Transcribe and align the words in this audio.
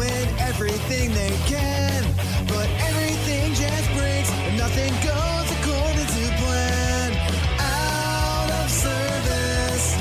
doing 0.00 0.28
everything 0.38 1.12
they 1.12 1.36
can, 1.46 2.04
but 2.46 2.68
everything 2.80 3.52
just 3.54 3.92
breaks 3.92 4.30
and 4.30 4.56
nothing 4.56 4.92
goes 5.04 5.50
according 5.58 6.06
to 6.06 6.24
plan. 6.40 7.12
Out 7.60 8.50
of 8.50 8.70
service. 8.70 9.98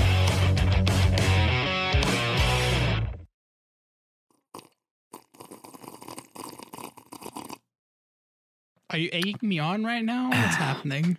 Are 8.92 8.98
you 8.98 9.10
egging 9.12 9.38
me 9.42 9.60
on 9.60 9.84
right 9.84 10.06
now? 10.06 10.30
What's 10.30 10.56
happening? 10.68 11.18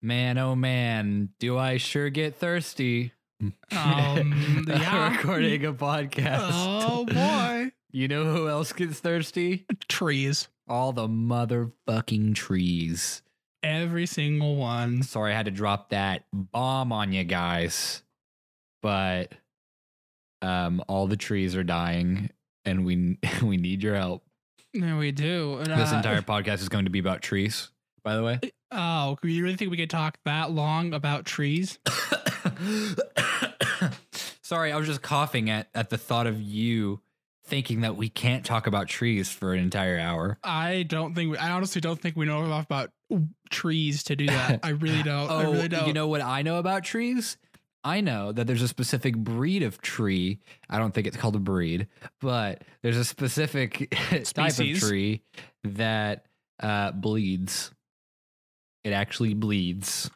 Man, 0.00 0.38
oh 0.38 0.56
man, 0.56 1.28
do 1.38 1.58
I 1.58 1.76
sure 1.76 2.08
get 2.10 2.36
thirsty. 2.36 3.12
Um, 3.42 4.64
yeah. 4.68 5.16
Recording 5.16 5.64
a 5.64 5.72
podcast. 5.72 6.50
Oh 6.52 7.04
boy. 7.04 7.72
You 7.94 8.08
know 8.08 8.24
who 8.24 8.48
else 8.48 8.72
gets 8.72 9.00
thirsty? 9.00 9.66
Trees. 9.86 10.48
All 10.66 10.94
the 10.94 11.06
motherfucking 11.06 12.34
trees. 12.34 13.20
Every 13.62 14.06
single 14.06 14.56
one. 14.56 15.02
Sorry 15.02 15.32
I 15.32 15.36
had 15.36 15.44
to 15.44 15.50
drop 15.50 15.90
that 15.90 16.24
bomb 16.32 16.90
on 16.90 17.12
you 17.12 17.24
guys. 17.24 18.02
But 18.80 19.34
um 20.40 20.82
all 20.88 21.06
the 21.06 21.18
trees 21.18 21.54
are 21.54 21.64
dying 21.64 22.30
and 22.64 22.86
we 22.86 23.18
we 23.42 23.58
need 23.58 23.82
your 23.82 23.96
help. 23.96 24.24
Yeah, 24.72 24.96
we 24.96 25.12
do. 25.12 25.58
And, 25.58 25.66
This 25.66 25.92
uh, 25.92 25.96
entire 25.96 26.22
podcast 26.22 26.62
is 26.62 26.70
going 26.70 26.86
to 26.86 26.90
be 26.90 26.98
about 26.98 27.20
trees, 27.20 27.68
by 28.02 28.16
the 28.16 28.22
way. 28.22 28.40
Oh, 28.72 29.18
you 29.22 29.42
really 29.44 29.56
think 29.56 29.70
we 29.70 29.76
could 29.76 29.90
talk 29.90 30.18
that 30.24 30.50
long 30.50 30.94
about 30.94 31.24
trees? 31.24 31.78
Sorry, 34.42 34.72
I 34.72 34.76
was 34.76 34.86
just 34.86 35.02
coughing 35.02 35.50
at, 35.50 35.68
at 35.74 35.90
the 35.90 35.98
thought 35.98 36.26
of 36.26 36.40
you 36.40 37.00
thinking 37.44 37.82
that 37.82 37.96
we 37.96 38.08
can't 38.08 38.44
talk 38.44 38.66
about 38.66 38.88
trees 38.88 39.30
for 39.30 39.52
an 39.52 39.58
entire 39.58 39.98
hour. 39.98 40.38
I 40.42 40.84
don't 40.84 41.14
think. 41.14 41.32
We, 41.32 41.38
I 41.38 41.50
honestly 41.50 41.80
don't 41.80 42.00
think 42.00 42.16
we 42.16 42.24
know 42.24 42.44
enough 42.44 42.64
about 42.64 42.90
trees 43.50 44.04
to 44.04 44.16
do 44.16 44.26
that. 44.26 44.60
I 44.62 44.70
really 44.70 45.02
don't. 45.04 45.30
I 45.30 45.42
really 45.44 45.68
don't. 45.68 45.82
Oh, 45.82 45.86
you 45.86 45.92
know 45.92 46.08
what 46.08 46.22
I 46.22 46.42
know 46.42 46.56
about 46.56 46.84
trees? 46.84 47.36
I 47.84 48.00
know 48.00 48.30
that 48.32 48.46
there's 48.46 48.62
a 48.62 48.68
specific 48.68 49.16
breed 49.16 49.62
of 49.62 49.80
tree. 49.82 50.38
I 50.70 50.78
don't 50.78 50.94
think 50.94 51.06
it's 51.06 51.16
called 51.16 51.34
a 51.34 51.40
breed, 51.40 51.88
but 52.20 52.62
there's 52.82 52.96
a 52.96 53.04
specific 53.04 53.90
type 54.34 54.58
of 54.58 54.78
tree 54.78 55.22
that 55.64 56.26
uh, 56.60 56.92
bleeds. 56.92 57.72
It 58.84 58.92
actually 58.92 59.34
bleeds. 59.34 60.10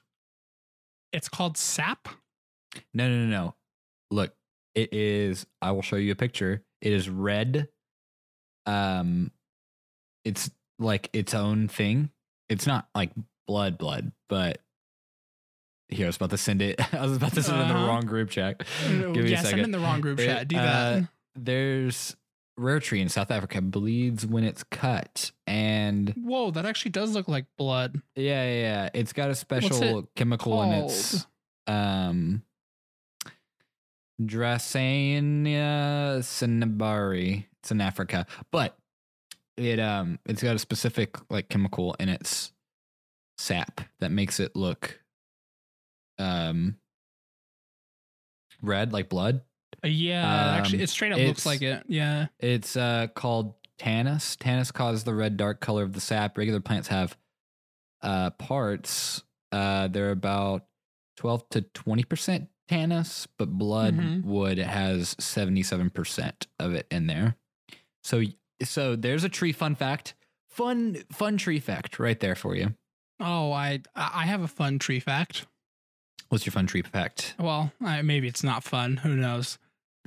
it's 1.12 1.28
called 1.28 1.56
sap. 1.56 2.08
No, 2.92 3.08
no, 3.08 3.24
no, 3.24 3.26
no. 3.26 3.54
Look, 4.10 4.34
it 4.74 4.92
is. 4.92 5.46
I 5.62 5.70
will 5.72 5.82
show 5.82 5.96
you 5.96 6.12
a 6.12 6.16
picture. 6.16 6.62
It 6.82 6.92
is 6.92 7.08
red. 7.08 7.68
Um, 8.66 9.30
it's 10.24 10.50
like 10.78 11.08
its 11.12 11.32
own 11.34 11.68
thing. 11.68 12.10
It's 12.48 12.66
not 12.66 12.88
like 12.94 13.12
blood, 13.46 13.78
blood, 13.78 14.12
but 14.28 14.58
here 15.88 16.06
I 16.06 16.08
was 16.08 16.16
about 16.16 16.30
to 16.30 16.36
send 16.38 16.60
it. 16.62 16.80
I 16.94 17.06
was 17.06 17.16
about 17.16 17.32
to 17.34 17.42
send 17.42 17.58
it 17.58 17.62
in 17.62 17.68
the 17.68 17.74
Uh-huh. 17.74 17.86
wrong 17.86 18.04
group 18.06 18.30
chat. 18.30 18.62
Give 18.88 19.14
me 19.14 19.20
a 19.20 19.24
yeah, 19.24 19.36
send 19.36 19.46
second. 19.48 19.64
in 19.64 19.70
the 19.70 19.78
wrong 19.78 20.00
group 20.00 20.18
It, 20.20 20.26
chat. 20.26 20.48
Do 20.48 20.56
uh, 20.56 20.62
that. 21.00 21.08
There's 21.36 22.16
rare 22.56 22.80
tree 22.80 23.00
in 23.00 23.08
South 23.08 23.30
Africa 23.30 23.60
bleeds 23.60 24.26
when 24.26 24.44
it's 24.44 24.64
cut, 24.64 25.30
and 25.46 26.10
Whoa, 26.16 26.50
that 26.52 26.66
actually 26.66 26.92
does 26.92 27.14
look 27.14 27.28
like 27.28 27.46
blood. 27.56 28.00
yeah, 28.14 28.44
yeah, 28.44 28.60
yeah. 28.60 28.90
It's 28.94 29.12
got 29.12 29.30
a 29.30 29.34
special 29.34 30.00
it 30.00 30.06
chemical 30.14 30.62
in 30.62 30.72
its 30.72 31.26
um 31.66 32.42
Dracaena 34.20 36.18
cinnabari. 36.20 37.44
It's 37.60 37.70
in 37.70 37.80
Africa, 37.80 38.26
but 38.50 38.76
it 39.56 39.78
um 39.78 40.18
it's 40.26 40.42
got 40.42 40.56
a 40.56 40.58
specific 40.58 41.16
like 41.30 41.48
chemical 41.48 41.94
in 41.98 42.08
its 42.08 42.52
sap 43.38 43.82
that 44.00 44.10
makes 44.10 44.40
it 44.40 44.56
look 44.56 45.00
um 46.18 46.76
red 48.62 48.92
like 48.92 49.08
blood. 49.08 49.42
Yeah, 49.88 50.56
actually, 50.58 50.78
Um, 50.78 50.84
it 50.84 50.88
straight 50.90 51.12
up 51.12 51.18
looks 51.18 51.46
like 51.46 51.62
it. 51.62 51.84
Yeah. 51.88 52.26
It's 52.38 52.76
uh 52.76 53.08
called 53.14 53.54
tannins. 53.78 54.36
Tannins 54.36 54.72
causes 54.72 55.04
the 55.04 55.14
red 55.14 55.36
dark 55.36 55.60
color 55.60 55.82
of 55.82 55.92
the 55.92 56.00
sap. 56.00 56.36
Regular 56.38 56.60
plants 56.60 56.88
have 56.88 57.16
uh 58.02 58.30
parts. 58.30 59.22
Uh 59.52 59.88
they're 59.88 60.10
about 60.10 60.66
12 61.16 61.48
to 61.50 61.62
20% 61.62 62.48
tannins, 62.70 63.26
but 63.38 63.48
blood 63.50 63.96
Mhm. 63.96 64.24
wood 64.24 64.58
has 64.58 65.14
77% 65.18 66.46
of 66.58 66.74
it 66.74 66.86
in 66.90 67.06
there. 67.06 67.36
So 68.02 68.22
so 68.62 68.96
there's 68.96 69.24
a 69.24 69.28
tree 69.28 69.52
fun 69.52 69.74
fact. 69.74 70.14
Fun 70.48 70.96
fun 71.12 71.36
tree 71.36 71.60
fact 71.60 71.98
right 71.98 72.18
there 72.18 72.34
for 72.34 72.54
you. 72.56 72.74
Oh, 73.20 73.52
I 73.52 73.82
I 73.94 74.26
have 74.26 74.42
a 74.42 74.48
fun 74.48 74.78
tree 74.78 75.00
fact. 75.00 75.46
What's 76.28 76.44
your 76.44 76.52
fun 76.52 76.66
tree 76.66 76.82
fact? 76.82 77.34
Well, 77.38 77.72
I, 77.80 78.02
maybe 78.02 78.26
it's 78.26 78.42
not 78.42 78.64
fun. 78.64 78.96
Who 78.98 79.14
knows? 79.16 79.58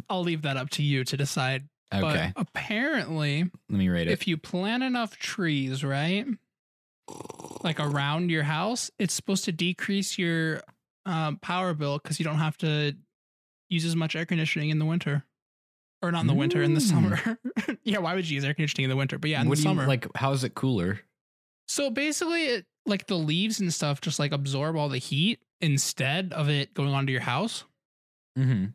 I'll 0.10 0.24
leave 0.24 0.44
that 0.44 0.58
up 0.58 0.70
to 0.72 0.84
you 0.84 1.04
to 1.06 1.18
decide. 1.18 1.68
Okay, 1.94 2.32
But 2.36 2.42
apparently, 2.42 3.50
let 3.70 3.78
me 3.80 3.90
rate 3.90 4.08
it. 4.08 4.12
if 4.12 4.28
you 4.28 4.38
plant 4.38 4.84
enough 4.84 5.18
trees, 5.18 5.84
right, 5.84 6.26
like 7.64 7.80
around 7.80 8.30
your 8.30 8.44
house, 8.44 8.92
it's 9.00 9.14
supposed 9.14 9.46
to 9.46 9.52
decrease 9.52 10.18
your 10.18 10.62
um, 11.06 11.38
power 11.38 11.74
bill 11.74 11.98
because 11.98 12.20
you 12.20 12.24
don't 12.26 12.38
have 12.38 12.58
to 12.60 12.96
use 13.70 13.86
as 13.86 13.96
much 13.96 14.16
air 14.16 14.26
conditioning 14.26 14.70
in 14.70 14.78
the 14.80 14.86
winter, 14.86 15.24
or 16.02 16.12
not 16.12 16.22
in 16.22 16.28
the 16.28 16.34
winter, 16.36 16.62
in 16.62 16.74
the 16.76 16.80
Mm. 16.80 16.90
summer. 16.90 17.40
yeah, 17.84 17.98
why 17.98 18.14
would 18.14 18.30
you 18.30 18.36
use 18.36 18.44
air 18.46 18.54
conditioning 18.54 18.84
in 18.86 18.90
the 18.90 18.96
winter? 18.96 19.18
But 19.18 19.30
yeah, 19.32 19.42
in 19.42 19.50
what 19.50 19.58
the 19.58 19.64
do 19.64 19.70
you 19.70 19.76
summer. 19.76 19.88
like 19.88 20.06
how 20.16 20.32
is 20.32 20.44
it 20.44 20.54
cooler? 20.54 21.00
So 21.68 21.90
basically, 21.90 22.46
it 22.46 22.66
like 22.86 23.08
the 23.08 23.16
leaves 23.18 23.60
and 23.60 23.74
stuff 23.74 24.00
just 24.02 24.20
like 24.20 24.32
absorb 24.32 24.76
all 24.76 24.90
the 24.90 24.98
heat 25.00 25.40
instead 25.62 26.34
of 26.34 26.50
it 26.50 26.74
going 26.74 26.94
onto 26.94 27.12
your 27.12 27.22
house, 27.22 27.64
Mhm. 28.38 28.74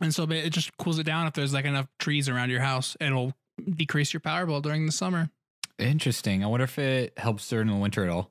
And 0.00 0.14
so 0.14 0.24
it 0.30 0.50
just 0.50 0.76
cools 0.78 0.98
it 0.98 1.04
down. 1.04 1.26
If 1.26 1.34
there's 1.34 1.52
like 1.52 1.64
enough 1.64 1.86
trees 1.98 2.28
around 2.28 2.50
your 2.50 2.60
house, 2.60 2.96
it'll 3.00 3.34
decrease 3.68 4.12
your 4.12 4.20
power 4.20 4.46
bill 4.46 4.60
during 4.60 4.86
the 4.86 4.92
summer. 4.92 5.30
Interesting. 5.78 6.42
I 6.44 6.46
wonder 6.46 6.64
if 6.64 6.78
it 6.78 7.18
helps 7.18 7.48
during 7.48 7.68
the 7.68 7.74
winter 7.76 8.02
at 8.04 8.10
all. 8.10 8.30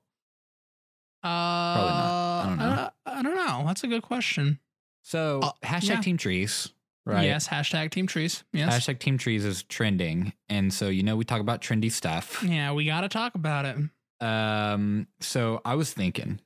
Uh, 1.24 1.28
not. 1.28 2.44
I 2.46 2.46
don't 2.48 2.58
know. 2.58 2.66
uh, 2.66 2.90
I 3.06 3.22
don't 3.24 3.36
know. 3.36 3.64
That's 3.68 3.84
a 3.84 3.88
good 3.88 4.04
question. 4.04 4.60
So 5.04 5.40
Uh, 5.44 5.52
hashtag 5.64 5.88
yeah. 5.90 6.02
team 6.02 6.18
trees, 6.18 6.70
right? 7.06 7.26
Yes. 7.26 7.48
Hashtag 7.48 7.92
Team 7.92 8.08
Trees. 8.08 8.44
Yes. 8.54 8.74
Hashtag 8.88 9.00
team 9.00 9.18
trees 9.18 9.44
is 9.46 9.64
trending, 9.64 10.34
and 10.48 10.74
so 10.74 10.88
you 10.90 11.04
know 11.04 11.16
we 11.16 11.26
talk 11.26 11.42
about 11.42 11.62
trendy 11.62 11.92
stuff. 11.92 12.44
yeah, 12.48 12.72
we 12.74 12.86
got 12.86 13.02
to 13.02 13.10
talk 13.10 13.36
about 13.36 13.66
it. 13.66 13.78
Um, 14.26 15.08
so 15.20 15.62
I 15.66 15.76
was 15.76 15.92
thinking, 15.94 16.40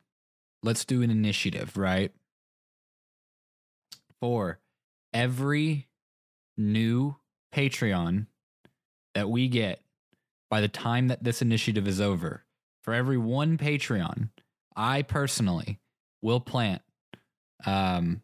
let's 0.64 0.86
do 0.86 1.02
an 1.02 1.10
initiative, 1.12 1.76
right? 1.78 2.12
For 4.20 4.60
every 5.14 5.88
new 6.58 7.16
Patreon 7.54 8.28
that 9.14 9.30
we 9.30 9.48
get 9.48 9.80
by 10.50 10.62
the 10.62 10.68
time 10.68 11.08
that 11.08 11.24
this 11.24 11.42
initiative 11.42 11.88
is 11.88 12.02
over, 12.02 12.44
for 12.82 12.94
every 12.94 13.18
one 13.18 13.58
Patreon, 13.58 14.30
I 14.76 15.04
personally 15.04 15.80
will 16.22 16.40
plant 16.40 16.82
um 17.66 18.22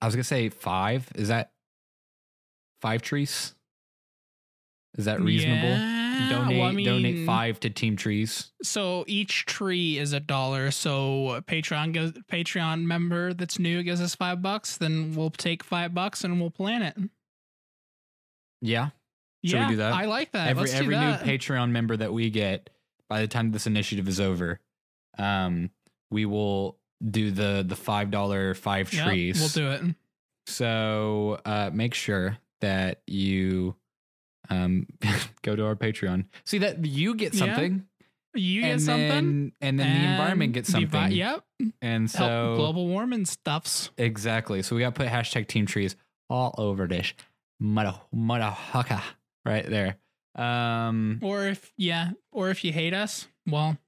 I 0.00 0.06
was 0.06 0.14
gonna 0.14 0.24
say 0.24 0.48
five. 0.50 1.10
Is 1.16 1.28
that 1.28 1.50
five 2.80 3.02
trees? 3.02 3.55
Is 4.96 5.04
that 5.04 5.20
reasonable? 5.20 5.68
Yeah, 5.68 6.28
donate 6.30 6.58
well, 6.58 6.68
I 6.78 6.82
donate 6.84 7.26
five 7.26 7.60
to 7.60 7.70
Team 7.70 7.96
Trees. 7.96 8.52
So 8.62 9.04
each 9.06 9.44
tree 9.44 9.98
is 9.98 10.12
a 10.12 10.20
dollar. 10.20 10.70
So 10.70 11.42
Patreon 11.46 11.92
gives 11.92 12.12
Patreon 12.30 12.84
member 12.84 13.34
that's 13.34 13.58
new 13.58 13.82
gives 13.82 14.00
us 14.00 14.14
five 14.14 14.40
bucks. 14.40 14.78
Then 14.78 15.14
we'll 15.14 15.30
take 15.30 15.62
five 15.62 15.92
bucks 15.94 16.24
and 16.24 16.40
we'll 16.40 16.50
plan 16.50 16.82
it. 16.82 16.96
Yeah. 18.62 18.90
Should 19.44 19.60
we 19.60 19.66
do 19.68 19.76
that? 19.76 19.92
I 19.92 20.06
like 20.06 20.32
that. 20.32 20.48
every 20.48 20.62
Let's 20.62 20.74
every 20.74 20.96
new. 20.96 21.12
Patreon 21.12 21.70
member 21.70 21.96
that 21.96 22.12
we 22.12 22.30
get 22.30 22.70
by 23.08 23.20
the 23.20 23.28
time 23.28 23.52
this 23.52 23.66
initiative 23.66 24.08
is 24.08 24.20
over, 24.20 24.60
um, 25.18 25.70
we 26.10 26.24
will 26.24 26.78
do 27.08 27.30
the 27.30 27.64
the 27.66 27.76
five 27.76 28.10
dollar 28.10 28.54
five 28.54 28.92
Yep, 28.92 29.06
trees. 29.06 29.38
We'll 29.38 29.48
do 29.50 29.70
it. 29.70 29.94
So 30.46 31.38
uh, 31.44 31.70
make 31.72 31.94
sure 31.94 32.38
that 32.60 33.02
you 33.06 33.76
um 34.50 34.86
go 35.42 35.56
to 35.56 35.64
our 35.66 35.76
Patreon. 35.76 36.26
See 36.44 36.58
that 36.58 36.84
you 36.84 37.14
get 37.14 37.34
Yeah, 37.34 37.38
something. 37.46 37.86
You 38.34 38.60
get 38.62 38.70
and 38.72 38.82
something. 38.82 39.08
then, 39.08 39.52
and 39.62 39.80
then 39.80 40.02
the 40.02 40.10
environment 40.10 40.52
gets 40.52 40.70
something. 40.70 40.90
envi- 41.00 41.16
yep. 41.16 41.42
And 41.80 42.10
Help 42.10 42.28
so 42.30 42.54
global 42.56 42.86
warming 42.86 43.24
stuffs. 43.24 43.88
Exactly. 43.96 44.62
So 44.62 44.76
we 44.76 44.82
got 44.82 44.94
to 44.94 44.98
put 45.00 45.08
hashtag 45.08 45.46
team 45.48 45.64
trees 45.64 45.96
all 46.28 46.54
over 46.58 46.86
this. 46.86 47.14
Mudda 47.62 47.98
mudda 48.14 49.02
right 49.46 49.64
there. 49.68 49.96
Um, 50.34 51.18
Or 51.22 51.46
if 51.46 51.72
yeah, 51.78 52.10
or 52.30 52.50
if 52.50 52.62
you 52.62 52.72
hate 52.72 52.92
us, 52.92 53.26
well, 53.46 53.78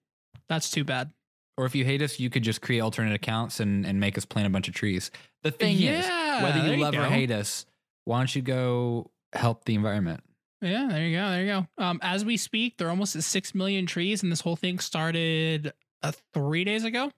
that's 0.49 0.71
too 0.71 0.83
bad. 0.85 1.11
or 1.59 1.67
if 1.67 1.75
you 1.75 1.85
hate 1.85 2.01
us, 2.01 2.19
you 2.19 2.31
could 2.31 2.43
just 2.43 2.63
create 2.63 2.81
alternate 2.81 3.13
accounts 3.13 3.61
and, 3.61 3.85
and 3.85 4.01
make 4.01 4.17
us 4.17 4.25
plant 4.25 4.47
a 4.47 4.51
bunch 4.51 4.67
of 4.69 4.73
trees. 4.75 5.11
The 5.43 5.51
thing 5.51 5.79
is, 5.83 6.07
whether 6.43 6.65
you 6.67 6.73
you 6.77 6.83
love 6.83 6.95
or 6.95 7.05
hate 7.05 7.31
us, 7.31 7.67
why 8.07 8.19
don't 8.21 8.35
you 8.35 8.41
go 8.41 9.11
help 9.35 9.67
the 9.67 9.75
environment? 9.75 10.21
Yeah, 10.61 10.89
there 10.91 11.07
you 11.07 11.17
go. 11.17 11.31
There 11.31 11.41
you 11.43 11.47
go. 11.47 11.83
Um, 11.85 11.99
as 12.03 12.25
we 12.25 12.37
speak, 12.37 12.77
they're 12.79 12.91
almost 12.91 13.15
at 13.17 13.23
six 13.23 13.55
million 13.55 13.87
trees, 13.87 14.23
and 14.23 14.33
this 14.33 14.41
whole 14.41 14.57
thing 14.57 14.79
started 14.81 15.73
uh, 16.03 16.13
three 16.35 16.65
days 16.65 16.85
ago. 16.85 17.13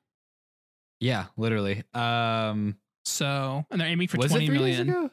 Yeah, 1.01 1.27
literally. 1.39 1.83
Um, 1.95 2.77
So, 3.05 3.65
and 3.71 3.81
they're 3.81 3.89
aiming 3.89 4.09
for 4.09 4.19
twenty 4.19 4.51
million. 4.51 5.11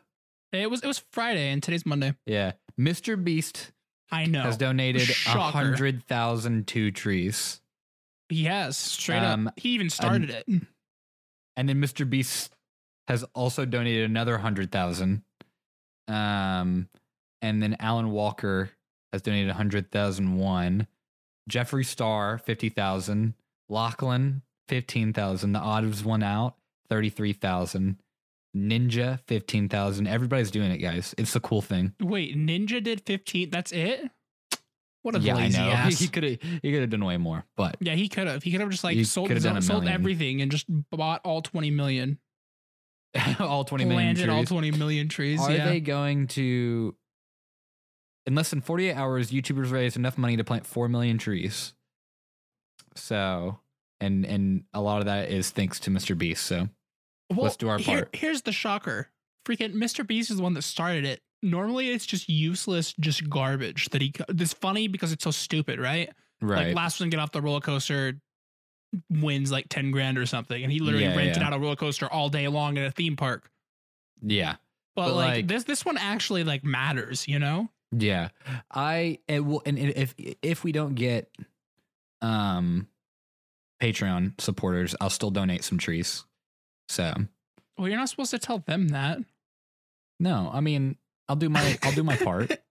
It 0.51 0.69
was 0.69 0.81
it 0.81 0.87
was 0.87 0.99
Friday, 1.11 1.51
and 1.51 1.63
today's 1.63 1.85
Monday. 1.85 2.13
Yeah, 2.25 2.53
Mr. 2.79 3.21
Beast 3.21 3.71
I 4.11 4.25
know. 4.25 4.41
has 4.41 4.57
donated 4.57 5.09
a 5.09 5.29
hundred 5.29 6.03
thousand 6.05 6.67
two 6.67 6.91
trees, 6.91 7.61
yes, 8.29 8.75
straight 8.77 9.19
Um, 9.23 9.47
up. 9.47 9.59
He 9.59 9.69
even 9.69 9.89
started 9.89 10.29
it. 10.31 10.45
and 11.55 11.69
then 11.69 11.81
Mr. 11.81 12.09
Beast 12.09 12.53
has 13.07 13.23
also 13.33 13.63
donated 13.65 14.09
another 14.09 14.37
hundred 14.37 14.71
thousand. 14.71 15.23
Um, 16.09 16.89
and 17.41 17.61
then 17.61 17.75
Alan 17.79 18.11
Walker 18.11 18.71
has 19.11 19.21
donated 19.21 19.51
hundred 19.51 19.91
thousand 19.91 20.37
one. 20.37 20.87
Jeffree 21.49 21.85
Star 21.85 22.37
fifty 22.37 22.69
thousand. 22.69 23.33
Lachlan 23.69 24.41
fifteen 24.67 25.13
thousand. 25.13 25.53
The 25.53 25.59
Odd 25.59 25.83
1s 25.85 26.23
Out 26.23 26.55
thirty 26.89 27.09
three 27.09 27.33
thousand. 27.33 27.97
Ninja 28.55 29.19
fifteen 29.27 29.69
thousand. 29.69 30.07
Everybody's 30.07 30.51
doing 30.51 30.71
it, 30.71 30.77
guys. 30.77 31.13
It's 31.17 31.35
a 31.35 31.39
cool 31.39 31.61
thing. 31.61 31.93
Wait, 32.01 32.35
Ninja 32.35 32.83
did 32.83 33.01
fifteen. 33.05 33.49
That's 33.49 33.71
it. 33.71 34.09
What 35.03 35.15
a 35.15 35.19
yeah, 35.19 35.35
lazy 35.35 35.57
ass. 35.61 35.99
he 35.99 36.07
could 36.07 36.23
have 36.23 36.41
he 36.41 36.71
could 36.71 36.81
have 36.81 36.89
done 36.89 37.05
way 37.05 37.17
more, 37.17 37.45
but 37.55 37.77
yeah, 37.79 37.93
he 37.93 38.09
could 38.09 38.27
have. 38.27 38.43
He 38.43 38.51
could 38.51 38.61
have 38.61 38.69
just 38.69 38.83
like 38.83 39.03
sold 39.05 39.31
a 39.31 39.61
sold 39.61 39.87
everything 39.87 40.41
and 40.41 40.51
just 40.51 40.65
bought 40.91 41.21
all 41.23 41.41
twenty 41.41 41.71
million. 41.71 42.19
all 43.39 43.63
twenty 43.63 43.85
million 43.85 44.15
Planted 44.15 44.29
all 44.29 44.39
trees. 44.39 44.49
twenty 44.49 44.71
million 44.71 45.07
trees. 45.07 45.39
Are 45.41 45.51
yeah. 45.51 45.65
they 45.65 45.79
going 45.79 46.27
to? 46.27 46.95
In 48.27 48.35
less 48.35 48.49
than 48.51 48.61
forty 48.61 48.89
eight 48.89 48.93
hours, 48.95 49.31
YouTubers 49.31 49.71
raised 49.71 49.95
enough 49.95 50.17
money 50.17 50.37
to 50.37 50.43
plant 50.43 50.65
four 50.67 50.87
million 50.89 51.17
trees. 51.17 51.73
So, 52.95 53.59
and 53.99 54.25
and 54.25 54.63
a 54.73 54.81
lot 54.81 54.99
of 54.99 55.05
that 55.05 55.29
is 55.29 55.49
thanks 55.49 55.79
to 55.81 55.89
Mr. 55.91 56.17
Beast. 56.17 56.43
So 56.45 56.69
Well, 57.29 57.43
Let's 57.45 57.57
do 57.57 57.69
our 57.69 57.77
here- 57.77 58.03
part. 58.03 58.15
here's 58.15 58.41
the 58.43 58.51
shocker. 58.51 59.09
Freaking 59.45 59.73
Mr. 59.73 60.05
Beast 60.05 60.29
is 60.29 60.37
the 60.37 60.43
one 60.43 60.53
that 60.55 60.63
started 60.63 61.05
it. 61.05 61.21
Normally, 61.41 61.89
it's 61.91 62.05
just 62.05 62.27
useless, 62.27 62.93
just 62.99 63.29
garbage 63.29 63.89
that 63.89 64.01
he. 64.01 64.13
It's 64.29 64.53
funny 64.53 64.87
because 64.87 65.11
it's 65.11 65.23
so 65.23 65.31
stupid, 65.31 65.79
right? 65.79 66.09
right, 66.41 66.67
Like 66.67 66.75
last 66.75 66.99
one 66.99 67.09
to 67.09 67.15
get 67.15 67.21
off 67.21 67.31
the 67.31 67.41
roller 67.41 67.61
coaster 67.61 68.19
wins 69.09 69.51
like 69.51 69.67
ten 69.69 69.91
grand 69.91 70.17
or 70.17 70.25
something, 70.25 70.61
and 70.63 70.71
he 70.71 70.79
literally 70.79 71.05
Yeah, 71.05 71.15
rented 71.15 71.37
yeah. 71.37 71.47
out 71.47 71.53
a 71.53 71.59
roller 71.59 71.75
coaster 71.75 72.07
all 72.11 72.29
day 72.29 72.47
long 72.47 72.77
at 72.77 72.85
a 72.87 72.91
theme 72.91 73.15
park. 73.15 73.49
yeah, 74.21 74.55
But, 74.95 75.07
But, 75.09 75.15
like, 75.15 75.27
like- 75.35 75.47
this, 75.47 75.63
this 75.65 75.85
one 75.85 75.97
actually 75.97 76.43
like 76.43 76.63
matters, 76.63 77.27
you 77.27 77.37
know? 77.39 77.69
Yeah. 77.91 78.29
I 78.71 79.19
it 79.27 79.39
will, 79.45 79.61
and 79.65 79.77
if 79.77 80.13
if 80.41 80.63
we 80.63 80.71
don't 80.71 80.95
get 80.95 81.29
um 82.21 82.87
Patreon 83.81 84.39
supporters, 84.41 84.95
I'll 84.99 85.09
still 85.09 85.31
donate 85.31 85.63
some 85.63 85.77
trees. 85.77 86.25
So 86.89 87.13
Well, 87.77 87.87
you're 87.87 87.97
not 87.97 88.09
supposed 88.09 88.31
to 88.31 88.39
tell 88.39 88.59
them 88.59 88.89
that. 88.89 89.19
no, 90.19 90.49
I 90.53 90.61
mean 90.61 90.97
I'll 91.29 91.35
do 91.35 91.49
my 91.49 91.77
I'll 91.83 91.91
do 91.93 92.03
my 92.03 92.15
part. 92.17 92.51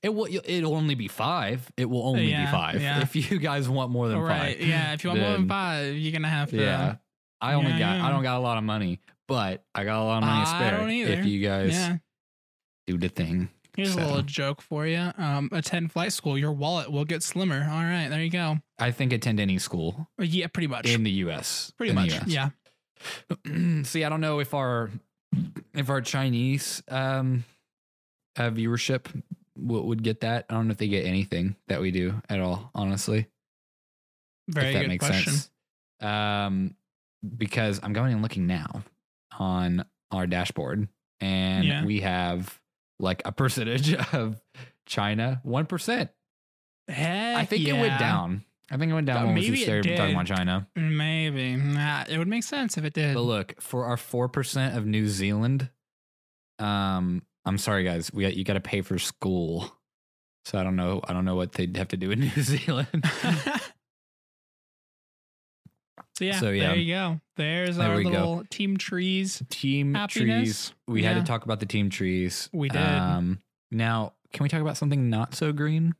It 0.00 0.14
will. 0.14 0.28
It'll 0.30 0.76
only 0.76 0.94
be 0.94 1.08
five. 1.08 1.72
It 1.76 1.86
will 1.86 2.06
only 2.06 2.30
Yeah, 2.30 2.44
be 2.46 2.50
five. 2.52 2.80
yeah. 2.80 3.02
If 3.02 3.16
you 3.16 3.36
guys 3.40 3.68
want 3.68 3.90
more 3.90 4.06
than 4.08 4.16
right? 4.20 4.56
five, 4.56 4.60
Yeah. 4.66 4.92
If 4.92 5.02
you 5.02 5.10
want 5.10 5.20
more 5.20 5.32
than 5.32 5.48
five, 5.48 5.96
you're 5.96 6.12
gonna 6.12 6.28
have 6.28 6.50
to. 6.50 6.56
yeah. 6.56 6.96
I 7.40 7.54
only 7.54 7.72
Yeah, 7.72 7.98
got. 7.98 8.00
I 8.02 8.10
don't 8.12 8.22
got 8.22 8.36
a 8.38 8.40
lot 8.40 8.58
of 8.58 8.64
money, 8.64 9.00
but 9.26 9.64
I 9.74 9.82
got 9.82 10.00
a 10.00 10.04
lot 10.04 10.22
of 10.22 10.28
money 10.28 10.44
to 10.44 10.46
spare. 10.50 10.88
If 11.18 11.26
you 11.26 11.40
guys 11.44 11.98
do 12.86 12.96
the 12.96 13.08
thing, 13.08 13.48
Here's 13.78 13.94
So- 13.94 14.00
a 14.02 14.06
little 14.06 14.22
joke 14.22 14.60
for 14.60 14.88
you. 14.88 15.12
Um, 15.16 15.48
attend 15.52 15.92
flight 15.92 16.12
school. 16.12 16.36
Your 16.36 16.50
wallet 16.50 16.90
will 16.90 17.04
get 17.04 17.22
slimmer. 17.22 17.62
All 17.70 17.84
right, 17.84 18.08
there 18.08 18.20
you 18.20 18.28
go. 18.28 18.58
I 18.76 18.90
think 18.90 19.12
attend 19.12 19.38
any 19.38 19.56
school 19.58 20.08
Uh, 20.20 20.24
Yeah, 20.24 20.48
pretty 20.48 20.66
much. 20.66 20.86
in 20.88 21.04
the 21.04 21.10
U.S. 21.22 21.72
pretty 21.76 21.90
in 21.90 21.94
much. 21.94 22.12
US. 22.12 22.26
Yeah. 22.26 22.50
See, 23.84 24.02
I 24.04 24.08
don't 24.08 24.20
know 24.20 24.40
if 24.40 24.52
our 24.52 24.90
if 25.74 25.88
our 25.90 26.00
Chinese 26.00 26.82
um 26.88 27.44
uh, 28.36 28.50
viewership 28.50 29.04
w- 29.56 29.84
would 29.84 30.02
get 30.02 30.20
that. 30.22 30.46
I 30.50 30.54
don't 30.54 30.66
know 30.66 30.72
if 30.72 30.78
they 30.78 30.88
get 30.88 31.06
anything 31.06 31.54
that 31.68 31.80
we 31.80 31.92
do 31.92 32.20
at 32.28 32.40
all. 32.40 32.72
Honestly. 32.74 33.26
Very 34.48 34.68
if 34.68 34.74
that 34.74 34.80
good 34.80 34.88
makes 34.88 35.06
question. 35.06 35.32
sense. 35.34 35.50
Um, 36.00 36.74
because 37.36 37.78
I'm 37.82 37.92
going 37.92 38.12
and 38.12 38.22
looking 38.22 38.48
now 38.48 38.82
on 39.38 39.84
our 40.10 40.26
dashboard, 40.26 40.88
and 41.20 41.64
Yeah. 41.64 41.84
we 41.84 42.00
have 42.00 42.58
like 42.98 43.22
a 43.24 43.32
percentage 43.32 43.94
of 44.12 44.40
China, 44.86 45.40
one 45.44 45.66
percent. 45.66 46.10
I 46.88 47.44
think 47.44 47.66
it 47.66 47.74
went 47.74 47.98
down. 47.98 48.44
I 48.70 48.76
think 48.76 48.90
it 48.90 48.94
went 48.94 49.06
down 49.06 49.28
we 49.28 49.34
maybe 49.34 49.62
it 49.62 49.64
started 49.64 49.96
talking 49.96 50.14
about 50.14 50.26
China. 50.26 50.68
Maybe. 50.76 51.56
Nah, 51.56 52.04
it 52.08 52.18
would 52.18 52.28
make 52.28 52.42
sense 52.42 52.76
if 52.76 52.84
it 52.84 52.92
did. 52.92 53.14
But 53.14 53.22
look, 53.22 53.60
for 53.60 53.84
our 53.86 53.96
four 53.96 54.28
percent 54.28 54.76
of 54.76 54.86
New 54.86 55.08
Zealand, 55.08 55.70
um, 56.58 57.22
I'm 57.44 57.58
sorry 57.58 57.84
guys, 57.84 58.12
we 58.12 58.24
got, 58.24 58.36
you 58.36 58.44
got 58.44 58.54
to 58.54 58.60
pay 58.60 58.82
for 58.82 58.98
school. 58.98 59.72
So 60.44 60.58
I 60.58 60.62
don't 60.62 60.76
know. 60.76 61.00
I 61.04 61.12
don't 61.12 61.24
know 61.24 61.36
what 61.36 61.52
they'd 61.52 61.76
have 61.76 61.88
to 61.88 61.96
do 61.96 62.10
in 62.10 62.20
New 62.36 62.42
Zealand. 62.42 63.04
so 66.18 66.24
yeah, 66.24 66.40
So, 66.40 66.50
yeah. 66.50 66.66
there 66.68 66.76
you 66.76 66.94
go. 66.94 67.20
There's 67.36 67.76
There 67.76 67.90
our 67.90 67.96
we 67.96 68.02
go. 68.04 68.10
little 68.10 68.44
team 68.50 68.76
trees. 68.76 69.42
team 69.50 69.94
Happiness. 69.94 70.42
trees. 70.42 70.72
We 70.88 71.02
had 71.04 71.14
to 71.14 71.22
talk 71.22 71.44
about 71.44 71.60
the 71.60 71.66
team 71.66 71.90
trees. 71.90 72.48
We 72.52 72.68
did. 72.68 72.80
Um, 72.82 73.38
now, 73.70 74.14
can 74.32 74.42
we 74.42 74.48
talk 74.48 74.60
about 74.60 74.76
something 74.76 75.08
not 75.10 75.34
so 75.34 75.52
green? 75.52 75.94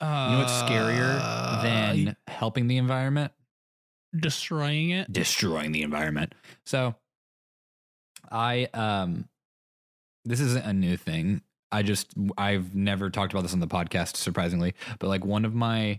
Uh, 0.00 0.28
You 0.30 0.36
know 0.36 0.38
what's 0.42 0.52
scarier 0.62 1.62
than 1.62 2.16
helping 2.26 2.66
the 2.66 2.76
environment? 2.78 3.32
destroying 4.16 4.90
it? 4.90 5.12
Destroying 5.12 5.72
the 5.72 5.82
environment. 5.82 6.34
So, 6.66 6.94
I 8.30 8.68
um, 8.72 9.28
this 10.24 10.38
isn't 10.40 10.64
a 10.64 10.72
new 10.72 10.96
thing. 10.96 11.42
I 11.72 11.82
just 11.82 12.12
I've 12.38 12.74
never 12.76 13.10
talked 13.10 13.32
about 13.32 13.42
this 13.42 13.52
on 13.52 13.58
the 13.60 13.66
podcast, 13.66 14.16
surprisingly. 14.16 14.74
But 15.00 15.08
like 15.08 15.24
one 15.24 15.44
of 15.44 15.52
my 15.54 15.98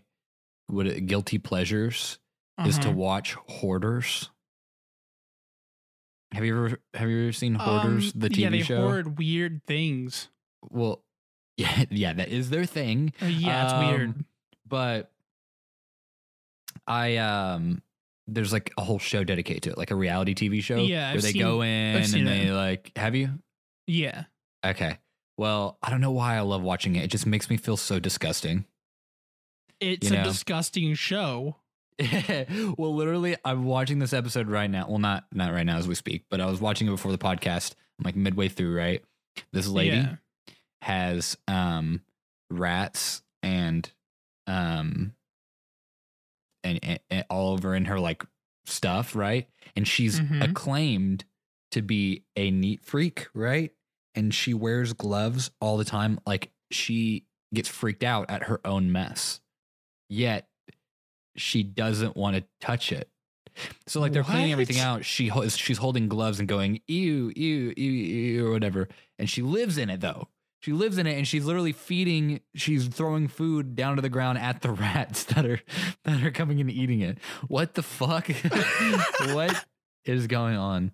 what 0.68 0.88
it- 0.88 1.02
guilty 1.08 1.38
pleasures 1.38 2.20
is 2.66 2.78
to 2.80 2.90
Uh-huh. 2.90 2.98
watch 2.98 3.34
hoarders. 3.48 4.30
Have 6.32 6.44
you 6.44 6.58
ever 6.66 6.82
have 6.94 7.10
you 7.10 7.24
ever 7.24 7.32
seen 7.32 7.56
Hoarders, 7.56 8.13
Um, 8.13 8.20
the 8.20 8.30
TV 8.30 8.42
yeah, 8.42 8.50
they 8.50 8.62
show? 8.63 8.82
hoard 8.82 9.18
weird 9.18 9.63
things. 9.66 10.30
Well, 10.70 11.04
yeah, 11.58 11.86
yeah, 11.89 12.13
that 12.13 12.30
is 12.30 12.50
their 12.50 12.66
thing. 12.66 13.13
Uh, 13.22 13.28
yeah, 13.28 13.63
it's 13.66 13.74
Um, 13.74 13.88
weird. 13.88 14.25
But 14.68 15.12
I 16.88 17.18
um 17.18 17.82
there's 18.28 18.51
like 18.51 18.74
a 18.78 18.84
whole 18.84 19.00
show 19.00 19.24
dedicated 19.24 19.63
to 19.63 19.70
it, 19.72 19.78
like 19.78 19.92
a 19.92 19.96
reality 19.96 20.34
TV 20.34 20.62
show 20.62 20.78
Yeah, 20.78 21.10
where 21.10 21.16
I've 21.18 21.22
they 21.22 21.32
seen- 21.32 21.42
go 21.42 21.62
in 21.62 21.68
and 21.98 22.28
they 22.28 22.48
it. 22.48 22.54
like 22.54 22.92
have 22.98 23.16
you? 23.16 23.39
Yeah. 23.88 24.25
Okay. 24.66 24.98
Well, 25.38 25.78
I 25.84 25.89
don't 25.92 26.01
know 26.01 26.12
why 26.12 26.36
I 26.36 26.39
love 26.42 26.63
watching 26.63 26.96
it. 26.96 27.04
It 27.04 27.12
just 27.12 27.25
makes 27.28 27.50
me 27.50 27.58
feel 27.58 27.78
so 27.78 28.00
disgusting. 28.00 28.66
It's 29.94 30.10
You 30.10 30.15
a 30.15 30.20
know. 30.20 30.24
disgusting 30.24 30.94
show. 30.96 31.58
well, 32.77 32.94
literally, 32.96 33.36
I'm 33.46 33.63
watching 33.65 34.00
this 34.00 34.12
episode 34.13 34.50
right 34.50 34.70
now. 34.70 34.88
Well, 34.89 34.98
not 35.00 35.25
not 35.32 35.54
right 35.54 35.65
now 35.65 35.77
as 35.77 35.88
we 35.88 35.96
speak, 35.96 36.25
but 36.30 36.42
I 36.42 36.46
was 36.48 36.60
watching 36.60 36.88
it 36.88 36.92
before 36.92 37.12
the 37.12 37.18
podcast. 37.18 37.74
I'm 38.00 38.04
like 38.04 38.15
midway 38.15 38.50
through, 38.50 38.75
right? 38.75 39.04
This 39.54 39.68
lady 39.68 39.98
Yeah. 39.98 40.15
has 40.82 41.38
um 41.48 42.01
rats 42.50 43.22
and 43.44 43.89
um 44.48 45.13
and, 46.63 46.80
and, 46.84 47.00
and 47.10 47.25
all 47.30 47.54
over 47.54 47.75
in 47.75 47.86
her 47.86 48.00
like 48.00 48.25
stuff, 48.65 49.15
right? 49.15 49.48
And 49.75 49.88
she's 49.88 50.20
Mhm. 50.20 50.44
acclaimed 50.50 51.25
to 51.72 51.82
be 51.82 52.24
a 52.36 52.50
neat 52.51 52.84
freak, 52.84 53.27
right? 53.34 53.72
And 54.15 54.34
she 54.34 54.54
wears 54.54 54.94
gloves 54.94 55.51
all 55.62 55.77
the 55.77 55.86
time. 55.86 56.20
Like 56.25 56.51
she 56.72 57.25
gets 57.54 57.70
freaked 57.70 58.04
out 58.04 58.30
at 58.30 58.44
her 58.44 58.60
own 58.65 58.92
mess. 58.92 59.39
Yet 60.10 60.48
she 61.36 61.64
doesn't 61.64 62.16
want 62.16 62.38
to 62.38 62.44
touch 62.62 62.92
it. 62.92 63.10
So 63.88 64.02
like 64.02 64.12
they're 64.12 64.24
cleaning 64.24 64.52
everything 64.52 64.80
out. 64.80 65.06
She 65.06 65.28
ho- 65.28 65.48
she's 65.48 65.78
holding 65.78 66.10
gloves 66.10 66.40
and 66.40 66.48
going 66.48 66.82
ew 66.88 67.32
ew 67.36 67.74
ew 67.76 67.92
ew 67.92 68.48
or 68.48 68.52
whatever, 68.52 68.90
and 69.18 69.30
she 69.30 69.42
lives 69.42 69.78
in 69.78 69.90
it 69.90 70.02
though. 70.02 70.28
She 70.62 70.74
lives 70.74 70.98
in 70.98 71.06
it 71.08 71.16
and 71.16 71.28
she's 71.28 71.46
literally 71.46 71.72
feeding. 71.72 72.42
She's 72.56 72.88
throwing 72.88 73.28
food 73.28 73.76
down 73.76 73.96
to 73.98 74.02
the 74.02 74.10
ground 74.10 74.40
at 74.40 74.62
the 74.62 74.72
rats 74.74 75.24
that 75.26 75.46
are 75.46 75.62
that 76.04 76.22
are 76.24 76.32
coming 76.32 76.60
and 76.60 76.70
eating 76.70 77.00
it. 77.02 77.18
What 77.48 77.76
the 77.76 77.84
fuck? 77.84 78.28
what 79.34 79.66
is 80.06 80.28
going 80.28 80.58
on? 80.58 80.92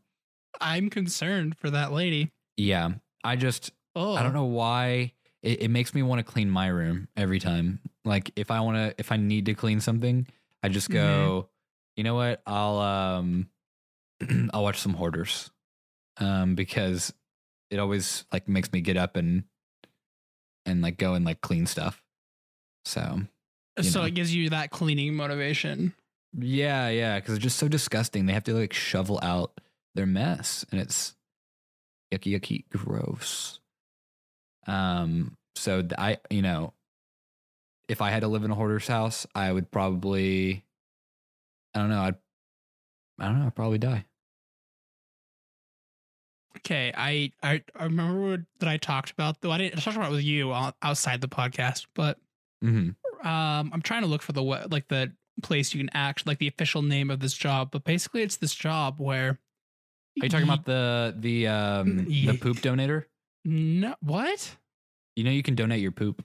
I'm 0.59 0.89
concerned 0.89 1.57
for 1.57 1.71
that 1.71 1.91
lady. 1.91 2.31
Yeah, 2.57 2.89
I 3.23 3.37
just 3.37 3.71
Oh, 3.95 4.13
I 4.13 4.23
don't 4.23 4.31
oh. 4.35 4.41
know 4.41 4.45
why 4.45 5.13
it, 5.43 5.63
it 5.63 5.67
makes 5.69 5.93
me 5.93 6.03
want 6.03 6.25
to 6.25 6.31
clean 6.31 6.49
my 6.49 6.67
room 6.67 7.07
every 7.15 7.39
time. 7.39 7.79
Like 8.05 8.31
if 8.35 8.51
I 8.51 8.61
want 8.61 8.77
to, 8.77 8.95
if 8.97 9.11
I 9.11 9.17
need 9.17 9.45
to 9.47 9.53
clean 9.53 9.79
something, 9.79 10.27
I 10.63 10.69
just 10.69 10.89
go. 10.89 11.49
You 11.95 12.03
know 12.03 12.15
what? 12.15 12.41
I'll 12.47 12.77
um, 12.77 13.49
I'll 14.53 14.63
watch 14.63 14.79
some 14.79 14.93
hoarders, 14.93 15.51
um, 16.17 16.55
because 16.55 17.13
it 17.69 17.79
always 17.79 18.25
like 18.31 18.47
makes 18.47 18.71
me 18.71 18.81
get 18.81 18.97
up 18.97 19.15
and 19.15 19.43
and 20.65 20.81
like 20.81 20.97
go 20.97 21.13
and 21.13 21.25
like 21.25 21.41
clean 21.41 21.65
stuff. 21.65 22.01
So 22.85 23.21
so 23.81 24.01
know. 24.01 24.05
it 24.05 24.15
gives 24.15 24.33
you 24.33 24.49
that 24.49 24.71
cleaning 24.71 25.15
motivation. 25.15 25.93
yeah, 26.37 26.89
yeah, 26.89 27.19
because 27.19 27.35
it's 27.35 27.43
just 27.43 27.57
so 27.57 27.67
disgusting. 27.67 28.25
They 28.25 28.33
have 28.33 28.43
to 28.45 28.53
like 28.53 28.73
shovel 28.73 29.19
out 29.21 29.59
their 29.95 30.05
mess, 30.05 30.65
and 30.71 30.79
it's 30.79 31.15
yucky, 32.13 32.37
yucky, 32.37 32.69
gross. 32.69 33.59
Um, 34.67 35.37
so 35.55 35.87
I, 35.97 36.17
you 36.29 36.41
know, 36.41 36.73
if 37.87 38.01
I 38.01 38.09
had 38.09 38.21
to 38.21 38.27
live 38.27 38.43
in 38.43 38.51
a 38.51 38.55
hoarder's 38.55 38.87
house, 38.87 39.27
I 39.35 39.51
would 39.51 39.71
probably, 39.71 40.63
I 41.73 41.79
don't 41.79 41.89
know, 41.89 42.01
I'd, 42.01 42.15
I 43.19 43.25
don't 43.25 43.39
know, 43.39 43.47
I'd 43.47 43.55
probably 43.55 43.77
die. 43.77 44.05
Okay, 46.57 46.91
I 46.95 47.31
I, 47.41 47.63
I 47.75 47.85
remember 47.85 48.45
that 48.59 48.69
I 48.69 48.77
talked 48.77 49.11
about 49.11 49.41
though 49.41 49.51
I 49.51 49.57
didn't 49.57 49.77
I 49.79 49.81
talked 49.81 49.95
about 49.97 50.11
it 50.11 50.15
with 50.15 50.23
you 50.23 50.53
outside 50.53 51.21
the 51.21 51.27
podcast, 51.29 51.87
but 51.95 52.19
hmm 52.61 52.89
um 53.23 53.71
I'm 53.73 53.81
trying 53.81 54.01
to 54.01 54.07
look 54.07 54.21
for 54.21 54.33
the 54.33 54.41
like 54.43 54.87
the 54.87 55.13
place 55.41 55.73
you 55.73 55.79
can 55.79 55.89
act 55.93 56.27
like 56.27 56.39
the 56.39 56.47
official 56.47 56.81
name 56.81 57.09
of 57.09 57.19
this 57.19 57.33
job, 57.33 57.71
but 57.71 57.83
basically 57.83 58.21
it's 58.21 58.37
this 58.37 58.53
job 58.53 58.99
where 58.99 59.29
Are 59.29 59.39
you 60.15 60.29
talking 60.29 60.43
about 60.43 60.65
the 60.65 61.15
the 61.17 61.47
um 61.47 61.97
the 62.05 62.33
poop 62.41 62.57
donator? 62.57 63.05
No 63.45 63.95
what 64.01 64.55
You 65.15 65.23
know, 65.23 65.31
you 65.31 65.43
can 65.43 65.55
donate 65.55 65.81
your 65.81 65.91
poop. 65.91 66.23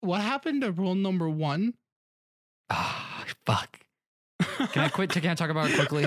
what 0.00 0.20
happened 0.20 0.62
to 0.62 0.72
rule 0.72 0.94
number 0.94 1.28
one? 1.28 1.74
Ah, 2.70 3.24
fuck. 3.46 3.80
Can 4.72 4.82
I 4.82 4.88
quit? 4.88 5.10
Can 5.10 5.26
I 5.26 5.34
talk 5.34 5.50
about 5.50 5.70
it 5.70 5.74
quickly? 5.76 6.04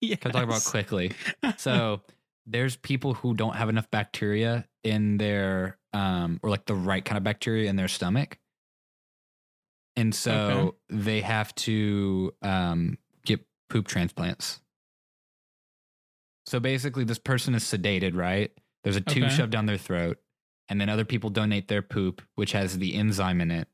yes. 0.00 0.18
Can 0.20 0.30
I 0.30 0.30
talk 0.30 0.44
about 0.44 0.62
it 0.62 0.70
quickly? 0.70 1.12
So 1.58 2.02
there's 2.46 2.76
people 2.76 3.14
who 3.14 3.34
don't 3.34 3.56
have 3.56 3.68
enough 3.68 3.90
bacteria 3.90 4.66
in 4.84 5.18
their 5.18 5.76
um 5.92 6.38
or 6.42 6.50
like 6.50 6.66
the 6.66 6.74
right 6.74 7.04
kind 7.04 7.16
of 7.16 7.24
bacteria 7.24 7.68
in 7.68 7.76
their 7.76 7.88
stomach. 7.88 8.38
And 9.96 10.14
so 10.14 10.32
Okay. 10.32 10.70
they 10.90 11.20
have 11.22 11.52
to 11.56 12.32
um 12.42 12.98
get 13.24 13.44
poop 13.68 13.88
transplants. 13.88 14.60
So 16.46 16.60
basically 16.60 17.04
this 17.04 17.18
person 17.18 17.54
is 17.54 17.64
sedated, 17.64 18.14
right? 18.14 18.52
There's 18.88 18.96
a 18.96 19.02
tube 19.02 19.24
Okay. 19.24 19.34
shoved 19.34 19.52
down 19.52 19.66
their 19.66 19.76
throat 19.76 20.18
and 20.70 20.80
then 20.80 20.88
other 20.88 21.04
people 21.04 21.28
donate 21.28 21.68
their 21.68 21.82
poop 21.82 22.22
which 22.36 22.52
has 22.52 22.78
the 22.78 22.94
enzyme 22.94 23.42
in 23.42 23.50
it 23.50 23.68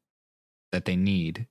that 0.73 0.87
they 0.87 0.97
need, 0.97 1.47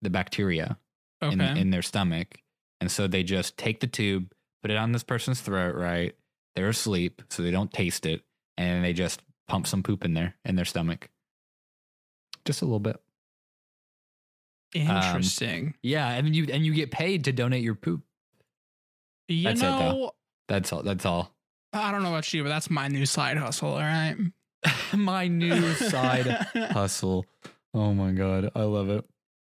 the 0.00 0.08
bacteria 0.08 0.78
okay. 1.22 1.34
in, 1.34 1.40
in 1.58 1.70
their 1.70 1.82
stomach. 1.82 2.38
And 2.80 2.90
so 2.90 3.06
they 3.06 3.22
just 3.22 3.58
take 3.58 3.80
the 3.80 3.86
tube, 3.86 4.32
put 4.62 4.70
it 4.70 4.78
on 4.78 4.92
this 4.92 5.02
person's 5.02 5.42
throat, 5.42 5.74
right? 5.74 6.14
They're 6.56 6.70
asleep, 6.70 7.20
so 7.28 7.42
they 7.42 7.50
don't 7.50 7.70
taste 7.70 8.06
it. 8.06 8.22
And 8.56 8.82
they 8.82 8.94
just 8.94 9.20
pump 9.48 9.66
some 9.66 9.82
poop 9.82 10.02
in 10.02 10.14
there 10.14 10.36
in 10.46 10.56
their 10.56 10.64
stomach. 10.64 11.10
Just 12.46 12.62
a 12.62 12.64
little 12.64 12.80
bit. 12.80 12.96
Um, 14.74 14.80
Interesting. 14.82 15.74
Yeah, 15.82 16.08
and 16.08 16.34
you 16.34 16.46
and 16.50 16.64
you 16.64 16.72
get 16.72 16.90
paid 16.90 17.24
to 17.24 17.32
donate 17.32 17.62
your 17.62 17.74
poop. 17.74 18.00
you 19.28 19.44
that's 19.44 19.60
it, 19.60 19.64
though. 19.64 19.68
know, 19.68 20.10
That's 20.48 20.72
all. 20.72 20.82
That's 20.82 21.04
all. 21.04 21.34
I 21.72 21.92
don't 21.92 22.02
know 22.02 22.08
about 22.08 22.32
you, 22.32 22.42
but 22.42 22.48
that's 22.48 22.70
my 22.70 22.88
new 22.88 23.06
side 23.06 23.36
hustle. 23.36 23.70
All 23.70 23.78
right. 23.78 24.16
My 24.94 25.28
new 25.28 25.72
side 25.74 26.26
hustle. 26.72 27.24
Oh 27.74 27.94
my 27.94 28.10
god, 28.10 28.50
I 28.56 28.62
love 28.62 28.88
it. 28.90 29.04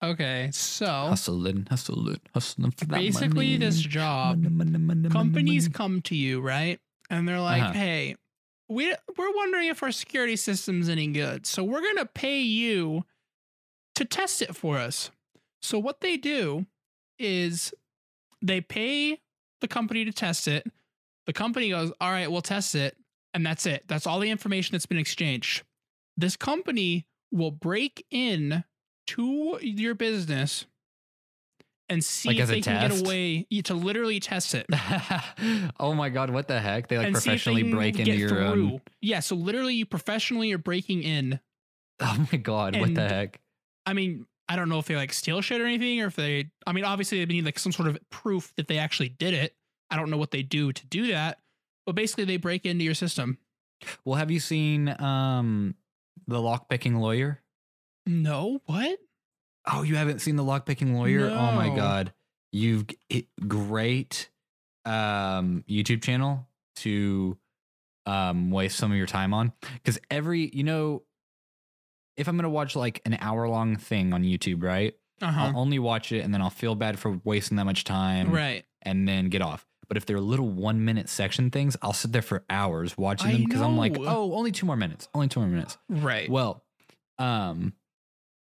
okay, 0.03 0.49
so 0.53 0.87
Hustling, 0.87 1.67
hustling, 1.71 2.21
hustling 2.35 2.71
for 2.73 2.85
that 2.87 2.97
basically, 2.99 3.53
money. 3.53 3.57
this 3.59 3.79
job, 3.81 4.39
Money, 4.43 4.77
money, 4.79 5.09
companies 5.09 5.69
come 5.69 6.01
to 6.03 6.17
you, 6.17 6.41
right? 6.41 6.81
And 7.11 7.29
they're 7.29 7.41
like, 7.41 7.63
Uh-huh. 7.63 7.73
"Hey, 7.75 8.17
we 8.69 8.93
we're 9.17 9.37
wondering 9.37 9.69
if 9.69 9.83
our 9.85 9.93
security 9.93 10.35
system's 10.37 10.89
any 10.89 11.07
good, 11.09 11.47
so 11.47 11.63
we're 11.63 11.83
gonna 11.83 12.07
pay 12.07 12.41
you 12.41 13.05
to 13.95 14.05
test 14.05 14.43
it 14.43 14.57
for 14.57 14.79
us." 14.79 15.11
So 15.63 15.79
what 15.79 16.01
they 16.01 16.17
do 16.17 16.67
is 17.21 17.73
they 18.43 18.61
pay 18.61 19.21
the 19.61 19.69
company 19.69 20.05
to 20.05 20.13
test 20.13 20.49
it. 20.49 20.67
The 21.29 21.35
company 21.35 21.69
goes, 21.69 21.93
"All 22.01 22.11
right, 22.11 22.29
we'll 22.29 22.41
test 22.41 22.75
it," 22.75 22.97
and 23.35 23.45
that's 23.45 23.67
it. 23.67 23.85
That's 23.87 24.07
all 24.07 24.19
the 24.19 24.31
information 24.31 24.73
that's 24.73 24.87
been 24.87 24.99
exchanged. 24.99 25.63
This 26.17 26.37
company 26.37 27.07
will 27.31 27.51
break 27.51 28.07
in 28.11 28.65
to 29.09 29.59
your 29.61 29.95
business 29.95 30.65
and 31.91 32.03
see 32.03 32.31
Like 32.31 32.39
if 32.39 32.49
they 32.49 32.61
can 32.63 32.89
get 32.89 33.01
away 33.01 33.47
to 33.65 33.75
literally 33.75 34.21
test 34.21 34.55
it. 34.55 34.67
oh 35.81 35.93
my 35.93 36.09
god, 36.09 36.31
what 36.31 36.49
the 36.49 36.61
heck? 36.61 36.89
They 36.89 36.97
like 36.97 37.09
and 37.09 37.17
if 37.17 37.23
they 37.23 37.31
professionally 37.31 37.73
break 37.73 37.99
into 37.99 38.17
your 38.17 38.43
um 38.43 38.53
own. 38.53 38.81
Yeah, 39.03 39.21
so 39.21 39.37
literally 39.37 39.75
you 39.75 39.85
professionally 39.85 40.53
are 40.53 40.59
breaking 40.59 41.03
in. 41.03 41.41
Oh 42.01 42.29
my 42.31 42.39
god, 42.39 42.79
what 42.79 42.95
the 42.95 43.09
heck? 43.09 43.41
I 43.85 43.93
mean, 43.93 44.25
I 44.49 44.55
don't 44.55 44.69
know 44.69 44.79
if 44.79 44.87
they 44.87 44.95
like 44.95 45.13
steal 45.13 45.41
shit 45.41 45.61
or 45.61 45.67
anything, 45.67 46.01
or 46.01 46.07
if 46.07 46.15
they. 46.15 46.49
I 46.65 46.71
mean, 46.71 46.85
obviously 46.85 47.25
they 47.25 47.35
need 47.35 47.45
like 47.45 47.59
some 47.59 47.73
sort 47.73 47.89
of 47.89 47.99
proof 48.09 48.53
that 48.57 48.69
they 48.69 48.79
actually 48.79 49.09
did 49.09 49.35
it. 49.35 49.57
I 49.91 49.97
don't 49.97 50.11
know 50.11 50.17
what 50.19 50.31
they 50.31 50.43
do 50.43 50.73
to 50.73 50.87
do 50.87 51.09
that, 51.09 51.39
but 51.87 51.95
basically 51.95 52.25
they 52.25 52.37
break 52.37 52.67
into 52.67 52.85
your 52.85 52.95
system. 52.95 53.39
Well, 54.05 54.17
have 54.17 54.31
you 54.31 54.41
seen 54.41 54.89
um 55.01 55.75
the 56.27 56.39
lockpicking 56.39 56.99
lawyer? 56.99 57.41
No, 58.07 58.61
what? 58.67 58.99
Oh, 59.71 59.83
you 59.83 59.97
haven't 59.97 60.21
seen 60.21 60.37
the 60.37 60.43
lockpicking 60.43 60.95
lawyer? 60.95 61.31
Oh 61.31 61.53
my 61.53 61.69
god. 61.75 62.13
You've 62.53 62.87
it, 63.11 63.27
great 63.47 64.31
um 64.85 65.65
YouTube 65.69 66.03
channel 66.03 66.47
to 66.77 67.37
um 68.07 68.51
waste 68.51 68.79
some 68.79 68.91
of 68.91 68.97
your 68.97 69.07
time 69.07 69.35
on 69.35 69.53
cuz 69.85 69.99
every, 70.11 70.49
you 70.55 70.65
know, 70.65 71.03
if 72.17 72.27
I'm 72.27 72.37
going 72.37 72.43
to 72.45 72.49
watch 72.51 72.75
like 72.75 73.01
an 73.05 73.17
hour 73.21 73.49
long 73.49 73.77
thing 73.77 74.13
on 74.13 74.23
YouTube, 74.25 74.63
right? 74.63 74.97
Uh 75.23 75.31
huh. 75.31 75.41
I'll 75.43 75.59
only 75.59 75.79
watch 75.79 76.11
it 76.11 76.25
and 76.25 76.33
then 76.35 76.41
I'll 76.43 76.51
feel 76.51 76.75
bad 76.75 76.99
for 76.99 77.21
wasting 77.23 77.57
that 77.59 77.65
much 77.65 77.85
time 77.85 78.33
Right. 78.33 78.65
and 78.83 79.07
then 79.07 79.29
get 79.29 79.41
off. 79.43 79.67
But 79.89 79.97
if 79.97 80.05
they're 80.07 80.21
little 80.21 80.49
one 80.49 80.85
minute 80.85 81.09
section 81.09 81.51
things, 81.51 81.77
I'll 81.81 81.95
sit 81.95 82.13
there 82.13 82.23
for 82.23 82.45
hours 82.51 82.97
watching 82.99 83.29
I 83.29 83.33
them 83.33 83.45
because 83.45 83.63
I'm 83.63 83.77
like, 83.77 83.93
know. 83.93 84.05
oh, 84.07 84.35
only 84.35 84.53
two 84.53 84.67
more 84.67 84.77
minutes. 84.77 85.09
Only 85.15 85.29
two 85.29 85.41
more 85.41 85.49
minutes. 85.49 85.79
Right. 85.89 86.29
Well, 86.29 86.63
um, 87.19 87.73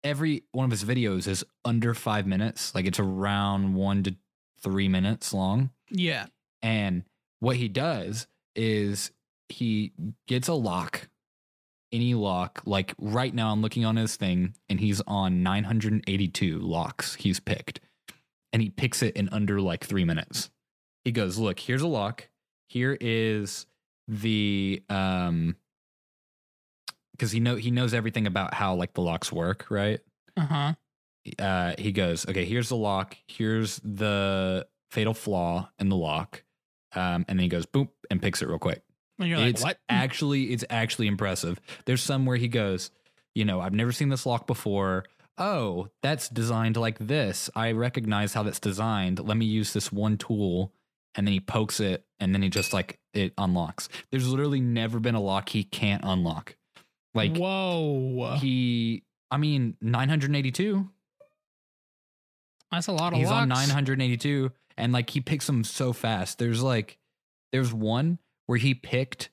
every 0.04 0.44
one 0.54 0.66
of 0.66 0.72
his 0.72 0.86
videos 0.86 1.28
is 1.28 1.44
under 1.66 1.94
five 1.94 2.26
minutes. 2.26 2.74
Like 2.74 2.86
it's 2.86 3.00
around 3.00 3.74
one 3.74 4.04
to 4.04 4.16
three 4.62 4.88
minutes 4.88 5.34
long. 5.34 5.72
yeah. 5.90 6.28
And 6.62 7.04
what 7.42 7.58
he 7.58 7.68
does 7.68 8.26
is 8.56 9.12
he 9.50 9.92
gets 10.28 10.48
a 10.48 10.54
lock, 10.54 11.10
any 11.92 12.14
lock. 12.16 12.64
Like 12.66 12.96
right 12.98 13.34
now, 13.34 13.52
I'm 13.52 13.62
looking 13.62 13.86
on 13.86 13.98
his 13.98 14.16
thing 14.16 14.56
and 14.70 14.80
he's 14.80 15.02
on 15.06 15.44
982 15.44 16.60
locks 16.60 17.16
he's 17.16 17.40
picked. 17.40 17.82
And 18.52 18.62
he 18.62 18.70
picks 18.70 19.04
it 19.04 19.16
in 19.18 19.28
under 19.30 19.60
like 19.60 19.84
three 19.84 20.06
minutes. 20.06 20.50
He 21.06 21.12
goes, 21.14 21.38
Look, 21.38 21.60
here's 21.60 21.82
a 21.82 21.88
lock. 21.88 22.28
Here 22.68 22.98
is 23.00 23.66
the, 24.10 24.84
um, 24.90 25.56
because 27.12 27.32
he 27.32 27.40
know 27.40 27.56
he 27.56 27.72
knows 27.72 27.94
everything 27.94 28.28
about 28.28 28.54
how 28.54 28.76
like 28.76 28.94
the 28.94 29.02
locks 29.02 29.32
work, 29.32 29.68
right? 29.70 30.02
Uh 30.36 30.42
huh. 30.46 30.74
uh, 31.40 31.74
he 31.78 31.92
goes, 31.94 32.28
okay, 32.28 32.44
here's 32.46 32.70
the 32.70 32.76
lock. 32.76 33.16
Here's 33.28 33.78
the 33.84 34.68
fatal 34.92 35.14
flaw 35.14 35.70
in 35.80 35.90
the 35.90 35.96
lock. 35.96 36.44
Um, 36.94 37.26
and 37.28 37.40
then 37.40 37.40
he 37.40 37.48
goes, 37.48 37.66
boop, 37.66 37.90
and 38.12 38.22
picks 38.22 38.42
it 38.42 38.48
real 38.48 38.60
quick. 38.60 38.82
And 39.20 39.30
you're 39.30 39.38
like, 39.38 39.50
it's 39.52 39.64
what? 39.64 39.78
actually, 39.90 40.52
it's 40.52 40.66
actually 40.70 41.08
impressive. 41.08 41.60
There's 41.86 42.02
some 42.02 42.26
where 42.26 42.38
he 42.38 42.48
goes, 42.50 42.92
you 43.34 43.46
know, 43.46 43.62
I've 43.62 43.74
never 43.74 43.92
seen 43.92 44.10
this 44.10 44.26
lock 44.26 44.46
before. 44.46 45.06
Oh, 45.38 45.88
that's 46.02 46.30
designed 46.30 46.78
like 46.78 46.98
this. 47.00 47.50
I 47.56 47.72
recognize 47.72 48.34
how 48.34 48.44
that's 48.44 48.60
designed. 48.60 49.20
Let 49.26 49.38
me 49.38 49.46
use 49.46 49.74
this 49.74 49.92
one 49.92 50.18
tool. 50.18 50.74
And 51.16 51.26
then 51.26 51.34
he 51.34 51.40
pokes 51.40 51.80
it 51.80 52.06
and 52.20 52.34
then 52.34 52.42
he 52.42 52.50
just 52.50 52.74
like 52.74 53.00
it 53.14 53.34
unlocks. 53.38 53.88
There's 54.12 54.28
literally 54.28 54.60
never 54.60 55.00
been 55.00 55.16
a 55.16 55.22
lock 55.22 55.50
he 55.50 55.64
can't 55.64 56.04
unlock. 56.04 56.56
Like 57.14 57.38
Whoa. 57.38 58.36
he, 58.40 59.04
I 59.32 59.38
mean, 59.38 59.78
982 59.82 60.90
That's 62.72 62.88
a 62.88 62.92
lot 62.92 63.14
of 63.14 63.20
he's 63.20 63.32
on 63.32 63.48
982 63.48 64.52
and 64.78 64.94
like 64.94 65.10
he 65.10 65.22
picks 65.22 65.48
them 65.48 65.64
so 65.64 65.94
fast 65.94 66.38
there's 66.38 66.62
like 66.62 66.98
there's 67.52 67.74
one 67.74 68.20
where 68.48 68.58
he 68.58 68.74
picked 68.74 69.30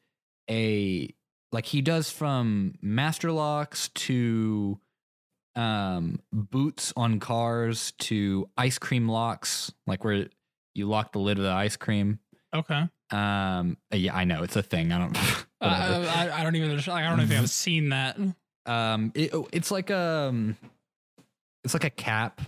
a 0.51 1.13
like 1.51 1.67
he 1.67 1.83
does 1.83 2.11
from 2.11 2.75
master 2.81 3.33
locks 3.33 3.89
to 3.91 4.79
um 5.55 6.21
boots 6.33 6.93
on 6.97 7.21
cars 7.21 7.93
to 7.99 8.49
ice 8.57 8.79
cream 8.79 9.09
locks 9.09 9.73
like 9.87 10.05
where 10.05 10.29
you 10.75 10.89
lock 10.89 11.13
the 11.13 11.19
lid 11.19 11.39
of 11.39 11.45
the 11.45 11.51
ice 11.51 11.77
cream 11.77 12.19
Okay. 12.55 12.83
um 13.11 13.77
yeah 13.93 14.15
i 14.15 14.25
know 14.25 14.43
it's 14.43 14.57
a 14.57 14.63
thing 14.63 14.93
i 14.93 14.99
don't 14.99 15.17
Uh. 15.63 16.05
I, 16.13 16.41
I 16.41 16.43
don't 16.43 16.57
even. 16.57 16.71
I 16.91 17.03
don't 17.09 17.19
know 17.19 17.23
if 17.23 17.31
I've 17.41 17.49
seen 17.65 17.91
that. 17.91 18.19
um 18.67 19.13
it, 19.15 19.33
it's 19.53 19.71
like 19.71 19.93
um 19.93 20.57
it's 21.63 21.73
like 21.73 21.85
a 21.85 21.91
cap 21.91 22.41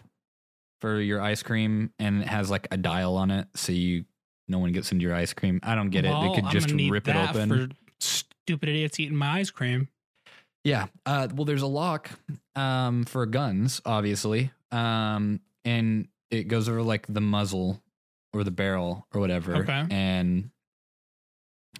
for 0.80 1.00
your 1.00 1.20
ice 1.20 1.40
cream 1.44 1.92
and 2.00 2.22
it 2.22 2.26
has 2.28 2.50
like 2.50 2.66
a 2.72 2.76
dial 2.76 3.16
on 3.16 3.30
it 3.30 3.46
so 3.54 3.70
you 3.70 4.04
no 4.48 4.58
one 4.58 4.72
gets 4.72 4.90
into 4.90 5.04
your 5.04 5.14
ice 5.14 5.32
cream. 5.32 5.60
I 5.62 5.74
don't 5.76 5.90
get 5.90 6.04
it. 6.04 6.08
Well, 6.08 6.22
They 6.28 6.34
could 6.34 6.44
I'm 6.46 6.50
just 6.52 6.70
rip 6.72 7.06
it 7.08 7.14
open. 7.16 7.48
for 7.48 7.68
stupid 8.00 8.68
idiots 8.68 8.98
eating 9.00 9.16
my 9.16 9.38
ice 9.38 9.50
cream. 9.50 9.88
Yeah. 10.64 10.86
Uh, 11.06 11.28
well, 11.34 11.44
there's 11.46 11.62
a 11.62 11.66
lock 11.66 12.10
um, 12.56 13.04
for 13.04 13.24
guns, 13.26 13.80
obviously, 13.86 14.50
um, 14.72 15.40
and 15.64 16.08
it 16.30 16.48
goes 16.48 16.68
over 16.68 16.82
like 16.82 17.06
the 17.08 17.20
muzzle 17.22 17.80
or 18.34 18.44
the 18.44 18.50
barrel 18.50 19.06
or 19.14 19.20
whatever. 19.20 19.56
Okay. 19.56 19.86
And 19.90 20.50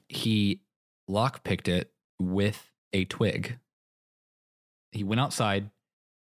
he 0.09 0.61
lock 1.09 1.45
picked 1.45 1.69
it 1.69 1.91
with 2.19 2.71
a 2.93 3.05
twig. 3.05 3.59
He 4.93 5.03
went 5.05 5.21
outside, 5.21 5.71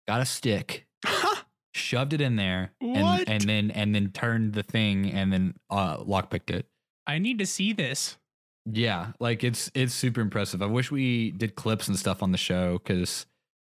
got 0.07 0.22
a 0.22 0.25
stick, 0.25 0.88
shoved 1.74 2.13
it 2.13 2.22
in 2.22 2.38
there, 2.38 2.72
and 2.79 3.27
and 3.27 3.41
then 3.43 3.72
and 3.72 3.93
then 3.93 4.12
turned 4.12 4.53
the 4.53 4.63
thing 4.63 5.12
and 5.12 5.31
then 5.31 5.55
uh, 5.69 5.98
lock 6.05 6.29
picked 6.29 6.50
it. 6.50 6.65
I 7.05 7.19
need 7.19 7.39
to 7.39 7.45
see 7.45 7.74
this. 7.74 8.17
Yeah, 8.65 9.12
like 9.19 9.43
it's 9.43 9.69
it's 9.75 9.93
super 9.93 10.22
impressive. 10.22 10.62
I 10.62 10.67
wish 10.67 10.89
we 10.89 11.31
did 11.31 11.55
clips 11.55 11.88
and 11.88 12.00
stuff 12.00 12.24
on 12.24 12.31
the 12.31 12.38
show 12.38 12.79
because 12.79 13.25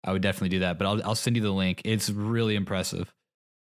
I 0.04 0.12
would 0.12 0.22
definitely 0.22 0.50
do 0.50 0.60
that. 0.60 0.78
But 0.78 0.86
I'll 0.86 1.04
I'll 1.04 1.16
send 1.16 1.36
you 1.36 1.42
the 1.42 1.52
link. 1.52 1.82
It's 1.86 2.10
really 2.10 2.56
impressive. 2.56 3.14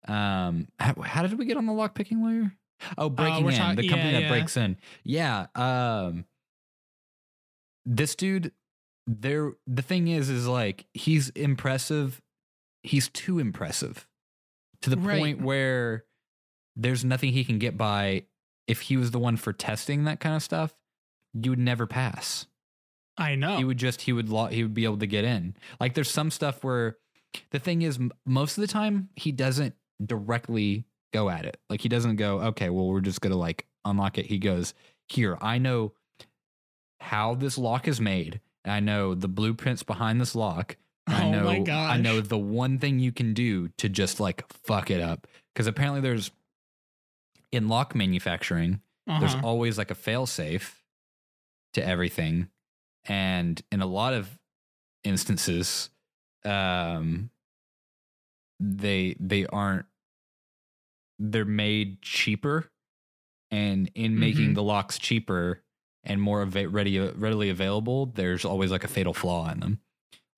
Um, 0.08 0.68
how, 0.80 0.94
how 1.02 1.22
did 1.24 1.38
we 1.38 1.46
get 1.46 1.58
on 1.58 1.66
the 1.66 1.74
lock 1.74 1.96
picking 1.96 2.24
lawyer? 2.24 2.54
Oh, 2.98 3.10
breaking 3.10 3.44
we're 3.46 3.52
in 3.52 3.76
the 3.76 3.88
company 3.88 4.12
yeah, 4.12 4.20
that 4.20 4.22
yeah. 4.24 4.30
breaks 4.30 4.58
in. 4.58 4.78
Yeah. 5.04 5.48
Um, 5.56 6.26
this 7.86 8.16
dude, 8.16 8.52
there. 9.06 9.54
The 9.66 9.82
thing 9.82 10.08
is, 10.08 10.30
is 10.30 10.48
like 10.48 10.86
he's 10.94 11.30
impressive. 11.30 12.22
He's 12.84 13.10
too 13.10 13.40
impressive 13.40 14.08
to 14.82 14.90
the 14.90 14.98
Right. 14.98 15.20
point 15.20 15.42
where 15.42 16.06
there's 16.76 17.04
nothing 17.04 17.32
he 17.34 17.44
can 17.44 17.60
get 17.60 17.78
by. 17.78 18.26
If 18.68 18.82
he 18.82 18.98
was 18.98 19.12
the 19.12 19.20
one 19.20 19.38
for 19.38 19.54
testing 19.54 20.04
that 20.04 20.20
kind 20.20 20.36
of 20.36 20.44
stuff, 20.44 20.76
you 21.34 21.52
would 21.52 21.60
never 21.60 21.88
pass 21.88 22.48
I 23.18 23.36
know. 23.36 23.56
he 23.58 23.64
would 23.64 23.78
just 23.78 24.02
he 24.02 24.12
would 24.12 24.28
lo- 24.30 24.48
he 24.48 24.62
would 24.62 24.74
be 24.74 24.84
able 24.84 24.98
to 24.98 25.08
get 25.08 25.24
in. 25.24 25.56
Like 25.80 25.94
there's 25.94 26.12
some 26.12 26.30
stuff 26.32 26.64
where 26.66 26.98
the 27.52 27.60
thing 27.60 27.82
is 27.82 27.98
most 28.26 28.58
of 28.58 28.62
the 28.62 28.68
time 28.68 29.08
he 29.16 29.32
doesn't 29.32 29.74
directly 30.06 30.86
go 31.18 31.30
at 31.30 31.46
it. 31.46 31.58
Like 31.70 31.82
he 31.82 31.90
doesn't 31.90 32.16
go, 32.18 32.40
okay, 32.50 32.70
well 32.70 32.88
we're 32.88 33.02
just 33.02 33.22
gonna 33.22 33.36
like 33.48 33.66
unlock 33.86 34.18
it. 34.18 34.26
He 34.28 34.38
goes, 34.40 34.74
here 35.10 35.38
I 35.42 35.58
know 35.58 35.94
how 37.00 37.36
this 37.36 37.58
lock 37.58 37.88
is 37.88 38.00
made. 38.02 38.40
And 38.66 38.72
I 38.74 38.80
know 38.80 39.16
the 39.16 39.28
blueprints 39.30 39.84
behind 39.84 40.20
this 40.20 40.36
lock. 40.36 40.76
I 41.08 41.24
Oh 41.24 41.32
know 41.32 41.44
my 41.46 41.60
I 41.94 41.98
know 41.98 42.20
the 42.22 42.38
one 42.38 42.80
thing 42.80 43.00
you 43.00 43.12
can 43.14 43.34
do 43.34 43.70
to 43.78 43.88
just 43.88 44.20
like 44.20 44.44
fuck 44.66 44.92
it 44.92 45.00
up 45.02 45.26
because 45.54 45.66
apparently 45.68 46.02
there's 46.02 46.32
in 47.52 47.68
lock 47.70 47.96
manufacturing 47.96 48.82
there's 49.20 49.36
Uh-huh. 49.36 49.48
always 49.48 49.78
like 49.78 49.90
a 49.90 49.96
fail 49.96 50.26
safe 50.26 50.84
to 51.76 51.82
everything 51.86 52.50
and 53.06 53.62
in 53.72 53.82
a 53.82 53.86
lot 53.86 54.14
of 54.14 54.38
instances 55.06 55.90
um 56.44 57.30
they 58.60 59.16
they 59.20 59.46
aren't 59.46 59.86
they're 61.20 61.46
made 61.46 62.02
cheaper 62.02 62.70
and 63.52 63.90
in 63.96 64.20
making 64.20 64.52
Mhm. 64.52 64.56
the 64.56 64.64
locks 64.64 65.00
cheaper 65.00 65.64
and 66.04 66.22
more 66.22 66.42
ava- 66.44 66.68
ready 66.70 67.00
readily 67.00 67.50
available 67.50 68.06
there's 68.08 68.46
always 68.46 68.72
like 68.72 68.84
a 68.84 68.88
fatal 68.88 69.14
flaw 69.14 69.50
in 69.52 69.60
them 69.60 69.80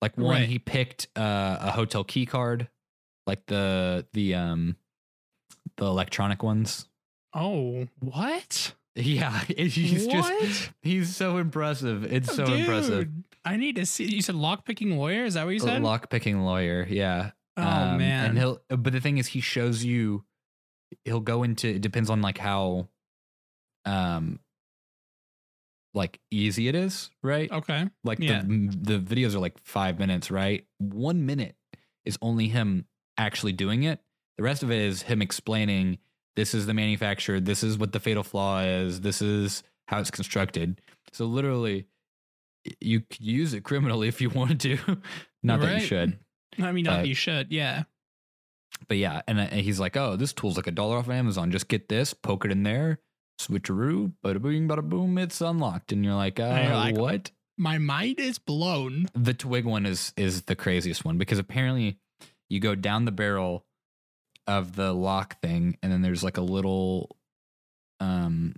like 0.00 0.16
one 0.16 0.36
Right. 0.40 0.48
he 0.48 0.58
picked 0.58 1.08
uh, 1.16 1.58
a 1.60 1.70
hotel 1.72 2.04
key 2.04 2.24
card 2.26 2.68
like 3.26 3.46
the 3.46 4.06
the 4.12 4.34
um 4.34 4.76
the 5.76 5.86
electronic 5.86 6.42
ones 6.42 6.88
oh, 7.34 7.86
what? 8.00 8.74
yeah, 8.96 9.38
he's 9.48 10.06
what? 10.06 10.12
just 10.40 10.70
he's 10.82 11.14
so 11.14 11.36
impressive. 11.38 12.12
It's 12.12 12.34
so 12.34 12.44
impressive. 12.44 13.08
I 13.44 13.56
need 13.56 13.76
to 13.76 13.86
see. 13.86 14.04
You 14.04 14.20
said 14.20 14.34
lockpicking 14.34 14.96
lawyer? 14.96 15.24
Is 15.24 15.34
that 15.34 15.44
what 15.44 15.54
you 15.54 15.60
said? 15.60 15.80
Lock 15.82 16.10
picking 16.10 16.40
lawyer, 16.40 16.86
yeah. 16.90 17.30
oh 17.56 17.62
Um, 17.62 17.98
man. 17.98 18.30
and 18.30 18.38
he'll. 18.38 18.60
But 18.68 18.92
the 18.92 19.00
thing 19.00 19.18
is, 19.18 19.28
he 19.28 19.40
shows 19.40 19.84
you. 19.84 20.24
He'll 21.04 21.20
go 21.20 21.42
into. 21.42 21.68
It 21.68 21.80
depends 21.80 22.10
on 22.10 22.22
like 22.22 22.38
how, 22.38 22.88
um, 23.84 24.40
like 25.94 26.20
easy 26.30 26.68
it 26.68 26.74
is, 26.74 27.10
right? 27.22 27.50
okay. 27.50 27.88
Like 28.04 28.18
yeah. 28.20 28.42
the 28.42 28.98
the 28.98 28.98
videos 28.98 29.34
are 29.34 29.40
like 29.40 29.58
five 29.64 29.98
minutes, 29.98 30.30
right? 30.30 30.66
One 30.78 31.26
minute 31.26 31.56
is 32.04 32.18
only 32.22 32.48
him 32.48 32.86
actually 33.18 33.52
doing 33.52 33.82
it. 33.82 34.00
The 34.36 34.44
rest 34.44 34.62
of 34.62 34.70
it 34.70 34.78
is 34.78 35.02
him 35.02 35.20
explaining 35.20 35.98
this 36.36 36.54
is 36.54 36.66
the 36.66 36.74
manufacturer, 36.74 37.40
this 37.40 37.62
is 37.62 37.76
what 37.76 37.92
the 37.92 38.00
fatal 38.00 38.22
flaw 38.22 38.60
is, 38.60 39.00
this 39.00 39.20
is 39.20 39.62
how 39.88 39.98
it's 39.98 40.10
constructed. 40.10 40.80
So 41.12 41.26
literally, 41.26 41.86
you 42.80 43.00
could 43.00 43.20
use 43.20 43.52
it 43.52 43.64
criminally 43.64 44.08
if 44.08 44.20
you 44.20 44.30
wanted 44.30 44.60
to. 44.60 44.78
Not 45.42 45.60
that 45.60 45.80
you 45.80 45.86
should, 45.86 46.18
I 46.58 46.72
mean, 46.72 46.84
not 46.84 46.98
that 46.98 47.06
you 47.06 47.14
should. 47.14 47.50
Yeah. 47.50 47.84
But 48.88 48.96
yeah. 48.96 49.22
And, 49.26 49.38
uh, 49.38 49.42
and 49.50 49.60
he's 49.60 49.78
like, 49.80 49.96
"Oh, 49.96 50.16
this 50.16 50.32
tool's 50.32 50.56
like 50.56 50.66
a 50.66 50.70
dollar 50.72 50.96
off 50.98 51.06
of 51.06 51.12
Amazon. 51.12 51.50
Just 51.50 51.68
get 51.68 51.88
this, 51.88 52.12
poke 52.14 52.44
it 52.44 52.50
in 52.52 52.62
there, 52.62 52.98
switcheroo, 53.40 54.12
bada 54.24 54.40
boom, 54.40 54.68
bada 54.68 54.82
boom, 54.88 55.18
it's 55.18 55.40
unlocked." 55.40 55.92
And 55.92 56.04
you're 56.04 56.14
like, 56.14 56.38
uh, 56.40 56.62
you're 56.66 56.76
like, 56.76 56.96
"What?" 56.96 57.30
My 57.58 57.76
mind 57.78 58.18
is 58.20 58.38
blown. 58.38 59.06
the 59.14 59.34
twig 59.34 59.64
one 59.66 59.84
is 59.86 60.12
is 60.16 60.42
the 60.42 60.56
craziest 60.56 61.04
one 61.04 61.18
because 61.18 61.38
apparently 61.38 61.98
you 62.48 62.58
go 62.60 62.74
down 62.74 63.04
the 63.04 63.12
barrel 63.12 63.66
of 64.46 64.74
the 64.76 64.92
lock 64.94 65.38
thing 65.42 65.76
and 65.82 65.92
then 65.92 66.00
there's 66.02 66.24
like 66.24 66.38
a 66.38 66.42
little 66.42 67.16
um 68.00 68.54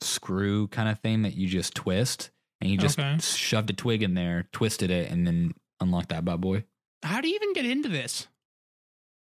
screw 0.00 0.66
kind 0.68 0.88
of 0.88 0.98
thing 0.98 1.22
that 1.22 1.34
you 1.36 1.46
just 1.46 1.74
twist 1.74 2.30
and 2.60 2.68
you 2.70 2.76
just 2.76 2.98
Okay. 2.98 3.16
shoved 3.20 3.70
a 3.70 3.72
twig 3.72 4.02
in 4.02 4.14
there 4.14 4.48
twisted 4.52 4.90
it 4.90 5.10
and 5.10 5.24
then 5.26 5.52
unlocked 5.80 6.08
that 6.08 6.24
bad 6.24 6.40
boy 6.40 6.64
How 7.04 7.20
do 7.20 7.28
you 7.28 7.36
even 7.36 7.52
get 7.52 7.64
into 7.64 7.88
this? 7.88 8.26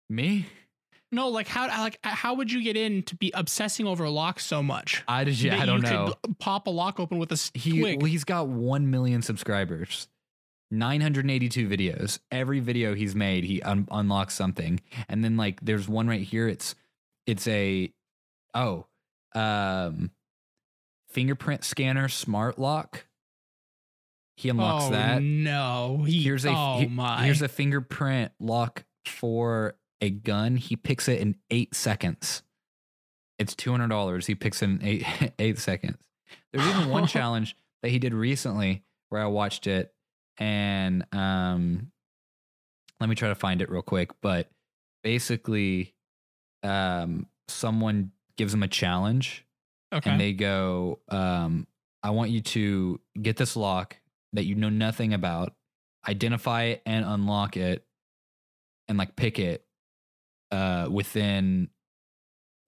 Me? 0.08 0.46
No, 1.10 1.28
like 1.28 1.48
how 1.48 1.68
like 1.68 1.98
how 2.02 2.34
would 2.34 2.52
you 2.52 2.62
get 2.62 2.76
in 2.76 3.02
to 3.04 3.16
be 3.16 3.30
obsessing 3.34 3.86
over 3.86 4.04
a 4.04 4.10
lock 4.10 4.40
so 4.40 4.62
much? 4.62 5.02
i 5.08 5.24
just 5.24 5.40
yeah 5.40 5.58
i 5.60 5.64
don't 5.64 5.80
know. 5.80 6.12
pop 6.38 6.66
a 6.66 6.70
lock 6.70 7.00
open 7.00 7.18
with 7.18 7.32
a 7.32 7.50
he 7.54 7.80
twig. 7.80 8.02
well, 8.02 8.10
he's 8.10 8.24
got 8.24 8.48
1 8.48 8.90
million 8.90 9.22
subscribers 9.22 10.08
982 10.70 11.66
videos. 11.66 12.18
Every 12.30 12.60
video 12.60 12.94
he's 12.94 13.14
made 13.14 13.44
he 13.44 13.62
un- 13.62 13.88
unlocks 13.90 14.34
something. 14.34 14.80
And 15.08 15.24
then 15.24 15.36
like 15.36 15.60
there's 15.62 15.88
one 15.88 16.08
right 16.08 16.20
here 16.20 16.48
it's 16.48 16.74
it's 17.26 17.46
a 17.48 17.92
oh 18.54 18.86
um 19.34 20.10
fingerprint 21.10 21.64
scanner 21.64 22.08
smart 22.08 22.58
lock. 22.58 23.06
He 24.36 24.50
unlocks 24.50 24.84
oh, 24.84 24.90
that. 24.90 25.22
No, 25.22 26.04
he, 26.06 26.22
here's 26.22 26.44
a 26.44 26.50
oh 26.50 26.80
he- 26.80 26.86
my. 26.86 27.24
here's 27.24 27.42
a 27.42 27.48
fingerprint 27.48 28.32
lock 28.38 28.84
for 29.06 29.74
a 30.00 30.10
gun 30.10 30.56
he 30.56 30.76
picks 30.76 31.08
it 31.08 31.20
in 31.20 31.36
8 31.50 31.74
seconds. 31.74 32.42
It's 33.38 33.54
$200 33.54 34.26
he 34.26 34.34
picks 34.34 34.62
it 34.62 34.66
in 34.66 34.80
8 34.82 35.32
8 35.38 35.58
seconds. 35.58 35.98
There's 36.52 36.66
even 36.66 36.88
one 36.88 37.06
challenge 37.08 37.56
that 37.82 37.90
he 37.90 37.98
did 37.98 38.14
recently 38.14 38.84
where 39.08 39.22
I 39.22 39.26
watched 39.26 39.66
it 39.66 39.92
and 40.38 41.04
um 41.12 41.90
let 43.00 43.08
me 43.08 43.14
try 43.14 43.28
to 43.28 43.34
find 43.34 43.60
it 43.62 43.70
real 43.70 43.82
quick 43.82 44.10
but 44.20 44.50
basically 45.02 45.94
um 46.62 47.26
someone 47.48 48.12
gives 48.36 48.54
him 48.54 48.62
a 48.62 48.68
challenge 48.68 49.44
okay. 49.92 50.10
and 50.10 50.20
they 50.20 50.32
go 50.32 51.00
um 51.08 51.66
I 52.02 52.10
want 52.10 52.30
you 52.30 52.40
to 52.40 53.00
get 53.20 53.36
this 53.36 53.56
lock 53.56 53.96
that 54.32 54.44
you 54.44 54.54
know 54.54 54.68
nothing 54.68 55.12
about 55.12 55.54
identify 56.06 56.64
it 56.64 56.82
and 56.86 57.04
unlock 57.04 57.56
it 57.56 57.84
and 58.86 58.96
like 58.96 59.16
pick 59.16 59.38
it 59.38 59.64
uh 60.50 60.88
within 60.90 61.68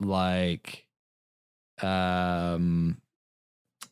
like 0.01 0.87
um 1.83 3.01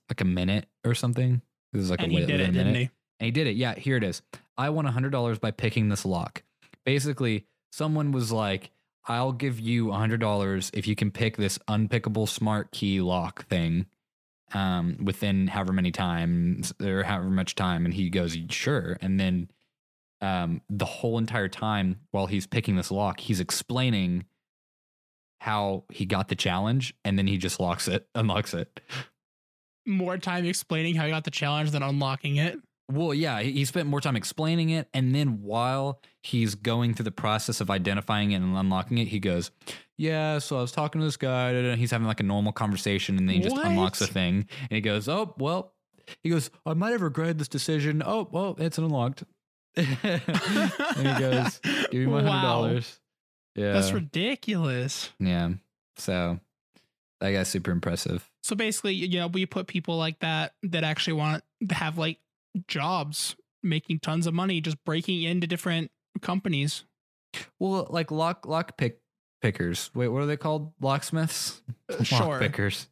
like 0.09 0.21
a 0.21 0.25
minute 0.25 0.67
or 0.85 0.95
something 0.95 1.43
this 1.73 1.83
is 1.83 1.91
like 1.91 2.03
and 2.03 2.13
a 2.13 2.15
he 2.15 2.27
did 2.27 2.41
it, 2.41 2.53
didn't 2.53 2.75
he? 2.75 2.91
And 3.21 3.27
he 3.27 3.31
did 3.31 3.47
it. 3.47 3.57
Yeah, 3.57 3.75
here 3.75 3.97
it 3.97 4.05
is. 4.05 4.23
I 4.57 4.71
won 4.71 4.87
a 4.87 4.93
$100 4.93 5.41
by 5.41 5.51
picking 5.51 5.89
this 5.89 6.05
lock. 6.05 6.43
Basically, 6.85 7.47
someone 7.73 8.13
was 8.13 8.33
like, 8.33 8.71
I'll 9.07 9.33
give 9.33 9.61
you 9.61 9.93
a 9.93 9.97
$100 9.97 10.71
if 10.75 10.87
you 10.87 10.95
can 10.95 11.11
pick 11.11 11.37
this 11.37 11.59
unpickable 11.69 12.29
smart 12.29 12.71
key 12.73 13.01
lock 13.01 13.47
thing 13.47 13.87
um, 14.55 14.99
within 15.03 15.49
however 15.49 15.73
many 15.73 15.91
times 15.91 16.73
or 16.83 17.03
however 17.03 17.31
much 17.31 17.55
time. 17.55 17.85
And 17.85 17.95
he 17.95 18.09
goes, 18.09 18.37
Sure. 18.51 18.97
And 19.01 19.19
then 19.19 19.51
um, 20.21 20.61
the 20.69 20.85
whole 20.85 21.19
entire 21.19 21.49
time 21.49 22.01
while 22.11 22.27
he's 22.27 22.47
picking 22.47 22.77
this 22.77 22.91
lock, 22.91 23.21
he's 23.21 23.41
explaining 23.41 24.25
how 25.41 25.85
he 25.93 26.05
got 26.05 26.29
the 26.29 26.35
challenge 26.35 26.95
and 27.05 27.17
then 27.19 27.27
he 27.27 27.39
just 27.39 27.61
locks 27.61 27.87
it, 27.89 28.07
unlocks 28.15 28.55
it. 28.55 28.81
More 29.87 30.19
time 30.19 30.45
explaining 30.45 30.97
how 30.97 31.05
he 31.05 31.11
got 31.11 31.25
the 31.25 31.31
challenge 31.31 31.71
than 31.71 31.83
unlocking 31.83 32.37
it. 32.37 32.59
Well, 32.91 33.13
yeah, 33.13 33.41
he 33.41 33.65
spent 33.67 33.87
more 33.87 34.01
time 34.01 34.17
explaining 34.17 34.71
it, 34.71 34.89
and 34.95 35.15
then 35.15 35.43
while 35.43 36.01
he's 36.23 36.55
going 36.55 36.95
through 36.95 37.05
the 37.05 37.11
process 37.11 37.61
of 37.61 37.69
identifying 37.71 38.33
it 38.33 38.37
and 38.37 38.57
unlocking 38.57 38.97
it, 38.97 39.09
he 39.09 39.21
goes, 39.21 39.51
"Yeah, 39.99 40.39
so 40.39 40.57
I 40.57 40.63
was 40.63 40.73
talking 40.73 40.99
to 41.03 41.05
this 41.07 41.19
guy. 41.19 41.53
da, 41.53 41.61
da," 41.63 41.77
He's 41.77 41.91
having 41.91 42.07
like 42.07 42.21
a 42.21 42.23
normal 42.23 42.53
conversation, 42.53 43.19
and 43.19 43.29
then 43.29 43.37
he 43.37 43.43
just 43.43 43.57
What? 43.57 43.67
unlocks 43.67 44.01
a 44.01 44.07
thing, 44.07 44.47
and 44.63 44.71
he 44.71 44.81
goes, 44.81 45.07
"Oh, 45.07 45.35
well," 45.39 45.75
he 46.23 46.31
goes, 46.31 46.51
"I 46.65 46.73
might 46.73 46.93
have 46.93 47.03
regretted 47.03 47.39
this 47.39 47.49
decision. 47.49 48.03
Oh, 48.03 48.27
well, 48.33 48.57
it's 48.59 48.79
unlocked." 48.79 49.25
and 50.03 51.07
he 51.07 51.21
goes, 51.21 51.59
"Give 51.91 52.01
me 52.01 52.07
my 52.07 52.17
hundred 52.23 52.29
Wow. 52.29 52.43
dollars." 52.43 53.01
Yeah, 53.55 53.73
That's 53.73 53.93
ridiculous. 53.93 55.11
yeah. 55.19 55.51
So 55.97 56.39
that 57.21 57.33
guy's 57.33 57.49
super 57.49 57.71
impressive. 57.73 58.29
So 58.43 58.55
basically, 58.55 58.95
you 58.95 59.19
know, 59.19 59.27
we 59.27 59.47
put 59.47 59.67
people 59.67 59.97
like 59.97 60.21
that 60.21 60.55
that 60.63 60.85
actually 60.85 61.15
want 61.15 61.43
to 61.69 61.75
have 61.75 61.99
like 61.99 62.19
jobs, 62.69 63.35
making 63.63 63.99
tons 64.01 64.27
of 64.27 64.35
money, 64.35 64.61
just 64.61 64.83
breaking 64.85 65.23
into 65.25 65.47
different 65.47 65.91
companies. 66.23 66.85
Well, 67.59 67.87
like 67.91 68.11
lock 68.11 68.47
lock 68.47 68.77
pick 68.77 69.01
pickers. 69.43 69.91
Wait, 69.95 70.09
what 70.09 70.23
are 70.23 70.27
they 70.27 70.37
called? 70.37 70.73
Locksmiths. 70.81 71.61
Uh, 71.89 72.03
Sure. 72.05 72.27
Lock 72.27 72.41
pickers. 72.41 72.87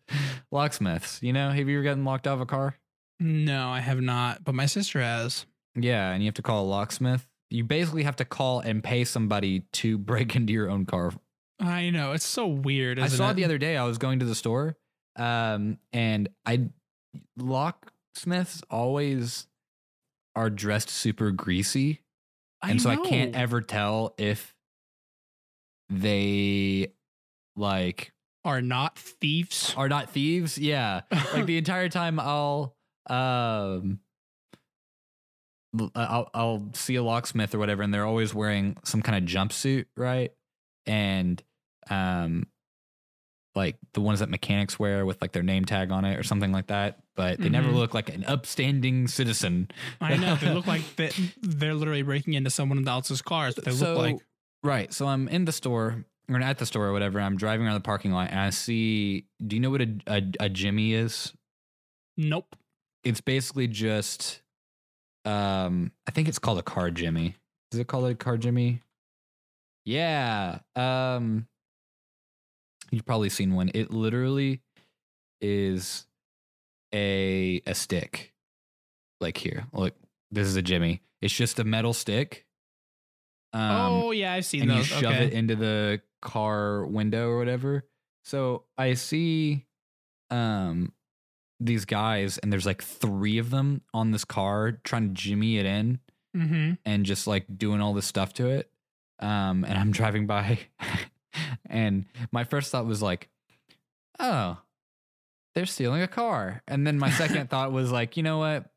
Locksmiths. 0.51 1.23
You 1.23 1.33
know, 1.33 1.51
have 1.51 1.69
you 1.69 1.77
ever 1.79 1.85
gotten 1.85 2.05
locked 2.05 2.27
out 2.27 2.35
of 2.35 2.41
a 2.41 2.47
car? 2.47 2.77
No, 3.21 3.69
I 3.71 3.81
have 3.81 4.01
not, 4.01 4.45
but 4.45 4.55
my 4.55 4.67
sister 4.67 5.01
has. 5.01 5.47
Yeah, 5.77 6.11
and 6.11 6.23
you 6.23 6.27
have 6.29 6.35
to 6.35 6.43
call 6.43 6.65
a 6.65 6.69
locksmith. 6.69 7.27
You 7.51 7.65
basically 7.65 8.03
have 8.03 8.17
to 8.17 8.25
call 8.25 8.61
and 8.61 8.83
pay 8.83 9.05
somebody 9.05 9.61
to 9.75 9.99
break 9.99 10.35
into 10.35 10.53
your 10.53 10.71
own 10.71 10.87
car. 10.87 11.13
I 11.61 11.91
know 11.91 12.13
it's 12.13 12.27
so 12.27 12.47
weird. 12.47 12.99
I 12.99 13.09
saw 13.09 13.31
it? 13.31 13.35
the 13.35 13.45
other 13.45 13.59
day. 13.59 13.77
I 13.77 13.85
was 13.85 13.99
going 13.99 14.19
to 14.19 14.27
the 14.27 14.35
store, 14.35 14.77
um, 15.17 15.79
and 15.93 16.29
I 16.45 16.69
locksmiths 17.37 18.63
always 18.71 19.47
are 20.35 20.51
dressed 20.51 20.91
super 20.91 21.31
greasy, 21.31 22.03
and 22.63 22.81
so 22.81 22.91
I 22.91 22.97
can't 22.97 23.35
ever 23.35 23.63
tell 23.63 24.15
if 24.19 24.55
they 25.89 26.93
like 27.57 28.13
are 28.45 28.61
not 28.61 28.99
thieves. 28.99 29.75
are 29.77 29.89
not 29.89 30.11
thieves. 30.11 30.59
Yeah, 30.59 31.03
like 31.33 31.47
the 31.47 31.57
entire 31.57 31.89
time 31.89 32.21
I'll 32.21 32.77
um 33.09 34.01
I'll 35.95 36.31
I'll 36.35 36.69
see 36.75 36.95
a 36.97 37.03
locksmith 37.03 37.55
or 37.55 37.59
whatever 37.59 37.83
and 37.83 37.93
they're 37.93 38.07
always 38.07 38.35
wearing 38.35 38.77
some 38.85 39.03
kind 39.03 39.17
of 39.23 39.29
jumpsuit, 39.31 39.87
right? 39.97 40.33
And 40.87 41.43
um 41.91 42.47
like 43.55 43.77
the 43.95 44.01
ones 44.03 44.21
that 44.21 44.29
mechanics 44.29 44.79
wear 44.79 45.07
with 45.07 45.21
like 45.23 45.33
their 45.33 45.43
name 45.43 45.65
tag 45.65 45.91
on 45.91 46.05
it 46.05 46.19
or 46.19 46.23
something 46.23 46.53
like 46.53 46.67
that, 46.67 46.99
but 47.15 47.39
they 47.41 47.49
never 47.49 47.69
Mhm. 47.71 47.75
look 47.75 47.95
like 47.95 48.15
an 48.15 48.25
upstanding 48.27 49.09
citizen. 49.09 49.71
I 50.01 50.17
know 50.19 50.35
they 50.37 50.53
look 50.53 50.67
like 50.67 50.83
they, 50.97 51.11
they're 51.41 51.75
literally 51.75 52.03
breaking 52.03 52.35
into 52.35 52.51
someone 52.51 52.87
else's 52.87 53.23
cars. 53.23 53.55
They 53.55 53.71
So- 53.73 53.95
look 53.95 53.99
like 54.03 54.17
Right. 54.63 54.93
So 54.93 55.07
I'm 55.07 55.29
in 55.29 55.45
the 55.45 55.53
store 55.53 56.05
or 56.29 56.41
at 56.41 56.59
the 56.59 56.67
store 56.67 56.87
or 56.87 56.93
whatever. 56.93 57.21
I'm 57.21 57.37
driving 57.37 57.67
around 57.67 57.75
the 57.75 57.81
parking 57.81 58.11
lot 58.13 58.31
and 58.31 58.41
I 58.41 58.51
see 58.51 59.27
do 59.47 59.57
you 59.57 59.61
know 59.61 59.71
what 59.71 59.81
a 59.83 59.97
a, 60.07 60.23
a 60.41 60.49
Jimmy 60.49 60.93
is? 60.95 61.33
nope. 62.17 62.57
it's 63.05 63.21
basically 63.21 63.69
just 63.69 64.43
um 65.27 65.93
I 66.07 66.13
think 66.13 66.29
it's 66.29 66.39
called 66.39 66.59
a 66.59 66.63
car 66.63 66.91
Jimmy. 66.91 67.37
Is 67.73 67.79
it 67.79 67.87
called 67.89 68.07
a 68.11 68.15
car 68.15 68.37
Jimmy? 68.37 68.83
Yeah. 69.85 70.61
Um 70.75 71.49
you've 72.91 73.05
probably 73.05 73.29
seen 73.29 73.55
one. 73.55 73.71
It 73.75 73.91
literally 73.91 74.63
is 75.41 76.07
a 76.95 77.61
a 77.67 77.75
stick. 77.75 78.33
Like 79.21 79.37
here. 79.37 79.67
Look, 79.73 79.95
this 80.31 80.47
is 80.47 80.57
a 80.57 80.63
Jimmy. 80.63 81.03
It's 81.21 81.35
just 81.35 81.59
a 81.59 81.65
metal 81.65 81.93
stick. 81.93 82.47
Um 83.53 83.63
oh 83.63 84.11
yeah, 84.13 84.33
I've 84.33 84.47
seen 84.47 84.63
and 84.63 84.79
you 84.79 84.85
shove 84.85 85.05
okay. 85.05 85.27
it 85.27 85.33
into 85.33 85.57
the 85.57 86.01
car 86.23 86.87
window 86.87 87.29
or 87.29 87.39
whatever. 87.39 87.85
So 88.25 88.65
I 88.79 88.95
see 88.95 89.67
um 90.31 90.93
these 91.59 91.85
guys 91.85 92.39
and 92.39 92.53
there's 92.53 92.67
like 92.67 92.83
three 92.83 93.39
of 93.39 93.51
them 93.51 93.81
on 93.95 94.11
this 94.11 94.25
car 94.25 94.73
trying 94.85 95.09
to 95.09 95.15
jimmy 95.15 95.59
it 95.59 95.67
in 95.67 95.99
mm-hmm. 96.37 96.73
and 96.85 97.07
just 97.07 97.27
like 97.27 97.47
doing 97.57 97.81
all 97.81 97.95
this 97.95 98.07
stuff 98.07 98.35
to 98.35 98.49
it. 98.49 98.71
Um 99.21 99.65
and 99.65 99.79
I'm 99.79 99.91
driving 99.93 100.27
by 100.27 100.59
and 101.69 102.07
my 102.33 102.45
first 102.45 102.71
thought 102.71 102.87
was 102.87 103.03
like, 103.03 103.29
"Oh, 104.19 104.59
they're 105.55 105.67
stealing 105.67 106.03
a 106.03 106.09
car." 106.09 106.63
And 106.69 106.87
then 106.87 106.99
my 106.99 107.11
second 107.11 107.51
thought 107.51 107.73
was 107.73 107.91
like, 107.93 108.17
"You 108.17 108.23
know 108.23 108.39
what? 108.39 108.71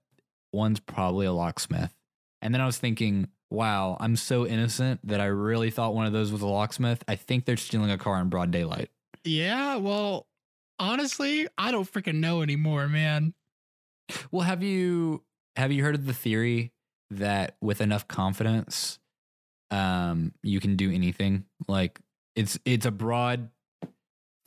One's 0.51 0.79
probably 0.79 1.25
a 1.25 1.33
locksmith." 1.33 1.93
And 2.41 2.53
then 2.53 2.61
I 2.61 2.65
was 2.65 2.77
thinking, 2.77 3.27
"Wow, 3.49 3.97
I'm 3.99 4.15
so 4.15 4.45
innocent 4.45 5.01
that 5.07 5.19
I 5.19 5.25
really 5.25 5.71
thought 5.71 5.95
one 5.95 6.05
of 6.05 6.13
those 6.13 6.31
was 6.31 6.41
a 6.41 6.47
locksmith. 6.47 7.03
I 7.07 7.15
think 7.15 7.45
they're 7.45 7.57
stealing 7.57 7.91
a 7.91 7.97
car 7.97 8.19
in 8.21 8.29
broad 8.29 8.51
daylight." 8.51 8.89
Yeah, 9.23 9.75
well, 9.77 10.27
honestly, 10.79 11.47
I 11.57 11.71
don't 11.71 11.91
freaking 11.91 12.15
know 12.15 12.41
anymore, 12.41 12.87
man. 12.87 13.33
Well, 14.31 14.43
have 14.43 14.63
you 14.63 15.23
have 15.55 15.71
you 15.71 15.83
heard 15.83 15.95
of 15.95 16.05
the 16.05 16.13
theory 16.13 16.71
that 17.11 17.57
with 17.61 17.81
enough 17.81 18.07
confidence, 18.07 18.99
um, 19.71 20.33
you 20.41 20.59
can 20.59 20.75
do 20.75 20.91
anything? 20.91 21.45
Like 21.67 21.99
it's 22.35 22.57
it's 22.65 22.85
a 22.85 22.91
broad 22.91 23.49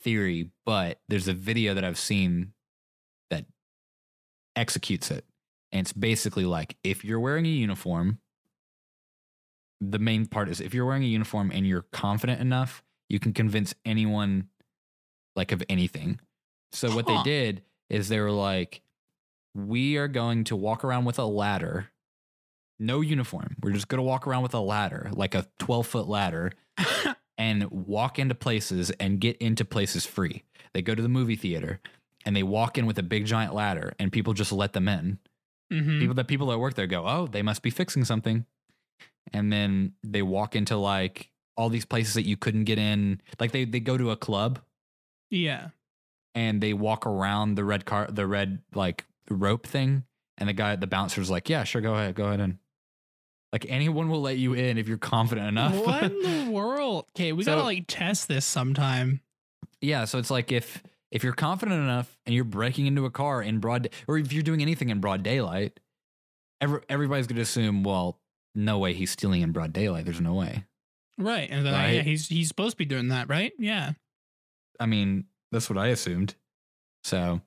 theory, 0.01 0.49
but 0.65 0.99
there's 1.07 1.27
a 1.27 1.33
video 1.33 1.73
that 1.73 1.83
I've 1.83 1.99
seen 1.99 2.53
that 3.29 3.45
executes 4.55 5.11
it. 5.11 5.25
And 5.71 5.81
it's 5.81 5.93
basically 5.93 6.45
like 6.45 6.77
if 6.83 7.03
you're 7.05 7.19
wearing 7.19 7.45
a 7.45 7.49
uniform, 7.49 8.19
the 9.81 9.99
main 9.99 10.25
part 10.25 10.49
is 10.49 10.61
if 10.61 10.73
you're 10.73 10.85
wearing 10.85 11.03
a 11.03 11.07
uniform 11.07 11.51
and 11.51 11.65
you're 11.65 11.85
confident 11.91 12.41
enough, 12.41 12.83
you 13.09 13.19
can 13.19 13.33
convince 13.33 13.73
anyone 13.85 14.49
like 15.35 15.51
of 15.51 15.63
anything. 15.69 16.19
So 16.71 16.93
what 16.95 17.05
they 17.05 17.21
did 17.23 17.61
is 17.89 18.09
they 18.09 18.19
were 18.19 18.31
like, 18.31 18.81
we 19.55 19.97
are 19.97 20.07
going 20.07 20.43
to 20.45 20.55
walk 20.55 20.83
around 20.83 21.05
with 21.05 21.19
a 21.19 21.25
ladder, 21.25 21.91
no 22.79 23.01
uniform. 23.01 23.55
We're 23.61 23.71
just 23.71 23.87
going 23.87 23.99
to 23.99 24.03
walk 24.03 24.25
around 24.25 24.43
with 24.43 24.53
a 24.53 24.59
ladder, 24.59 25.09
like 25.13 25.35
a 25.35 25.47
12 25.59 25.85
foot 25.85 26.07
ladder, 26.07 26.51
and 27.37 27.69
walk 27.69 28.17
into 28.17 28.35
places 28.35 28.89
and 28.99 29.19
get 29.19 29.37
into 29.37 29.65
places 29.65 30.05
free. 30.05 30.43
They 30.73 30.81
go 30.81 30.95
to 30.95 31.01
the 31.01 31.09
movie 31.09 31.35
theater 31.35 31.79
and 32.25 32.35
they 32.35 32.43
walk 32.43 32.77
in 32.77 32.85
with 32.85 32.97
a 32.97 33.03
big 33.03 33.25
giant 33.25 33.53
ladder, 33.53 33.93
and 33.99 34.11
people 34.11 34.33
just 34.33 34.51
let 34.51 34.73
them 34.73 34.87
in. 34.87 35.19
Mhm. 35.71 35.99
People 35.99 36.15
that 36.15 36.27
people 36.27 36.47
that 36.47 36.57
work 36.57 36.73
there 36.75 36.87
go, 36.87 37.05
oh, 37.05 37.27
they 37.27 37.41
must 37.41 37.61
be 37.61 37.69
fixing 37.69 38.05
something, 38.05 38.45
and 39.33 39.51
then 39.51 39.93
they 40.03 40.21
walk 40.21 40.55
into 40.55 40.77
like 40.77 41.29
all 41.57 41.69
these 41.69 41.85
places 41.85 42.13
that 42.13 42.25
you 42.25 42.37
couldn't 42.37 42.63
get 42.63 42.79
in. 42.79 43.21
Like 43.39 43.51
they 43.51 43.65
they 43.65 43.81
go 43.81 43.97
to 43.97 44.11
a 44.11 44.15
club 44.15 44.59
Yeah. 45.33 45.69
and 46.35 46.61
they 46.61 46.73
walk 46.73 47.05
around 47.05 47.55
the 47.55 47.63
red 47.63 47.85
car, 47.85 48.07
the 48.09 48.25
red 48.27 48.59
like 48.73 49.05
rope 49.29 49.67
thing, 49.67 50.03
and 50.37 50.49
the 50.49 50.53
guy, 50.53 50.71
at 50.73 50.79
the 50.81 50.87
bouncer's 50.87 51.29
like, 51.29 51.47
"Yeah, 51.49 51.63
sure, 51.63 51.81
go 51.81 51.93
ahead, 51.95 52.15
go 52.15 52.25
ahead 52.25 52.39
and." 52.39 52.57
Like 53.51 53.67
anyone 53.69 54.09
will 54.09 54.21
let 54.21 54.37
you 54.39 54.53
in 54.55 54.79
if 54.79 54.87
you're 54.87 54.97
confident 54.97 55.47
enough. 55.47 55.75
What 55.85 56.03
in 56.05 56.45
the 56.45 56.51
world? 56.51 57.05
Okay, 57.15 57.33
we 57.33 57.43
So- 57.43 57.51
gotta 57.51 57.63
like 57.63 57.85
test 57.87 58.27
this 58.27 58.45
sometime. 58.45 59.21
yeah, 59.79 60.05
so 60.05 60.17
it's 60.17 60.31
like 60.31 60.51
if 60.51 60.81
if 61.11 61.23
you're 61.23 61.33
confident 61.33 61.79
enough 61.79 62.17
and 62.25 62.33
you're 62.33 62.45
breaking 62.45 62.87
into 62.87 63.05
a 63.05 63.11
car 63.11 63.43
in 63.43 63.59
broad, 63.59 63.89
or 64.07 64.17
if 64.17 64.33
you're 64.33 64.41
doing 64.41 64.61
anything 64.63 64.89
in 64.89 64.99
broad 64.99 65.21
daylight, 65.21 65.79
every, 66.61 66.79
everybody's 66.89 67.27
to 67.27 67.39
assume, 67.39 67.83
well, 67.83 68.19
no 68.55 68.79
way 68.79 68.93
he's 68.93 69.11
stealing 69.11 69.41
in 69.43 69.51
broad 69.51 69.71
daylight. 69.71 70.05
There's 70.05 70.19
no 70.21 70.33
way. 70.33 70.63
Right. 71.19 71.47
And 71.51 71.63
then 71.63 71.73
Right. 71.73 71.91
yeah, 71.97 72.01
he's 72.01 72.27
he's 72.29 72.47
supposed 72.47 72.71
to 72.71 72.77
be 72.77 72.85
doing 72.85 73.09
that, 73.09 73.29
right? 73.29 73.53
Yeah. 73.59 73.91
I 74.79 74.85
mean, 74.85 75.25
that's 75.51 75.69
what 75.69 75.77
I 75.77 75.87
assumed. 75.87 76.35
So, 77.03 77.41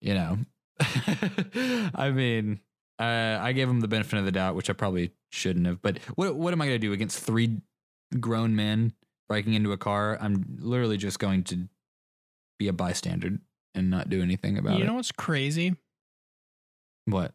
you 0.00 0.14
know, 0.14 0.38
I 0.80 2.10
mean, 2.12 2.60
uh, 2.98 3.38
I 3.40 3.52
gave 3.52 3.68
him 3.68 3.80
the 3.80 3.88
benefit 3.88 4.18
of 4.18 4.24
the 4.24 4.32
doubt, 4.32 4.54
which 4.54 4.70
I 4.70 4.72
probably 4.72 5.12
shouldn't 5.30 5.66
have. 5.66 5.82
But 5.82 5.98
what 6.14 6.36
what 6.36 6.52
am 6.52 6.60
I 6.60 6.66
going 6.66 6.80
to 6.80 6.86
do 6.86 6.92
against 6.92 7.20
three 7.20 7.60
grown 8.18 8.56
men 8.56 8.92
breaking 9.28 9.54
into 9.54 9.72
a 9.72 9.76
car? 9.76 10.18
I'm 10.20 10.58
literally 10.60 10.96
just 10.96 11.18
going 11.18 11.44
to 11.44 11.68
be 12.58 12.68
a 12.68 12.72
bystander 12.72 13.38
and 13.74 13.90
not 13.90 14.08
do 14.08 14.22
anything 14.22 14.58
about 14.58 14.74
it. 14.74 14.78
you 14.78 14.84
it. 14.84 14.86
know 14.86 14.94
what's 14.94 15.12
crazy? 15.12 15.76
what? 17.06 17.34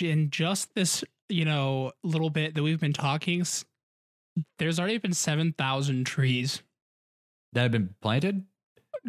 In 0.00 0.30
just 0.30 0.74
this, 0.74 1.04
you 1.28 1.44
know, 1.44 1.92
little 2.02 2.30
bit 2.30 2.54
that 2.54 2.62
we've 2.62 2.80
been 2.80 2.92
talking, 2.92 3.44
there's 4.58 4.78
already 4.78 4.98
been 4.98 5.14
seven 5.14 5.52
thousand 5.52 6.06
trees. 6.06 6.62
That 7.52 7.62
have 7.62 7.72
been 7.72 7.94
planted? 8.00 8.44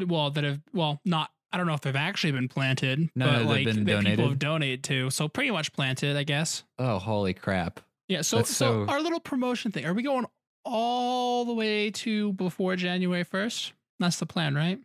Well, 0.08 0.32
that 0.32 0.44
have 0.44 0.62
well, 0.74 1.00
not 1.06 1.30
I 1.54 1.58
don't 1.58 1.68
know 1.68 1.74
if 1.74 1.82
they've 1.82 1.96
actually 1.96 2.32
been 2.32 2.48
planted, 2.48 3.10
No, 3.16 3.26
but 3.26 3.38
they've 3.40 3.48
like 3.48 3.66
been 3.66 3.84
that 3.84 3.86
people 3.86 4.02
donated. 4.02 4.20
have 4.30 4.40
donated 4.40 4.84
to. 4.86 5.10
So 5.10 5.28
pretty 5.28 5.52
much 5.52 5.74
planted, 5.74 6.16
I 6.16 6.24
guess. 6.24 6.64
Oh, 6.80 6.98
holy 6.98 7.34
crap. 7.34 7.82
Yeah. 8.08 8.22
So 8.22 8.38
That's 8.38 8.56
so, 8.56 8.86
so- 8.86 8.92
our 8.92 9.02
little 9.02 9.20
promotion 9.20 9.72
thing. 9.72 9.86
Are 9.86 9.94
we 9.94 10.02
going 10.04 10.26
all 10.64 11.44
the 11.46 11.54
way 11.54 11.92
to 11.92 12.34
before 12.34 12.76
January 12.78 13.24
first? 13.24 13.74
That's 14.00 14.18
the 14.18 14.26
plan, 14.26 14.56
right? 14.56 14.80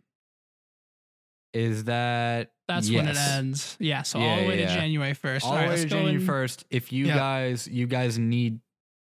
Is 1.53 1.85
that 1.85 2.51
That's 2.67 2.91
when 2.91 3.07
it 3.07 3.15
ends. 3.17 3.77
Yeah, 3.79 4.01
so 4.03 4.19
all 4.19 4.37
the 4.41 4.47
way 4.47 4.59
yeah. 4.59 4.67
to 4.67 4.73
January 4.75 5.13
first. 5.13 5.45
All 5.45 5.55
the 5.55 5.67
way 5.67 5.75
to 5.77 5.85
January 5.85 6.19
first. 6.19 6.65
If 6.69 6.91
you 6.91 7.07
Yeah. 7.07 7.15
guys, 7.15 7.67
you 7.67 7.87
guys 7.87 8.19
need 8.19 8.59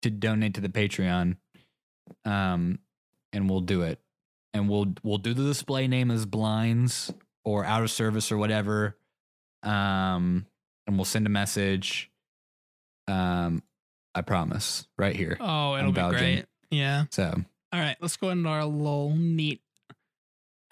to 0.04 0.10
donate 0.12 0.54
to 0.56 0.62
the 0.62 0.70
Patreon, 0.70 1.38
um, 2.26 2.80
and 3.34 3.50
we'll 3.50 3.62
do 3.62 3.82
it, 3.84 4.00
and 4.58 4.68
we'll 4.68 4.94
we'll 5.04 5.18
do 5.18 5.34
the 5.34 5.44
display 5.44 5.88
name 5.88 6.12
as 6.12 6.26
blinds 6.26 7.14
or 7.46 7.64
out 7.64 7.84
of 7.84 7.92
service 7.92 8.32
or 8.32 8.38
whatever, 8.38 8.98
um, 9.64 10.46
and 10.86 10.98
we'll 10.98 11.06
send 11.06 11.26
a 11.26 11.30
message. 11.30 12.12
Um, 13.08 13.64
I 14.14 14.22
promise, 14.22 14.88
right 14.98 15.16
here. 15.16 15.38
Oh, 15.40 15.76
it'll 15.78 15.92
be 15.92 16.02
great. 16.02 16.46
Yeah. 16.72 17.06
So 17.12 17.34
All 17.72 17.80
right, 17.80 17.96
let's 18.02 18.18
go 18.18 18.30
into 18.30 18.50
our 18.50 18.66
little 18.66 19.16
neat 19.16 19.62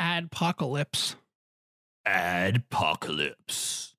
adpocalypse. 0.02 1.16
Adpocalypse. 2.08 3.94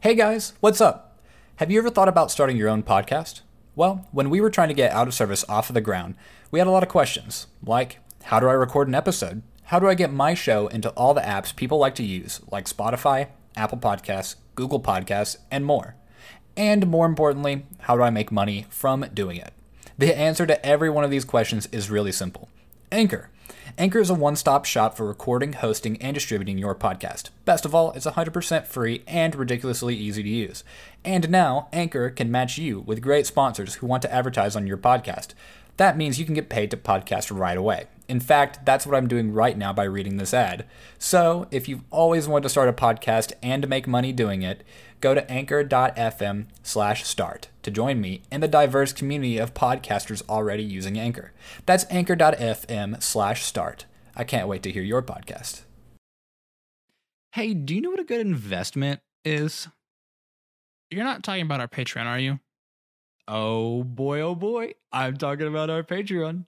Hey 0.00 0.14
guys, 0.14 0.52
what's 0.60 0.80
up? 0.80 1.18
Have 1.56 1.70
you 1.70 1.78
ever 1.78 1.90
thought 1.90 2.08
about 2.08 2.30
starting 2.30 2.56
your 2.56 2.68
own 2.68 2.82
podcast? 2.82 3.40
Well, 3.74 4.06
when 4.12 4.30
we 4.30 4.40
were 4.40 4.50
trying 4.50 4.68
to 4.68 4.74
get 4.74 4.92
out 4.92 5.08
of 5.08 5.14
service 5.14 5.44
off 5.48 5.70
of 5.70 5.74
the 5.74 5.80
ground, 5.80 6.16
we 6.50 6.58
had 6.58 6.68
a 6.68 6.70
lot 6.70 6.82
of 6.82 6.88
questions, 6.88 7.46
like 7.64 7.98
how 8.26 8.40
do 8.40 8.48
I 8.48 8.54
record 8.54 8.88
an 8.88 8.94
episode? 8.96 9.42
How 9.66 9.78
do 9.78 9.88
I 9.88 9.94
get 9.94 10.12
my 10.12 10.34
show 10.34 10.66
into 10.66 10.90
all 10.90 11.14
the 11.14 11.20
apps 11.20 11.54
people 11.54 11.78
like 11.78 11.94
to 11.94 12.02
use, 12.02 12.40
like 12.50 12.66
Spotify, 12.66 13.28
Apple 13.54 13.78
Podcasts, 13.78 14.34
Google 14.56 14.80
Podcasts, 14.80 15.36
and 15.48 15.64
more? 15.64 15.94
And 16.56 16.88
more 16.88 17.06
importantly, 17.06 17.66
how 17.82 17.94
do 17.94 18.02
I 18.02 18.10
make 18.10 18.32
money 18.32 18.66
from 18.68 19.06
doing 19.14 19.36
it? 19.36 19.52
The 19.96 20.18
answer 20.18 20.44
to 20.44 20.66
every 20.66 20.90
one 20.90 21.04
of 21.04 21.10
these 21.12 21.24
questions 21.24 21.68
is 21.70 21.88
really 21.88 22.10
simple 22.10 22.48
Anchor. 22.90 23.30
Anchor 23.78 24.00
is 24.00 24.10
a 24.10 24.14
one 24.14 24.34
stop 24.34 24.64
shop 24.64 24.96
for 24.96 25.06
recording, 25.06 25.52
hosting, 25.52 25.96
and 26.02 26.12
distributing 26.12 26.58
your 26.58 26.74
podcast. 26.74 27.30
Best 27.44 27.64
of 27.64 27.76
all, 27.76 27.92
it's 27.92 28.06
100% 28.06 28.66
free 28.66 29.04
and 29.06 29.36
ridiculously 29.36 29.94
easy 29.94 30.24
to 30.24 30.28
use. 30.28 30.64
And 31.04 31.30
now, 31.30 31.68
Anchor 31.72 32.10
can 32.10 32.32
match 32.32 32.58
you 32.58 32.80
with 32.80 33.00
great 33.00 33.26
sponsors 33.26 33.74
who 33.74 33.86
want 33.86 34.02
to 34.02 34.12
advertise 34.12 34.56
on 34.56 34.66
your 34.66 34.78
podcast. 34.78 35.34
That 35.76 35.96
means 35.96 36.18
you 36.18 36.24
can 36.24 36.34
get 36.34 36.48
paid 36.48 36.70
to 36.70 36.76
podcast 36.76 37.36
right 37.36 37.56
away. 37.56 37.86
In 38.08 38.20
fact, 38.20 38.64
that's 38.64 38.86
what 38.86 38.96
I'm 38.96 39.08
doing 39.08 39.32
right 39.32 39.58
now 39.58 39.72
by 39.72 39.84
reading 39.84 40.16
this 40.16 40.32
ad. 40.32 40.64
So, 40.98 41.48
if 41.50 41.68
you've 41.68 41.82
always 41.90 42.28
wanted 42.28 42.44
to 42.44 42.48
start 42.48 42.68
a 42.68 42.72
podcast 42.72 43.32
and 43.42 43.68
make 43.68 43.88
money 43.88 44.12
doing 44.12 44.42
it, 44.42 44.62
go 45.00 45.12
to 45.12 45.28
anchor.fm 45.30 46.46
slash 46.62 47.04
start 47.04 47.48
to 47.62 47.70
join 47.70 48.00
me 48.00 48.22
in 48.30 48.40
the 48.40 48.48
diverse 48.48 48.92
community 48.92 49.38
of 49.38 49.54
podcasters 49.54 50.22
already 50.28 50.62
using 50.62 50.98
Anchor. 50.98 51.32
That's 51.66 51.84
anchor.fm 51.90 53.02
slash 53.02 53.42
start. 53.42 53.86
I 54.14 54.24
can't 54.24 54.48
wait 54.48 54.62
to 54.62 54.72
hear 54.72 54.82
your 54.82 55.02
podcast. 55.02 55.62
Hey, 57.32 57.52
do 57.52 57.74
you 57.74 57.80
know 57.80 57.90
what 57.90 58.00
a 58.00 58.04
good 58.04 58.20
investment 58.20 59.00
is? 59.24 59.68
You're 60.90 61.04
not 61.04 61.22
talking 61.22 61.42
about 61.42 61.60
our 61.60 61.68
Patreon, 61.68 62.06
are 62.06 62.18
you? 62.18 62.38
Oh 63.28 63.82
boy, 63.82 64.20
oh 64.20 64.34
boy. 64.34 64.74
I'm 64.92 65.16
talking 65.16 65.46
about 65.46 65.70
our 65.70 65.82
Patreon. 65.82 66.44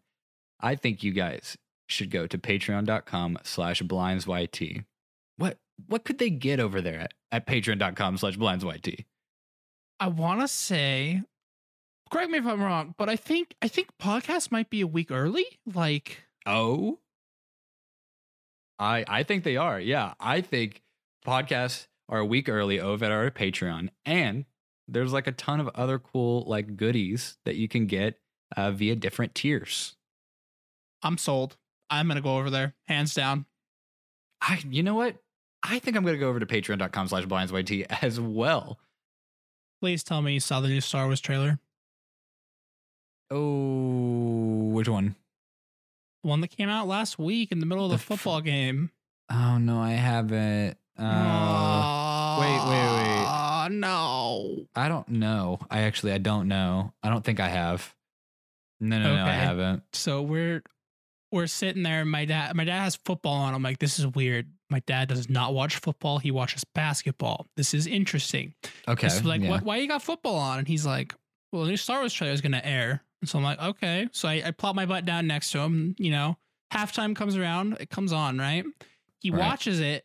I 0.60 0.74
think 0.76 1.02
you 1.02 1.12
guys 1.12 1.56
should 1.88 2.10
go 2.10 2.26
to 2.26 2.38
patreon.com 2.38 3.38
slash 3.42 3.82
blindsyt. 3.82 4.84
What 5.36 5.58
what 5.86 6.04
could 6.04 6.18
they 6.18 6.30
get 6.30 6.60
over 6.60 6.80
there 6.80 7.00
at, 7.00 7.14
at 7.32 7.46
patreon.com 7.46 8.18
slash 8.18 8.36
blindsyt? 8.36 9.04
I 10.00 10.08
want 10.08 10.40
to 10.40 10.48
say, 10.48 11.22
correct 12.10 12.30
me 12.30 12.38
if 12.38 12.46
I'm 12.46 12.62
wrong, 12.62 12.94
but 12.96 13.08
I 13.08 13.16
think 13.16 13.54
I 13.62 13.68
think 13.68 13.88
podcast 14.00 14.50
might 14.52 14.70
be 14.70 14.80
a 14.80 14.86
week 14.86 15.10
early. 15.10 15.46
Like, 15.72 16.24
Oh. 16.46 16.98
I 18.78 19.04
I 19.08 19.22
think 19.24 19.42
they 19.44 19.56
are. 19.56 19.80
Yeah. 19.80 20.14
I 20.20 20.40
think 20.40 20.82
podcasts 21.26 21.86
are 22.08 22.18
a 22.20 22.24
week 22.24 22.48
early 22.48 22.78
over 22.80 23.04
at 23.04 23.10
our 23.12 23.30
Patreon. 23.30 23.90
And 24.06 24.44
there's 24.88 25.12
like 25.12 25.27
a 25.27 25.33
ton 25.33 25.61
of 25.61 25.68
other 25.74 25.98
cool 25.98 26.44
like 26.46 26.77
goodies 26.77 27.37
that 27.44 27.57
you 27.57 27.68
can 27.68 27.87
get 27.87 28.18
uh, 28.57 28.70
via 28.70 28.96
different 28.96 29.35
tiers. 29.35 29.94
I'm 31.03 31.18
sold. 31.18 31.57
I'm 31.90 32.09
gonna 32.09 32.20
go 32.20 32.38
over 32.38 32.51
there, 32.51 32.74
hands 32.87 33.14
down. 33.14 33.46
I 34.40 34.61
you 34.68 34.83
know 34.83 34.94
what? 34.94 35.16
I 35.62 35.79
think 35.79 35.96
I'm 35.96 36.05
gonna 36.05 36.18
go 36.18 36.29
over 36.29 36.40
to 36.40 36.46
patreon.com 36.46 37.09
slash 37.09 37.24
blindsyt 37.24 37.87
as 38.03 38.18
well. 38.20 38.79
Please 39.81 40.03
tell 40.03 40.22
me 40.22 40.35
you 40.35 40.40
saw 40.40 40.61
the 40.61 40.68
new 40.68 40.81
Star 40.81 41.07
Wars 41.07 41.20
trailer, 41.20 41.59
Oh 43.31 44.70
which 44.72 44.88
one? 44.88 45.14
the 46.22 46.29
one 46.29 46.40
that 46.40 46.48
came 46.48 46.68
out 46.68 46.88
last 46.88 47.18
week 47.18 47.53
in 47.53 47.61
the 47.61 47.66
middle 47.66 47.85
of 47.85 47.90
the, 47.90 47.96
The 47.96 48.01
f- 48.03 48.07
football 48.07 48.40
game. 48.40 48.90
Oh 49.31 49.59
no, 49.59 49.79
I 49.81 49.90
haven't. 49.92 50.77
Uh, 50.98 52.38
wait, 52.40 52.59
wait, 52.68 52.92
wait. 52.96 53.47
No. 53.68 54.66
I 54.74 54.88
don't 54.88 55.09
know. 55.09 55.59
I 55.70 55.83
actually 55.83 56.12
I 56.12 56.18
don't 56.18 56.48
know. 56.48 56.92
I 57.02 57.11
don't 57.11 57.24
think 57.24 57.40
I 57.40 57.48
have. 57.48 57.94
No, 58.81 58.98
no, 58.98 59.16
no, 59.16 59.24
I 59.24 59.31
haven't. 59.31 59.83
So 59.92 60.22
we're 60.22 60.62
we're 61.33 61.46
sitting 61.46 61.83
there. 61.83 62.04
My 62.04 62.24
dad, 62.24 62.54
my 62.54 62.64
dad 62.64 62.81
has 62.83 62.96
football 62.96 63.35
on. 63.35 63.54
I'm 63.54 63.62
like, 63.62 63.78
this 63.78 63.98
is 63.98 64.07
weird. 64.07 64.46
My 64.70 64.81
dad 64.87 65.09
does 65.09 65.28
not 65.28 65.52
watch 65.52 65.76
football. 65.76 66.18
He 66.18 66.31
watches 66.31 66.64
basketball. 66.74 67.46
This 67.57 67.74
is 67.74 67.87
interesting. 67.87 68.54
Okay. 68.87 69.09
So 69.09 69.24
like, 69.26 69.40
yeah. 69.42 69.50
what, 69.50 69.62
why 69.62 69.76
you 69.78 69.88
got 69.88 70.02
football 70.02 70.37
on? 70.37 70.59
And 70.59 70.68
he's 70.68 70.87
like, 70.87 71.14
well, 71.52 71.64
the 71.64 71.70
new 71.70 71.76
Star 71.76 71.98
Wars 72.00 72.12
trailer 72.12 72.33
is 72.33 72.40
gonna 72.40 72.62
air. 72.64 73.02
And 73.20 73.28
so 73.28 73.38
I'm 73.38 73.44
like, 73.44 73.61
okay. 73.61 74.09
So 74.12 74.28
I, 74.28 74.42
I 74.46 74.50
plop 74.52 74.76
my 74.76 74.87
butt 74.87 75.04
down 75.04 75.26
next 75.26 75.50
to 75.52 75.59
him. 75.59 75.94
You 75.98 76.12
know, 76.12 76.37
halftime 76.72 77.16
comes 77.16 77.37
around, 77.37 77.76
it 77.81 77.90
comes 77.90 78.12
on, 78.12 78.38
right? 78.38 78.64
He 79.20 79.31
Right. 79.31 79.40
watches 79.40 79.81
it, 79.81 80.04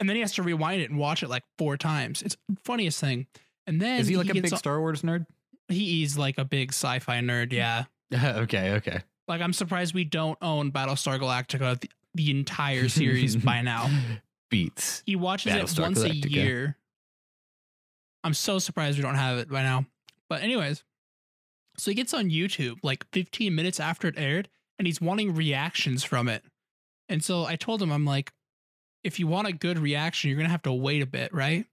and 0.00 0.08
then 0.08 0.16
he 0.16 0.20
has 0.22 0.32
to 0.34 0.42
rewind 0.42 0.82
it 0.82 0.90
and 0.90 0.98
watch 0.98 1.22
it 1.22 1.28
like 1.28 1.44
four 1.58 1.76
times. 1.76 2.22
It's 2.22 2.36
the 2.48 2.56
funniest 2.64 3.00
thing. 3.00 3.26
And 3.66 3.80
then 3.80 4.00
Is 4.00 4.08
he 4.08 4.16
like 4.16 4.30
a 4.30 4.34
big 4.34 4.52
on- 4.52 4.58
Star 4.58 4.80
Wars 4.80 5.02
nerd? 5.02 5.26
He 5.68 5.98
He's 5.98 6.16
like 6.16 6.38
a 6.38 6.44
big 6.44 6.70
sci-fi 6.72 7.18
nerd. 7.20 7.50
Mm. 7.50 7.52
Yeah. 7.52 7.84
okay, 8.38 8.72
okay. 8.74 9.00
Like 9.26 9.40
I'm 9.40 9.52
surprised 9.52 9.94
we 9.94 10.04
don't 10.04 10.38
own 10.40 10.70
Battlestar 10.70 11.18
Galactica 11.18 11.80
the, 11.80 11.90
the 12.14 12.30
entire 12.30 12.88
series 12.88 13.34
by 13.36 13.62
now. 13.62 13.90
Beats. 14.50 15.02
He 15.06 15.16
watches 15.16 15.52
it 15.54 15.80
once 15.80 16.02
a 16.02 16.14
year. 16.14 16.76
I'm 18.22 18.34
so 18.34 18.58
surprised 18.58 18.98
we 18.98 19.02
don't 19.02 19.14
have 19.16 19.38
it 19.38 19.48
by 19.50 19.62
now. 19.62 19.86
But 20.28 20.42
anyways, 20.42 20.84
so 21.78 21.90
he 21.90 21.94
gets 21.94 22.14
on 22.14 22.30
YouTube 22.30 22.78
like 22.82 23.06
15 23.12 23.54
minutes 23.54 23.80
after 23.80 24.08
it 24.08 24.14
aired 24.16 24.48
and 24.78 24.86
he's 24.86 25.00
wanting 25.00 25.34
reactions 25.34 26.04
from 26.04 26.28
it. 26.28 26.44
And 27.08 27.22
so 27.22 27.44
I 27.44 27.56
told 27.56 27.80
him 27.82 27.92
I'm 27.92 28.04
like 28.04 28.32
if 29.06 29.18
you 29.18 29.26
want 29.26 29.46
a 29.46 29.52
good 29.52 29.78
reaction, 29.78 30.28
you're 30.28 30.36
going 30.36 30.48
to 30.48 30.52
have 30.52 30.62
to 30.62 30.72
wait 30.72 31.00
a 31.00 31.06
bit, 31.06 31.32
right? 31.32 31.64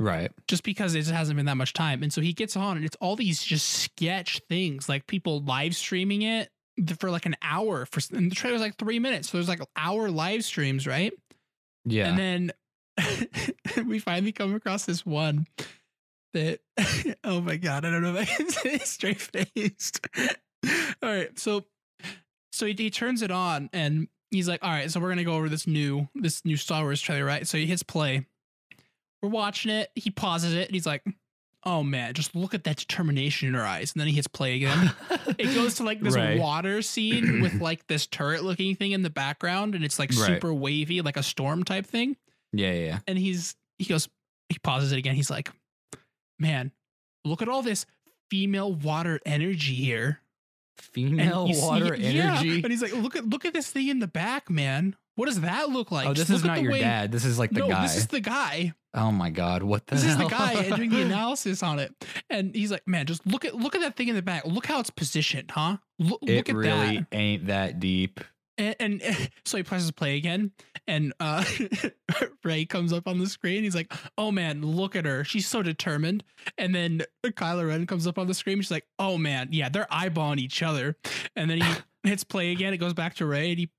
Right. 0.00 0.30
just 0.46 0.62
because 0.62 0.94
it 0.94 1.00
just 1.00 1.10
hasn't 1.10 1.36
been 1.36 1.46
that 1.46 1.56
much 1.56 1.72
time. 1.72 2.04
And 2.04 2.12
so 2.12 2.20
he 2.20 2.32
gets 2.32 2.56
on 2.56 2.76
and 2.76 2.86
it's 2.86 2.96
all 3.00 3.16
these 3.16 3.42
just 3.42 3.68
sketch 3.68 4.40
things, 4.48 4.88
like 4.88 5.08
people 5.08 5.40
live 5.42 5.74
streaming 5.74 6.22
it 6.22 6.50
for 7.00 7.10
like 7.10 7.26
an 7.26 7.34
hour 7.42 7.84
for 7.84 8.00
and 8.16 8.30
the 8.30 8.36
trailer's 8.36 8.60
like 8.60 8.76
three 8.76 9.00
minutes. 9.00 9.28
So 9.28 9.38
there's 9.38 9.48
like 9.48 9.60
hour 9.74 10.08
live 10.08 10.44
streams, 10.44 10.86
right? 10.86 11.12
Yeah. 11.84 12.10
And 12.10 12.52
then 12.96 13.86
we 13.88 13.98
finally 13.98 14.30
come 14.30 14.54
across 14.54 14.84
this 14.84 15.04
one 15.04 15.48
that 16.32 16.60
oh 17.24 17.40
my 17.40 17.56
god, 17.56 17.84
I 17.84 17.90
don't 17.90 18.02
know 18.02 18.14
if 18.14 18.20
I 18.20 18.24
can 18.24 18.48
say 18.50 18.74
it 18.74 18.86
straight 18.86 19.20
faced. 19.20 20.06
all 21.02 21.08
right, 21.08 21.36
so 21.36 21.64
so 22.52 22.66
he, 22.66 22.74
he 22.74 22.90
turns 22.90 23.22
it 23.22 23.32
on 23.32 23.68
and 23.72 24.06
he's 24.30 24.48
like, 24.48 24.62
all 24.62 24.70
right, 24.70 24.90
so 24.90 25.00
we're 25.00 25.08
gonna 25.10 25.24
go 25.24 25.34
over 25.36 25.48
this 25.48 25.66
new 25.66 26.08
this 26.14 26.44
new 26.44 26.56
Star 26.56 26.82
Wars 26.82 27.00
trailer, 27.00 27.24
right? 27.24 27.46
So 27.46 27.58
he 27.58 27.66
hits 27.66 27.82
play. 27.82 28.26
We're 29.22 29.30
watching 29.30 29.70
it. 29.72 29.90
He 29.96 30.10
pauses 30.10 30.54
it 30.54 30.66
and 30.68 30.74
he's 30.74 30.86
like, 30.86 31.02
oh 31.64 31.82
man, 31.82 32.14
just 32.14 32.36
look 32.36 32.54
at 32.54 32.62
that 32.64 32.76
determination 32.76 33.48
in 33.48 33.54
her 33.54 33.64
eyes. 33.64 33.92
And 33.92 34.00
then 34.00 34.06
he 34.06 34.14
hits 34.14 34.28
play 34.28 34.54
again. 34.56 34.92
it 35.38 35.54
goes 35.56 35.74
to 35.76 35.82
like 35.82 36.00
this 36.00 36.14
Right. 36.14 36.38
water 36.38 36.82
scene 36.82 37.40
with 37.42 37.60
like 37.60 37.86
this 37.88 38.06
turret 38.06 38.44
looking 38.44 38.76
thing 38.76 38.92
in 38.92 39.02
the 39.02 39.10
background 39.10 39.74
and 39.74 39.84
it's 39.84 39.98
like 39.98 40.10
Right. 40.10 40.26
super 40.26 40.54
wavy, 40.54 41.00
like 41.02 41.16
a 41.16 41.22
storm 41.22 41.64
type 41.64 41.84
thing 41.86 42.16
yeah, 42.52 42.72
yeah, 42.72 42.84
yeah. 42.86 42.98
and 43.06 43.18
he's 43.18 43.56
he 43.78 43.84
goes 43.86 44.08
he 44.48 44.58
pauses 44.60 44.92
it 44.92 44.98
again 44.98 45.14
he's 45.14 45.28
like 45.30 45.50
man 46.38 46.72
look 47.24 47.42
at 47.42 47.48
all 47.48 47.60
this 47.62 47.84
female 48.30 48.72
water 48.72 49.20
energy 49.26 49.74
here 49.74 50.20
And 50.78 50.86
Female 50.86 51.52
see- 51.52 51.60
water 51.60 51.96
yeah, 51.96 52.34
energy. 52.38 52.62
and 52.62 52.70
he's 52.70 52.82
like 52.82 52.94
look 52.94 53.16
at 53.16 53.26
look 53.28 53.44
at 53.44 53.52
this 53.54 53.70
thing 53.70 53.88
in 53.88 53.98
the 53.98 54.06
back 54.08 54.48
man. 54.50 54.96
What 55.16 55.26
does 55.26 55.40
that 55.40 55.68
look 55.70 55.90
like? 55.90 56.06
Oh, 56.06 56.10
this 56.10 56.28
Just 56.28 56.30
is 56.30 56.44
not 56.44 56.56
the 56.56 56.62
your 56.62 56.72
way- 56.72 56.80
dad. 56.80 57.10
This 57.10 57.24
is 57.24 57.38
like 57.38 57.50
the 57.50 57.60
no 57.60 57.68
guy. 57.68 57.82
this 57.82 57.96
is 57.96 58.06
the 58.06 58.20
guy. 58.20 58.72
Oh 58.94 59.10
my 59.12 59.30
god, 59.30 59.62
what 59.62 59.86
the 59.86 59.96
this 59.96 60.04
is 60.04 60.16
the 60.16 60.26
guy 60.28 60.70
doing 60.76 60.90
the 60.90 61.02
analysis 61.02 61.62
on 61.62 61.78
it. 61.78 61.92
And 62.30 62.54
he's 62.54 62.70
like 62.70 62.86
man 62.86 63.06
just 63.06 63.26
look 63.26 63.44
at 63.44 63.54
look 63.54 63.74
at 63.74 63.80
that 63.82 63.96
thing 63.96 64.08
in 64.08 64.14
the 64.14 64.22
back. 64.22 64.44
Look 64.46 64.66
how 64.66 64.80
it's 64.80 64.90
positioned 64.90 65.50
huh? 65.50 65.78
Look, 65.98 66.20
it 66.22 66.36
look 66.36 66.48
at 66.48 66.54
really 66.54 66.98
that 66.98 67.06
ain't 67.12 67.46
that 67.48 67.80
deep. 67.80 68.20
And, 68.58 68.76
and 68.80 69.30
so 69.44 69.56
he 69.56 69.62
presses 69.62 69.90
play 69.92 70.16
again, 70.16 70.52
and 70.86 71.12
uh, 71.20 71.44
Rey 72.44 72.64
comes 72.64 72.92
up 72.92 73.06
on 73.06 73.18
the 73.18 73.28
screen. 73.28 73.62
He's 73.62 73.74
like, 73.74 73.92
"Oh 74.18 74.30
man, 74.30 74.62
look 74.62 74.96
at 74.96 75.06
her! 75.06 75.24
She's 75.24 75.46
so 75.46 75.62
determined." 75.62 76.24
And 76.58 76.74
then 76.74 77.02
Kylo 77.24 77.68
Ren 77.68 77.86
comes 77.86 78.06
up 78.06 78.18
on 78.18 78.26
the 78.26 78.34
screen. 78.34 78.58
She's 78.58 78.70
like, 78.70 78.86
"Oh 78.98 79.16
man, 79.16 79.48
yeah, 79.52 79.68
they're 79.68 79.86
eyeballing 79.90 80.38
each 80.38 80.62
other." 80.62 80.96
And 81.36 81.50
then 81.50 81.60
he 81.62 81.72
hits 82.08 82.24
play 82.24 82.50
again. 82.50 82.74
It 82.74 82.78
goes 82.78 82.94
back 82.94 83.14
to 83.16 83.26
Rey, 83.26 83.50
and 83.50 83.58
he 83.58 83.70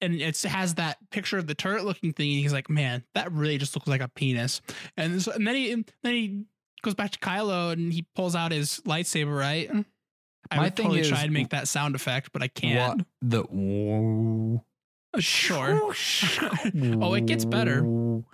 and 0.00 0.14
it 0.14 0.40
has 0.42 0.74
that 0.74 0.98
picture 1.10 1.38
of 1.38 1.46
the 1.46 1.54
turret 1.54 1.84
looking 1.84 2.12
thing. 2.12 2.30
And 2.30 2.40
he's 2.40 2.52
like, 2.52 2.70
man, 2.70 3.02
that 3.14 3.32
really 3.32 3.58
just 3.58 3.74
looks 3.74 3.88
like 3.88 4.00
a 4.00 4.08
penis. 4.08 4.60
And, 4.96 5.20
so, 5.20 5.32
and 5.32 5.46
then 5.46 5.56
he 5.56 5.84
then 6.02 6.14
he 6.14 6.44
goes 6.82 6.94
back 6.94 7.10
to 7.10 7.18
Kylo 7.18 7.72
and 7.72 7.92
he 7.92 8.06
pulls 8.14 8.36
out 8.36 8.52
his 8.52 8.80
lightsaber. 8.86 9.36
Right. 9.36 9.70
I 10.50 10.56
My 10.56 10.62
would 10.64 10.76
thing 10.76 10.84
totally 10.86 11.00
is- 11.00 11.08
try 11.08 11.22
and 11.24 11.32
make 11.32 11.50
that 11.50 11.68
sound 11.68 11.94
effect, 11.94 12.30
but 12.32 12.42
I 12.42 12.48
can't. 12.48 12.98
What 12.98 13.06
the 13.22 13.42
whoa. 13.42 14.64
Sure. 15.18 15.80
oh, 17.02 17.14
it 17.14 17.26
gets 17.26 17.44
better. 17.44 17.82
Well, 17.84 18.24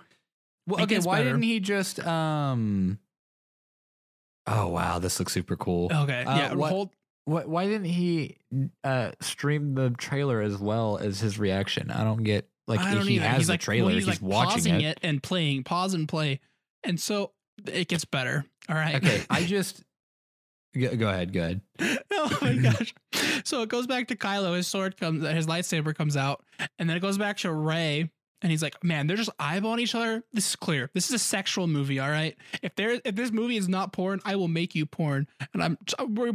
It 0.79 0.83
okay, 0.83 0.99
why 0.99 1.19
better. 1.19 1.29
didn't 1.31 1.43
he 1.43 1.59
just 1.59 1.99
um 2.05 2.99
Oh 4.47 4.67
wow, 4.67 4.99
this 4.99 5.17
looks 5.19 5.33
super 5.33 5.55
cool. 5.55 5.89
Okay. 5.91 6.23
Uh, 6.23 6.37
yeah. 6.37 6.53
what- 6.53 6.69
Hold. 6.71 6.89
Why, 7.27 7.41
why 7.45 7.65
didn't 7.65 7.85
he 7.85 8.37
uh 8.83 9.11
stream 9.19 9.73
the 9.73 9.89
trailer 9.91 10.41
as 10.41 10.57
well 10.59 10.99
as 10.99 11.19
his 11.19 11.39
reaction? 11.39 11.89
I 11.89 12.03
don't 12.03 12.23
get 12.23 12.47
like 12.67 12.79
I 12.81 12.89
if 12.91 12.97
don't 12.99 13.07
he 13.07 13.15
either. 13.15 13.25
has 13.27 13.37
he's 13.37 13.47
the 13.47 13.53
like, 13.53 13.61
trailer, 13.61 13.85
well, 13.87 13.95
he's, 13.95 14.05
he's, 14.05 14.21
like 14.21 14.29
watching 14.29 14.75
it. 14.81 14.83
it. 14.83 14.99
and 15.01 15.23
playing, 15.23 15.63
pause 15.63 15.95
and 15.95 16.07
play, 16.07 16.39
and 16.83 16.99
so 16.99 17.31
it 17.65 17.87
gets 17.87 18.05
better. 18.05 18.45
All 18.69 18.75
right. 18.75 18.93
Okay, 18.95 19.23
I 19.27 19.43
just 19.45 19.81
go, 20.77 20.95
go 20.95 21.09
ahead, 21.09 21.33
go 21.33 21.41
ahead. 21.41 21.61
oh 22.11 22.37
my 22.41 22.55
gosh. 22.61 22.93
So 23.43 23.61
it 23.61 23.69
goes 23.69 23.87
back 23.87 24.07
to 24.09 24.15
Kylo. 24.15 24.55
His 24.55 24.67
sword 24.67 24.97
comes, 24.97 25.25
his 25.27 25.47
lightsaber 25.47 25.95
comes 25.95 26.17
out, 26.17 26.43
and 26.79 26.89
then 26.89 26.97
it 26.97 27.01
goes 27.01 27.17
back 27.17 27.37
to 27.37 27.51
Rey. 27.51 28.09
And 28.41 28.51
he's 28.51 28.61
like, 28.61 28.83
"Man, 28.83 29.07
they're 29.07 29.17
just 29.17 29.35
eyeballing 29.39 29.79
each 29.79 29.95
other. 29.95 30.21
This 30.33 30.49
is 30.49 30.55
clear. 30.55 30.91
This 30.93 31.07
is 31.07 31.15
a 31.15 31.19
sexual 31.19 31.67
movie. 31.67 31.99
All 31.99 32.09
right. 32.09 32.35
If 32.61 32.75
there, 32.75 32.99
if 33.03 33.15
this 33.15 33.31
movie 33.31 33.57
is 33.57 33.67
not 33.67 33.91
porn, 33.93 34.19
I 34.23 34.35
will 34.35 34.49
make 34.49 34.75
you 34.75 34.85
porn." 34.85 35.27
And 35.53 35.63
I'm, 35.63 35.77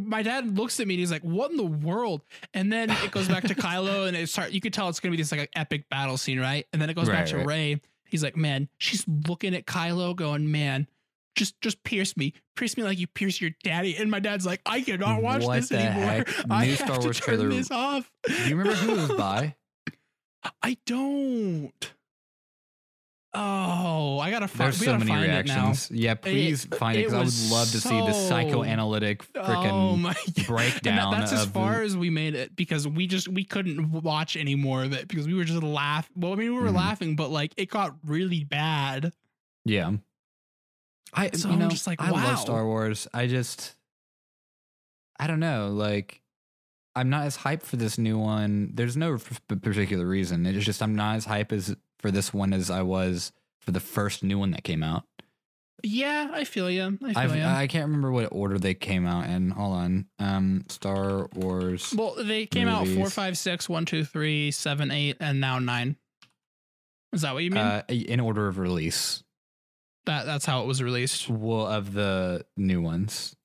my 0.09 0.23
dad 0.23 0.57
looks 0.57 0.81
at 0.81 0.89
me 0.89 0.95
and 0.95 0.99
he's 0.99 1.13
like, 1.13 1.23
"What 1.23 1.51
in 1.53 1.57
the 1.57 1.63
world?" 1.63 2.23
And 2.55 2.73
then 2.73 2.91
it 2.91 3.11
goes 3.13 3.29
back 3.29 3.45
to 3.45 3.55
Kylo, 3.55 4.09
and 4.09 4.17
it 4.17 4.29
start. 4.29 4.51
You 4.51 4.61
could 4.61 4.73
tell 4.73 4.89
it's 4.89 4.99
gonna 4.99 5.11
be 5.11 5.19
this 5.19 5.31
like 5.31 5.51
epic 5.55 5.89
battle 5.89 6.17
scene, 6.17 6.41
right? 6.41 6.67
And 6.73 6.81
then 6.83 6.91
it 6.91 6.95
goes 6.95 7.09
back 7.09 7.27
to 7.27 7.37
right. 7.37 7.47
Rey. 7.47 7.81
He's 8.07 8.25
like, 8.25 8.37
"Man, 8.37 8.69
she's 8.79 9.05
looking 9.29 9.55
at 9.55 9.67
Kylo, 9.67 10.17
going, 10.17 10.51
man." 10.51 10.89
Just, 11.37 11.61
just 11.61 11.83
pierce 11.85 12.17
me, 12.17 12.35
pierce 12.57 12.77
me 12.77 12.83
like 12.83 12.99
you 12.99 13.07
pierce 13.07 13.41
your 13.41 13.51
daddy. 13.63 13.97
And 13.97 14.11
my 14.11 14.19
dad's 14.21 14.45
like, 14.45 14.61
I 14.67 14.81
cannot 14.81 15.23
watch 15.23 15.43
What 15.45 15.55
this 15.61 15.73
anymore. 15.73 16.05
heck? 16.05 16.29
I 16.51 16.65
New 16.65 16.71
have 16.73 16.79
Star 16.79 16.97
to 16.99 17.03
Wars 17.05 17.21
turn 17.21 17.37
trailer- 17.39 17.49
this 17.51 17.71
off. 17.71 18.11
Do 18.27 18.33
you 18.49 18.57
remember 18.57 18.75
who 18.75 18.93
it 18.93 18.97
was 19.09 19.13
by? 19.19 19.55
I 20.63 20.77
don't. 20.87 21.93
Oh, 23.33 24.19
I 24.19 24.33
gotta 24.33 24.49
find. 24.49 24.73
There's 24.73 24.85
so 24.85 24.99
many 24.99 25.13
reactions. 25.13 25.89
Yeah, 25.93 26.15
please 26.15 26.65
find 26.65 26.99
it 26.99 27.03
it 27.03 27.05
because 27.11 27.15
I 27.15 27.19
would 27.53 27.53
love 27.61 27.71
to 27.71 27.81
see 27.81 27.97
the 28.01 28.13
psychoanalytic 28.13 29.23
freaking 29.33 29.71
oh 29.71 29.97
my 29.97 30.15
God. 30.15 30.35
That- 30.35 30.47
breakdown. 30.49 31.13
that's 31.13 31.33
as 31.33 31.43
of 31.45 31.53
the- 31.53 31.59
far 31.61 31.83
as 31.83 31.97
we 31.97 32.11
made 32.11 32.35
it 32.35 32.57
because 32.57 32.89
we 32.89 33.07
just 33.07 33.29
we 33.29 33.45
couldn't 33.45 33.93
watch 33.93 34.37
any 34.37 34.57
more 34.57 34.83
of 34.83 34.93
it 34.93 35.07
because 35.07 35.29
we 35.29 35.35
were 35.35 35.45
just 35.45 35.63
laugh. 35.63 36.11
Well, 36.17 36.33
I 36.33 36.37
mean, 36.37 36.55
we 36.57 36.61
were 36.61 36.71
Mhm. 36.71 36.75
laughing, 36.77 37.15
but 37.15 37.31
like 37.31 37.53
it 37.57 37.71
got 37.71 37.95
really 38.05 38.43
bad. 38.43 39.13
Yeah. 39.65 39.93
I 41.13 41.31
So 41.33 41.49
you 41.49 41.55
I'm 41.55 41.61
know 41.61 41.69
just 41.69 41.87
like, 41.87 42.01
I 42.01 42.11
wow. 42.13 42.25
love 42.25 42.39
Star 42.39 42.65
Wars. 42.65 43.09
I 43.13 43.27
just 43.27 43.75
I 45.19 45.27
don't 45.27 45.41
know, 45.41 45.69
like 45.69 46.21
I'm 46.95 47.11
not 47.11 47.25
as 47.27 47.37
hyped 47.37 47.63
for 47.63 47.77
this 47.77 47.99
new 47.99 48.19
one. 48.19 48.71
There's 48.75 48.97
no 48.97 49.19
particular 49.49 50.07
reason. 50.07 50.47
It's 50.47 50.65
just 50.65 50.83
I'm 50.83 50.95
not 50.97 51.17
as 51.17 51.27
hyped 51.27 51.53
as 51.53 51.75
for 51.99 52.11
this 52.11 52.33
one 52.35 52.53
as 52.53 52.71
I 52.71 52.83
was 52.83 53.33
for 53.61 53.71
the 53.73 53.81
first 53.81 54.23
new 54.23 54.39
one 54.39 54.51
that 54.53 54.65
came 54.65 54.83
out. 54.83 55.05
Yeah, 55.83 56.29
I 56.33 56.45
feel 56.45 56.71
you. 56.71 56.99
I 57.03 57.27
feel 57.27 57.37
you. 57.37 57.43
I 57.45 57.67
can't 57.67 57.87
remember 57.87 58.11
what 58.13 58.27
order 58.33 58.59
they 58.59 58.75
came 58.75 59.07
out 59.07 59.29
in. 59.31 59.51
Hold 59.51 59.75
on. 59.75 60.07
Um 60.19 60.65
Star 60.69 61.29
Wars. 61.35 61.95
well, 61.97 62.17
they 62.23 62.47
came 62.47 62.69
out 62.69 62.87
four, 62.87 62.97
movies. 62.97 63.15
five, 63.15 63.39
six, 63.39 63.69
one, 63.69 63.87
two, 63.87 64.05
three, 64.05 64.51
seven, 64.51 64.91
eight, 64.91 65.17
and 65.21 65.41
now 65.41 65.59
nine. 65.59 65.97
Is 67.13 67.23
that 67.23 67.35
what 67.35 67.43
you 67.43 67.51
mean? 67.51 67.65
uh, 67.65 67.83
in 67.89 68.21
order 68.21 68.47
of 68.47 68.59
release. 68.59 69.23
That 70.07 70.27
that's 70.27 70.45
how 70.47 70.63
it 70.63 70.67
was 70.67 70.83
released. 70.83 71.29
Well, 71.29 71.67
of 71.67 71.93
the 71.93 72.45
new 72.57 72.81
ones. 72.81 73.37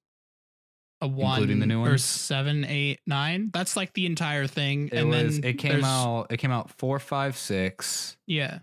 a 1.01 1.07
one 1.07 1.33
Including 1.33 1.59
the 1.59 1.65
new 1.65 1.79
or 1.79 1.89
ones? 1.89 2.03
seven, 2.03 2.63
eight, 2.65 2.99
nine. 3.05 3.49
That's 3.53 3.75
like 3.75 3.93
the 3.93 4.05
entire 4.05 4.47
thing. 4.47 4.87
It 4.91 4.99
and 4.99 5.09
was 5.09 5.39
then 5.41 5.49
it 5.49 5.53
came 5.57 5.83
out 5.83 6.27
it 6.31 6.37
came 6.37 6.51
out 6.51 6.71
four, 6.77 6.99
five, 6.99 7.37
six, 7.37 8.15
Yeah. 8.27 8.59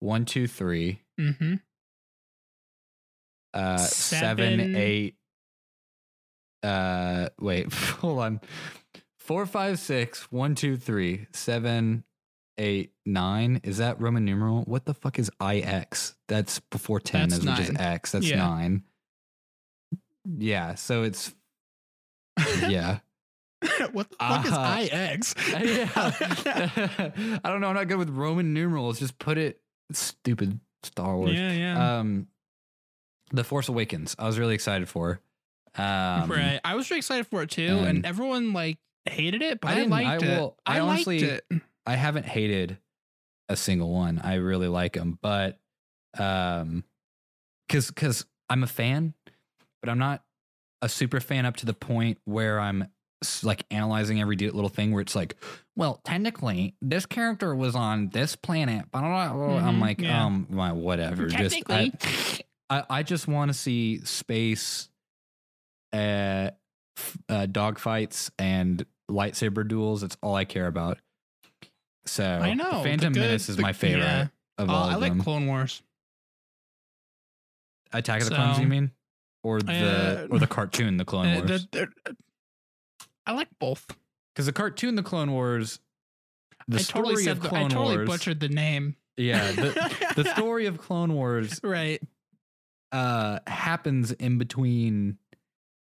one, 0.00 0.24
two, 0.24 0.46
three. 0.46 1.00
Mm-hmm. 1.20 1.54
uh 3.54 3.76
Seven. 3.78 4.58
seven 4.58 4.76
eight 4.76 5.16
uh 6.62 7.28
wait 7.40 7.72
hold 8.00 8.18
on 8.18 8.40
four 9.18 9.46
five 9.46 9.78
six 9.78 10.30
one 10.30 10.54
two 10.54 10.76
three 10.76 11.26
seven 11.32 12.04
eight 12.60 12.92
nine 13.06 13.60
is 13.64 13.78
that 13.78 13.98
roman 14.00 14.24
numeral 14.24 14.62
what 14.64 14.84
the 14.84 14.92
fuck 14.94 15.18
is 15.18 15.30
ix 15.40 16.14
that's 16.28 16.60
before 16.70 17.00
10 17.00 17.28
That's 17.30 17.44
which 17.44 17.58
is 17.60 17.76
x 17.78 18.12
that's 18.12 18.28
Yeah. 18.28 18.36
nine 18.36 18.82
yeah 20.38 20.74
so 20.74 21.02
it's 21.02 21.34
yeah 22.68 22.98
what 23.92 24.10
the 24.10 24.16
fuck 24.18 24.46
Uh, 24.52 24.78
is 24.80 25.34
IX? 25.34 25.34
yeah 25.64 25.88
i 27.44 27.48
don't 27.48 27.60
know 27.60 27.68
i'm 27.68 27.74
not 27.74 27.88
good 27.88 27.98
with 27.98 28.10
roman 28.10 28.52
numerals 28.54 28.98
just 28.98 29.18
put 29.18 29.38
it 29.38 29.60
stupid 29.92 30.60
star 30.82 31.16
wars 31.16 31.32
yeah, 31.32 31.52
yeah. 31.52 31.98
um 31.98 32.26
the 33.32 33.44
force 33.44 33.68
awakens 33.68 34.14
i 34.18 34.26
was 34.26 34.38
really 34.38 34.54
excited 34.54 34.88
for 34.88 35.20
um 35.76 36.30
right. 36.30 36.58
I 36.64 36.74
was 36.74 36.90
really 36.90 36.98
excited 36.98 37.28
for 37.28 37.42
it 37.42 37.50
too, 37.50 37.62
and, 37.62 37.86
and- 37.86 38.06
everyone 38.06 38.52
like 38.52 38.78
hated 39.04 39.40
it, 39.40 39.60
but 39.60 39.68
I 39.68 39.72
I, 39.72 39.76
didn't- 39.76 39.92
I 39.92 40.02
liked 40.02 40.22
it. 40.24 40.52
I 40.66 40.76
I, 40.76 40.80
honestly- 40.80 41.20
liked 41.20 41.44
it. 41.52 41.62
I 41.86 41.96
haven't 41.96 42.26
hated 42.26 42.78
a 43.48 43.56
single 43.56 43.90
one. 43.90 44.20
I 44.22 44.34
really 44.36 44.68
like 44.68 44.92
them 44.92 45.18
but 45.20 45.58
um 46.18 46.84
because 47.68 47.88
because 47.88 48.24
i'm 48.48 48.64
a 48.64 48.66
fan 48.66 49.14
but 49.80 49.88
i'm 49.88 49.98
not 49.98 50.24
a 50.82 50.88
super 50.88 51.20
fan 51.20 51.46
up 51.46 51.56
to 51.56 51.66
the 51.66 51.74
point 51.74 52.18
where 52.24 52.58
i'm 52.58 52.88
like 53.44 53.64
analyzing 53.70 54.20
every 54.20 54.36
little 54.36 54.68
thing 54.68 54.92
where 54.92 55.02
it's 55.02 55.14
like 55.14 55.36
well 55.76 56.00
technically 56.04 56.74
this 56.82 57.06
character 57.06 57.54
was 57.54 57.76
on 57.76 58.08
this 58.08 58.34
planet 58.34 58.90
blah, 58.90 59.02
blah, 59.02 59.32
blah, 59.32 59.46
blah." 59.46 59.56
i'm 59.58 59.78
like 59.78 60.00
yeah. 60.00 60.24
um 60.24 60.48
well, 60.50 60.74
whatever 60.74 61.26
just 61.26 61.56
I, 61.56 61.60
Technically, 61.60 62.46
I, 62.70 62.84
I 62.90 63.02
just 63.02 63.28
want 63.28 63.50
to 63.50 63.54
see 63.54 64.00
space 64.04 64.88
uh, 65.92 66.50
uh 67.28 67.46
dog 67.46 67.78
fights 67.78 68.30
and 68.38 68.84
lightsaber 69.10 69.66
duels. 69.66 70.00
That's 70.02 70.16
all 70.22 70.34
i 70.34 70.44
care 70.44 70.66
about 70.66 70.98
so 72.10 72.24
I 72.24 72.54
know. 72.54 72.82
phantom 72.82 73.12
good- 73.12 73.20
menace 73.20 73.48
is 73.48 73.56
the- 73.56 73.62
my 73.62 73.72
favorite 73.72 74.02
yeah. 74.04 74.28
of 74.58 74.68
Oh, 74.68 74.72
all 74.72 74.88
I 74.90 74.94
of 74.94 75.00
like 75.00 75.12
them 75.12 75.22
Clone 75.22 75.46
Wars. 75.46 75.82
attack 77.92 78.22
of 78.22 78.28
the 78.28 78.34
clones 78.34 78.56
so- 78.56 78.62
you 78.62 78.68
mean 78.68 78.90
or 79.42 79.60
the 79.60 79.72
Uh, 79.72 80.26
or 80.30 80.38
the 80.38 80.46
cartoon 80.46 80.96
the 80.96 81.04
clone 81.04 81.26
Uh, 81.28 81.34
wars 81.46 81.66
the- 81.70 81.88
the- 82.06 82.16
I 83.26 83.32
like 83.32 83.48
both. 83.58 83.86
because 84.34 84.46
the 84.46 84.52
cartoon 84.52 84.94
the 84.96 85.02
clone 85.02 85.30
wars 85.32 85.80
the 86.68 86.78
I 86.78 86.82
totally 86.82 87.14
story 87.14 87.24
said 87.24 87.36
of 87.38 87.42
the- 87.42 87.48
clone 87.48 87.64
I 87.66 87.68
totally 87.68 87.96
wars 87.96 88.08
butchered 88.08 88.40
the 88.40 88.48
name. 88.48 88.96
yeah 89.16 89.52
the, 89.52 90.12
the 90.22 90.24
story 90.34 90.66
of 90.66 90.78
clone 90.78 91.14
wars 91.14 91.60
Right. 91.62 92.02
uh 92.92 93.40
happens 93.46 94.12
in 94.12 94.38
between 94.38 95.18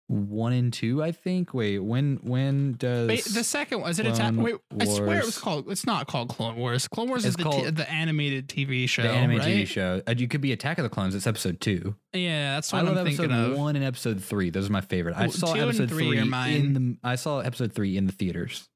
one 0.06 0.52
and 0.52 0.70
two 0.70 1.02
i 1.02 1.10
think 1.10 1.54
wait 1.54 1.78
when 1.78 2.16
when 2.22 2.74
does 2.74 3.08
Wait, 3.08 3.24
the 3.24 3.42
second 3.42 3.80
one 3.80 3.90
is 3.90 3.98
it 3.98 4.04
attack? 4.06 4.34
Wait, 4.36 4.54
I 4.78 4.84
swear 4.84 5.18
it 5.18 5.24
was 5.24 5.38
called. 5.38 5.70
It's 5.70 5.86
not 5.86 6.06
called 6.06 6.28
Clone 6.28 6.56
Wars. 6.56 6.86
Clone 6.88 7.08
Wars 7.08 7.24
is 7.24 7.34
It's 7.34 7.42
the 7.42 7.44
t- 7.44 7.62
called- 7.62 7.76
the 7.76 7.90
animated 7.90 8.46
TV 8.48 8.86
show. 8.86 9.02
the 9.02 9.08
anime 9.10 9.40
TV 9.40 9.66
show. 9.66 10.02
Uh, 10.06 10.14
you 10.16 10.28
could 10.28 10.42
be 10.42 10.52
Attack 10.52 10.76
of 10.78 10.82
the 10.82 10.90
Clones. 10.90 11.14
It's 11.14 11.26
episode 11.26 11.58
two. 11.60 11.94
Yeah, 12.12 12.54
that's 12.56 12.72
I 12.74 12.78
what 12.82 12.86
love 12.86 12.96
I'm 12.98 13.06
episode 13.06 13.28
thinking 13.30 13.52
of. 13.52 13.58
one 13.58 13.76
and 13.76 13.84
episode 13.84 14.22
three. 14.22 14.50
Those 14.50 14.68
are 14.68 14.72
my 14.72 14.82
favorite. 14.82 15.16
I 15.16 15.22
Well, 15.22 15.30
saw 15.32 15.54
episode 15.54 15.88
three 15.88 16.08
three, 16.18 16.24
mine. 16.24 16.52
in 16.52 16.74
the. 16.74 16.96
I 17.02 17.14
saw 17.14 17.40
episode 17.40 17.72
three 17.72 17.96
in 17.96 18.06
the 18.06 18.12
theaters. 18.12 18.68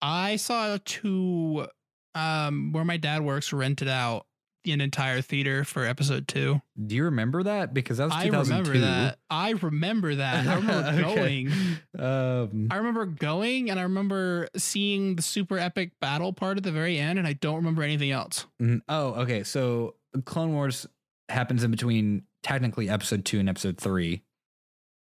I 0.00 0.36
saw 0.36 0.78
two 0.84 1.66
um 2.14 2.72
where 2.72 2.84
my 2.84 2.96
dad 2.96 3.22
works 3.22 3.52
rented 3.52 3.88
out 3.88 4.26
an 4.64 4.80
entire 4.80 5.20
theater 5.20 5.64
for 5.64 5.84
episode 5.84 6.28
two. 6.28 6.62
Do 6.86 6.94
you 6.94 7.04
remember 7.04 7.42
that? 7.42 7.74
Because 7.74 7.98
that 7.98 8.04
was 8.04 8.14
I 8.14 8.24
2002. 8.26 8.70
remember 8.72 8.86
that. 8.86 9.18
I 9.30 9.50
remember 9.50 10.14
that. 10.16 10.46
I 10.46 10.54
remember 10.54 10.88
Okay. 11.10 11.44
going. 11.44 11.52
Um, 11.98 12.68
I 12.70 12.76
remember 12.76 13.06
going 13.06 13.70
and 13.70 13.78
I 13.80 13.82
remember 13.84 14.48
seeing 14.56 15.16
the 15.16 15.22
super 15.22 15.58
epic 15.58 15.92
battle 16.00 16.32
part 16.32 16.56
at 16.58 16.62
the 16.64 16.72
very 16.72 16.98
end, 16.98 17.18
and 17.18 17.26
I 17.28 17.32
don't 17.34 17.56
remember 17.56 17.82
anything 17.82 18.10
else. 18.10 18.46
mm, 18.60 18.80
oh, 18.88 19.14
okay. 19.22 19.42
So 19.42 19.96
Clone 20.24 20.52
Wars 20.52 20.86
happens 21.28 21.64
in 21.64 21.70
between 21.70 22.22
technically 22.42 22.88
episode 22.88 23.24
two 23.24 23.38
and 23.40 23.48
episode 23.48 23.78
three, 23.78 24.22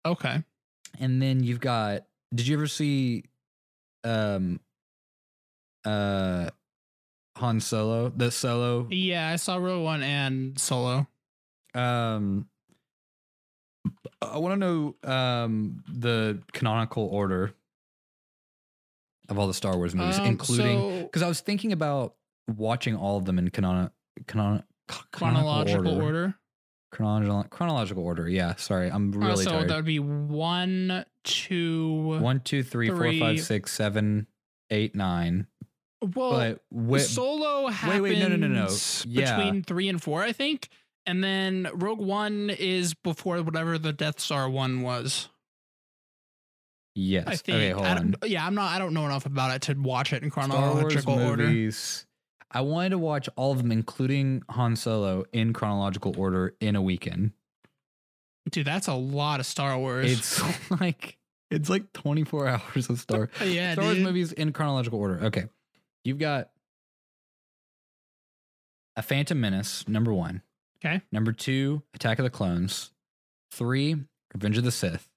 Okay. 0.05 0.43
and 0.99 1.21
then 1.21 1.43
you've 1.43 1.59
got. 1.59 2.05
Did 2.33 2.47
you 2.47 2.57
ever 2.57 2.67
see, 2.67 3.23
um, 4.03 4.59
uh, 5.85 6.49
Han 7.39 7.59
Solo, 7.59 8.09
the 8.09 8.31
Solo 8.31 8.87
Yeah, 8.89 9.27
I 9.29 9.35
saw 9.37 9.55
Rogue 9.57 9.83
One 9.83 10.03
and 10.03 10.59
Solo. 10.59 11.07
Um, 11.73 12.47
I 14.21 14.37
want 14.37 14.53
to 14.53 14.57
know 14.57 14.95
um 15.03 15.83
the 15.91 16.41
canonical 16.53 17.05
order. 17.05 17.53
of 19.29 19.37
all 19.37 19.45
the 19.45 19.53
Star 19.53 19.77
Wars 19.77 19.93
movies, 19.93 20.17
Um, 20.17 20.25
including 20.25 20.79
so- 20.79 21.03
because 21.03 21.21
I 21.21 21.27
was 21.27 21.39
thinking 21.39 21.71
about 21.71 22.15
watching 22.47 22.95
all 22.95 23.15
of 23.17 23.25
them 23.25 23.37
in 23.37 23.49
canon, 23.51 23.91
canon, 24.25 24.63
chronological 25.11 26.01
order. 26.01 26.33
Chronological, 26.91 27.43
chronological 27.51 28.03
order. 28.03 28.27
Yeah, 28.27 28.55
sorry, 28.55 28.89
I'm 28.89 29.13
Uh, 29.13 29.17
really 29.27 29.43
so 29.43 29.51
tired. 29.51 29.69
that 29.69 29.75
would 29.75 29.85
be 29.85 29.99
one, 29.99 31.05
two. 31.23 32.17
One, 32.19 32.39
two, 32.39 32.63
three, 32.63 32.87
four, 32.89 32.97
three- 32.97 33.19
five, 33.19 33.39
six, 33.39 33.71
seven, 33.71 34.25
eight, 34.71 34.95
nine. 34.95 35.45
Well, 36.01 36.31
but 36.31 36.61
wi- 36.71 36.99
Solo 36.99 37.67
happens 37.67 38.01
wait, 38.01 38.19
no, 38.19 38.27
no, 38.27 38.35
no, 38.35 38.47
no. 38.47 38.67
Yeah. 39.05 39.35
between 39.35 39.63
three 39.63 39.89
and 39.89 40.01
four, 40.01 40.23
I 40.23 40.31
think, 40.31 40.69
and 41.05 41.23
then 41.23 41.69
Rogue 41.73 41.99
One 41.99 42.49
is 42.49 42.93
before 42.93 43.41
whatever 43.41 43.77
the 43.77 43.93
Death 43.93 44.19
Star 44.19 44.49
one 44.49 44.81
was. 44.81 45.29
yes. 46.95 47.25
I 47.27 47.35
think. 47.35 47.55
okay, 47.57 47.69
hold 47.71 47.85
I 47.85 47.95
on. 47.97 48.15
yeah, 48.25 48.45
I'm 48.45 48.55
not. 48.55 48.73
I 48.75 48.79
don't 48.79 48.93
know 48.93 49.05
enough 49.05 49.25
about 49.25 49.55
it 49.55 49.61
to 49.63 49.73
watch 49.73 50.13
it 50.13 50.23
in 50.23 50.29
chronological 50.29 51.19
order. 51.19 51.71
I 52.51 52.61
wanted 52.61 52.89
to 52.89 52.97
watch 52.97 53.29
all 53.35 53.51
of 53.51 53.59
them, 53.59 53.71
including 53.71 54.41
Han 54.49 54.75
Solo, 54.75 55.23
in 55.31 55.53
chronological 55.53 56.15
order 56.17 56.55
in 56.59 56.75
a 56.75 56.81
weekend. 56.81 57.31
Dude, 58.49 58.65
that's 58.65 58.87
a 58.87 58.93
lot 58.95 59.39
of 59.39 59.45
Star 59.45 59.77
Wars. 59.77 60.11
It's 60.11 60.71
like 60.81 61.17
it's 61.51 61.69
like 61.69 61.93
24 61.93 62.47
hours 62.75 62.89
of 62.89 62.99
Star 62.99 63.29
yeah, 63.45 63.73
Star 63.73 63.85
Wars 63.85 63.99
movies 63.99 64.31
in 64.31 64.51
chronological 64.53 64.99
order. 64.99 65.25
Okay. 65.25 65.45
You've 66.03 66.19
got 66.19 66.49
A 68.95 69.01
Phantom 69.01 69.39
Menace, 69.39 69.87
number 69.87 70.13
one. 70.13 70.41
Okay. 70.83 71.01
Number 71.11 71.31
two, 71.33 71.83
Attack 71.93 72.19
of 72.19 72.23
the 72.23 72.29
Clones. 72.29 72.91
Three, 73.51 73.95
Revenge 74.33 74.57
of 74.57 74.63
the 74.63 74.71
Sith. 74.71 75.09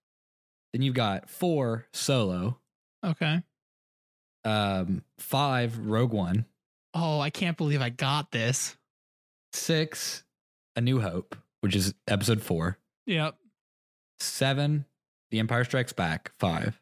Then 0.73 0.83
you've 0.83 0.95
got 0.95 1.29
four, 1.29 1.87
Solo. 1.93 2.59
Okay. 3.05 3.43
Um, 4.45 5.03
five, 5.19 5.79
Rogue 5.79 6.13
One. 6.13 6.47
Oh, 6.95 7.21
I 7.21 7.31
can't 7.31 7.57
believe 7.57 7.81
I 7.81 7.91
got 7.91 8.31
this. 8.33 8.77
Six, 9.53 10.25
A 10.77 10.81
New 10.81 11.01
Hope, 11.01 11.37
which 11.61 11.77
is 11.77 11.95
episode 12.09 12.43
four. 12.43 12.79
Yep. 13.07 13.37
Seven, 14.21 14.87
The 15.31 15.39
Empire 15.41 15.65
Strikes 15.65 15.93
Back. 15.93 16.33
Five. 16.39 16.81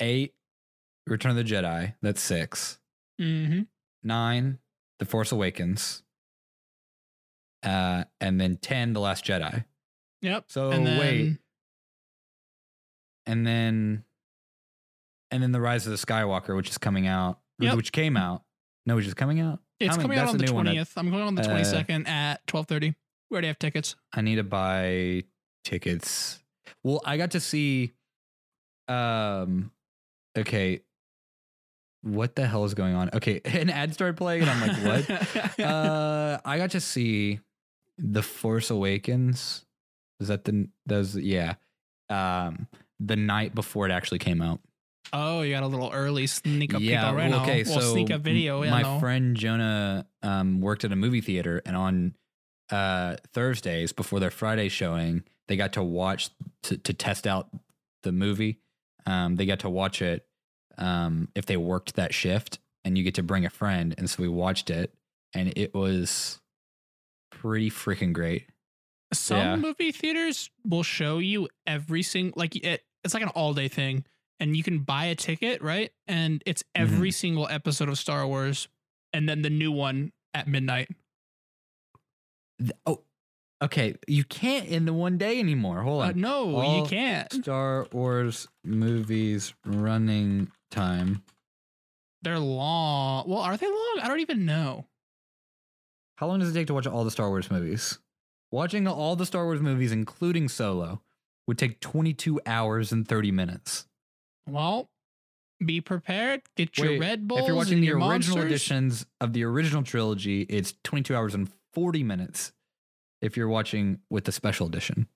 Eight, 0.00 0.34
Return 1.06 1.30
of 1.30 1.36
the 1.36 1.44
Jedi. 1.44 1.94
That's 2.02 2.20
six. 2.20 2.78
Mm-hmm. 3.20 3.60
nine, 4.02 4.58
The 4.98 5.04
Force 5.04 5.30
Awakens, 5.32 6.02
uh, 7.62 8.04
and 8.20 8.40
then 8.40 8.56
ten, 8.56 8.92
The 8.94 9.00
Last 9.00 9.24
Jedi. 9.24 9.64
Yep. 10.22 10.44
So 10.48 10.70
and 10.70 10.86
then, 10.86 10.98
wait, 10.98 11.38
and 13.26 13.46
then, 13.46 14.04
and 15.30 15.42
then 15.42 15.52
The 15.52 15.60
Rise 15.60 15.86
of 15.86 15.90
the 15.92 15.98
Skywalker, 15.98 16.56
which 16.56 16.68
is 16.70 16.78
coming 16.78 17.06
out, 17.06 17.38
Yep. 17.58 17.76
which 17.76 17.92
came 17.92 18.16
out. 18.16 18.42
No, 18.86 18.96
which 18.96 19.06
is 19.06 19.14
coming 19.14 19.40
out. 19.40 19.60
It's 19.78 19.90
How 19.90 19.96
many- 19.96 20.02
coming 20.04 20.18
out 20.18 20.22
that's 20.22 20.32
on 20.32 20.38
the 20.38 20.46
new 20.46 20.52
one. 20.54 20.64
twentieth. 20.64 20.92
I'm 20.96 21.10
going 21.10 21.22
on 21.22 21.34
the 21.34 21.42
Uh, 21.42 21.46
twenty 21.46 21.64
second 21.64 22.06
at 22.08 22.46
twelve 22.46 22.66
thirty. 22.66 22.94
We 23.30 23.34
already 23.34 23.48
have 23.48 23.58
tickets. 23.58 23.94
I 24.12 24.22
need 24.22 24.36
to 24.36 24.42
buy 24.44 25.24
tickets. 25.64 26.42
Well, 26.82 27.00
I 27.04 27.16
got 27.16 27.30
to 27.32 27.40
see. 27.40 27.92
Um, 28.88 29.70
okay. 30.36 30.82
What 32.02 32.34
the 32.34 32.46
hell 32.46 32.64
is 32.64 32.74
going 32.74 32.94
on? 32.94 33.10
Okay, 33.14 33.40
an 33.44 33.70
ad 33.70 33.92
started 33.92 34.16
playing, 34.16 34.42
and 34.42 34.50
I'm 34.50 34.68
like, 34.68 35.06
what? 35.08 35.60
uh, 35.60 36.40
I 36.44 36.56
got 36.56 36.70
to 36.70 36.80
see 36.80 37.40
the 37.98 38.22
Force 38.22 38.70
Awakens. 38.70 39.64
Is 40.18 40.28
that 40.28 40.44
the 40.44 40.68
those? 40.86 41.16
Yeah, 41.16 41.54
um, 42.08 42.68
the 42.98 43.16
night 43.16 43.54
before 43.54 43.86
it 43.86 43.92
actually 43.92 44.18
came 44.18 44.40
out. 44.40 44.60
oh, 45.12 45.42
you 45.42 45.52
got 45.52 45.62
a 45.62 45.66
little 45.66 45.90
early 45.92 46.26
sneak 46.26 46.74
up 46.74 46.80
yeah, 46.80 47.08
already. 47.08 47.32
well, 47.32 47.42
okay. 47.42 47.64
well, 47.64 47.80
so 47.80 47.92
sneak 47.92 48.10
up 48.10 48.22
video. 48.22 48.62
My 48.64 48.98
friend 48.98 49.36
Jonah 49.36 50.06
um 50.22 50.60
worked 50.60 50.84
at 50.84 50.92
a 50.92 50.96
movie 50.96 51.20
theater, 51.20 51.60
and 51.66 51.76
on 51.76 52.14
uh 52.70 53.16
Thursdays 53.34 53.92
before 53.92 54.20
their 54.20 54.30
Friday 54.30 54.68
showing, 54.70 55.24
they 55.48 55.56
got 55.56 55.74
to 55.74 55.82
watch 55.82 56.30
to, 56.62 56.78
to 56.78 56.94
test 56.94 57.26
out 57.26 57.48
the 58.04 58.12
movie. 58.12 58.60
Um, 59.06 59.36
they 59.36 59.44
got 59.44 59.60
to 59.60 59.70
watch 59.70 60.00
it 60.00 60.26
um 60.80 61.28
if 61.34 61.46
they 61.46 61.56
worked 61.56 61.94
that 61.96 62.12
shift, 62.14 62.58
and 62.84 62.96
you 62.98 63.04
get 63.04 63.14
to 63.16 63.22
bring 63.22 63.44
a 63.46 63.50
friend, 63.50 63.94
and 63.98 64.08
so 64.10 64.22
we 64.22 64.28
watched 64.28 64.70
it, 64.70 64.92
and 65.34 65.52
it 65.56 65.74
was 65.74 66.40
pretty 67.30 67.70
freaking 67.70 68.12
great. 68.12 68.46
Some 69.12 69.38
yeah. 69.38 69.56
movie 69.56 69.92
theaters 69.92 70.50
will 70.64 70.82
show 70.82 71.18
you 71.18 71.48
every 71.66 72.02
single 72.02 72.38
like 72.38 72.56
it, 72.56 72.82
it's 73.04 73.14
like 73.14 73.22
an 73.22 73.28
all 73.30 73.52
day 73.54 73.68
thing, 73.68 74.04
and 74.38 74.56
you 74.56 74.62
can 74.62 74.80
buy 74.80 75.06
a 75.06 75.14
ticket, 75.14 75.62
right? 75.62 75.90
And 76.08 76.42
it's 76.46 76.62
Mm-hmm. 76.76 76.94
every 76.94 77.10
single 77.10 77.48
episode 77.48 77.88
of 77.88 77.98
Star 77.98 78.26
Wars, 78.26 78.68
and 79.12 79.28
then 79.28 79.42
the 79.42 79.50
new 79.50 79.72
one 79.72 80.12
at 80.34 80.46
midnight. 80.48 80.88
Th- 82.58 82.70
Oh, 82.86 83.02
okay. 83.62 83.96
You 84.06 84.24
can't 84.24 84.66
in 84.68 84.84
the 84.84 84.92
one 84.92 85.18
day 85.18 85.38
anymore. 85.40 85.82
Hold 85.82 86.02
Uh, 86.02 86.06
on. 86.08 86.20
no, 86.20 86.54
All 86.56 86.82
you 86.82 86.86
can't. 86.88 87.32
Star 87.32 87.86
Wars 87.92 88.46
movies 88.64 89.54
running 89.64 90.50
time. 90.70 91.22
They're 92.22 92.38
long. 92.38 93.28
Well, 93.28 93.38
are 93.40 93.56
they 93.56 93.66
long? 93.66 93.98
I 94.02 94.08
don't 94.08 94.20
even 94.20 94.44
know. 94.44 94.86
How 96.16 96.26
long 96.26 96.40
does 96.40 96.50
it 96.50 96.54
take 96.54 96.66
to 96.66 96.74
watch 96.74 96.86
all 96.86 97.04
the 97.04 97.10
Star 97.10 97.28
Wars 97.28 97.50
movies? 97.50 97.98
Watching 98.50 98.86
all 98.86 99.16
the 99.16 99.24
Star 99.26 99.44
Wars 99.44 99.60
movies, 99.60 99.90
including 99.92 100.48
Solo, 100.48 101.00
would 101.46 101.56
take 101.56 101.80
22 101.80 102.40
hours 102.44 102.92
and 102.92 103.06
30 103.08 103.30
minutes. 103.30 103.86
Well, 104.46 104.90
be 105.64 105.80
prepared. 105.80 106.42
Get 106.56 106.76
your 106.78 106.88
Wait, 106.92 107.00
Red 107.00 107.26
Bulls. 107.28 107.42
if 107.42 107.46
you're 107.46 107.56
watching 107.56 107.80
the 107.80 107.90
original 107.92 108.08
monsters. 108.08 108.44
editions 108.44 109.06
of 109.20 109.32
the 109.32 109.44
original 109.44 109.82
trilogy, 109.82 110.42
it's 110.42 110.74
22 110.84 111.14
hours 111.16 111.34
and 111.34 111.50
40 111.72 112.02
minutes. 112.02 112.52
If 113.22 113.36
you're 113.36 113.48
watching 113.48 114.00
with 114.10 114.24
the 114.24 114.32
special 114.32 114.66
edition, 114.66 115.06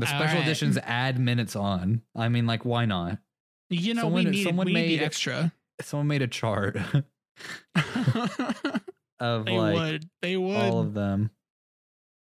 the 0.00 0.06
special 0.06 0.36
right. 0.38 0.44
editions 0.44 0.78
add 0.82 1.18
minutes 1.18 1.54
on. 1.56 2.02
I 2.16 2.28
mean, 2.28 2.46
like, 2.46 2.64
why 2.64 2.84
not? 2.86 3.18
you 3.70 3.92
know, 3.94 4.02
someone- 4.02 4.24
we 4.24 4.30
need 4.30 4.44
someone 4.44 4.66
we 4.66 4.72
made- 4.72 5.00
extra. 5.02 5.52
Someone 5.80 6.08
made 6.08 6.22
a 6.22 6.26
chart 6.26 6.76
of 9.20 9.44
they 9.44 9.56
like 9.58 9.74
would. 9.74 10.08
They 10.22 10.36
would. 10.36 10.56
all 10.56 10.80
of 10.80 10.94
them. 10.94 11.30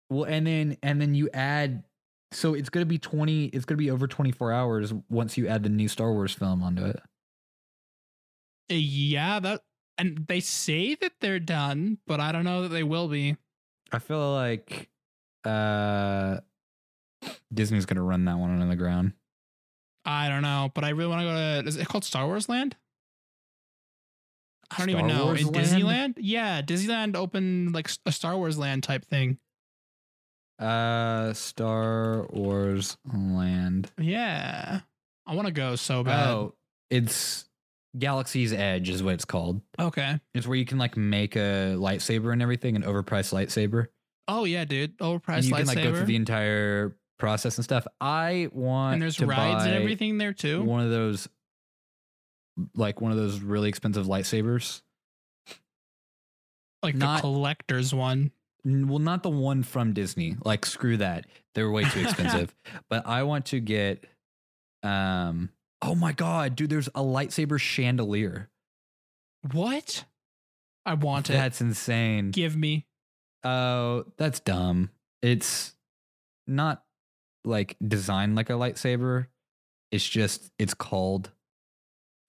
Well, 0.09 0.25
and 0.25 0.45
then 0.45 0.77
and 0.83 1.01
then 1.01 1.15
you 1.15 1.29
add, 1.33 1.83
so 2.31 2.53
it's 2.53 2.69
gonna 2.69 2.85
be 2.85 2.97
twenty. 2.97 3.45
It's 3.45 3.65
gonna 3.65 3.77
be 3.77 3.89
over 3.91 4.07
twenty 4.07 4.31
four 4.31 4.51
hours 4.51 4.93
once 5.09 5.37
you 5.37 5.47
add 5.47 5.63
the 5.63 5.69
new 5.69 5.87
Star 5.87 6.11
Wars 6.11 6.33
film 6.33 6.61
onto 6.61 6.85
it. 6.85 6.97
Uh, 8.69 8.75
Yeah, 8.75 9.39
that 9.39 9.61
and 9.97 10.25
they 10.27 10.39
say 10.39 10.95
that 10.95 11.13
they're 11.21 11.39
done, 11.39 11.97
but 12.07 12.19
I 12.19 12.31
don't 12.31 12.43
know 12.45 12.63
that 12.63 12.69
they 12.69 12.83
will 12.83 13.07
be. 13.07 13.37
I 13.91 13.99
feel 13.99 14.33
like 14.33 14.89
uh 15.45 16.39
Disney's 17.53 17.85
gonna 17.85 18.03
run 18.03 18.25
that 18.25 18.37
one 18.37 18.59
on 18.59 18.69
the 18.69 18.75
ground. 18.75 19.13
I 20.05 20.29
don't 20.29 20.41
know, 20.41 20.71
but 20.73 20.83
I 20.83 20.89
really 20.89 21.09
want 21.09 21.21
to 21.21 21.27
go 21.27 21.61
to. 21.61 21.67
Is 21.67 21.77
it 21.77 21.87
called 21.87 22.03
Star 22.03 22.25
Wars 22.25 22.49
Land? 22.49 22.75
I 24.71 24.77
don't 24.79 24.89
even 24.89 25.07
know. 25.07 25.25
Wars 25.25 25.41
In 25.41 25.47
Land? 25.47 25.67
Disneyland? 25.67 26.13
Yeah, 26.17 26.61
Disneyland 26.61 27.15
opened 27.15 27.73
like 27.73 27.89
a 28.05 28.11
Star 28.11 28.37
Wars 28.37 28.57
Land 28.57 28.83
type 28.83 29.05
thing. 29.05 29.37
Uh, 30.57 31.33
Star 31.33 32.25
Wars 32.31 32.97
Land. 33.13 33.91
Yeah, 33.99 34.81
I 35.25 35.35
want 35.35 35.47
to 35.47 35.53
go 35.53 35.75
so 35.75 36.03
bad. 36.03 36.27
Oh, 36.27 36.55
it's 36.89 37.45
Galaxy's 37.97 38.53
Edge 38.53 38.89
is 38.89 39.03
what 39.03 39.15
it's 39.15 39.25
called. 39.25 39.61
Okay. 39.79 40.19
It's 40.33 40.47
where 40.47 40.57
you 40.57 40.65
can 40.65 40.77
like 40.77 40.95
make 40.95 41.35
a 41.35 41.75
lightsaber 41.77 42.31
and 42.31 42.41
everything, 42.41 42.75
an 42.75 42.83
overpriced 42.83 43.33
lightsaber. 43.33 43.87
Oh 44.27 44.45
yeah, 44.45 44.65
dude. 44.65 44.97
Overpriced 44.99 45.37
and 45.37 45.45
you 45.45 45.53
lightsaber. 45.53 45.57
can 45.57 45.67
like 45.67 45.83
go 45.83 45.95
through 45.95 46.05
the 46.05 46.15
entire 46.15 46.95
process 47.21 47.57
and 47.57 47.63
stuff. 47.63 47.87
I 48.01 48.49
want 48.51 48.95
and 48.95 49.01
there's 49.01 49.15
to 49.17 49.25
rides 49.27 49.63
and 49.65 49.73
everything 49.75 50.17
there 50.17 50.33
too. 50.33 50.61
One 50.63 50.81
of 50.83 50.89
those, 50.89 51.29
like 52.75 52.99
one 52.99 53.11
of 53.11 53.17
those 53.17 53.39
really 53.39 53.69
expensive 53.69 54.07
lightsabers. 54.07 54.81
like 56.83 56.95
not- 56.95 57.17
the 57.17 57.21
collector's 57.21 57.93
one. 57.93 58.31
Well, 58.65 58.99
not 58.99 59.23
the 59.23 59.29
one 59.31 59.63
from 59.63 59.93
Disney. 59.93 60.35
Like 60.43 60.65
screw 60.67 60.97
that, 60.97 61.25
they're 61.55 61.71
way 61.71 61.83
too 61.85 62.01
expensive. 62.05 62.53
but 62.89 63.07
I 63.07 63.23
want 63.23 63.45
to 63.47 63.59
get, 63.59 64.05
um. 64.83 65.49
Oh 65.83 65.95
my 65.95 66.11
god, 66.11 66.55
dude! 66.55 66.69
There's 66.69 66.87
a 66.89 67.01
lightsaber 67.01 67.59
chandelier. 67.59 68.49
What? 69.51 70.05
I 70.85 70.93
want 70.95 71.29
it. 71.31 71.33
That's 71.33 71.59
insane. 71.61 72.29
Give 72.31 72.55
me. 72.55 72.85
Oh, 73.43 74.05
that's 74.17 74.39
dumb. 74.39 74.91
It's 75.23 75.73
not 76.45 76.83
like 77.45 77.75
designed 77.85 78.35
like 78.35 78.49
a 78.49 78.53
lightsaber. 78.53 79.27
It's 79.91 80.07
just 80.07 80.51
it's 80.59 80.73
called 80.73 81.31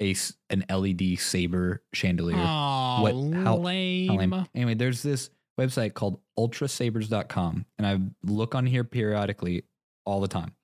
a 0.00 0.14
an 0.50 0.64
LED 0.68 1.18
saber 1.18 1.82
chandelier. 1.92 2.36
Oh, 2.38 3.02
What- 3.02 3.34
how- 3.44 3.56
lame. 3.58 4.08
How 4.08 4.16
lame. 4.16 4.46
Anyway, 4.54 4.74
there's 4.74 5.02
this 5.02 5.30
website 5.60 5.94
called 5.94 6.18
ultrasabers.com 6.38 7.66
and 7.78 7.86
I 7.86 7.98
look 8.28 8.54
on 8.54 8.66
here 8.66 8.84
periodically 8.84 9.64
all 10.06 10.20
the 10.20 10.28
time. 10.28 10.54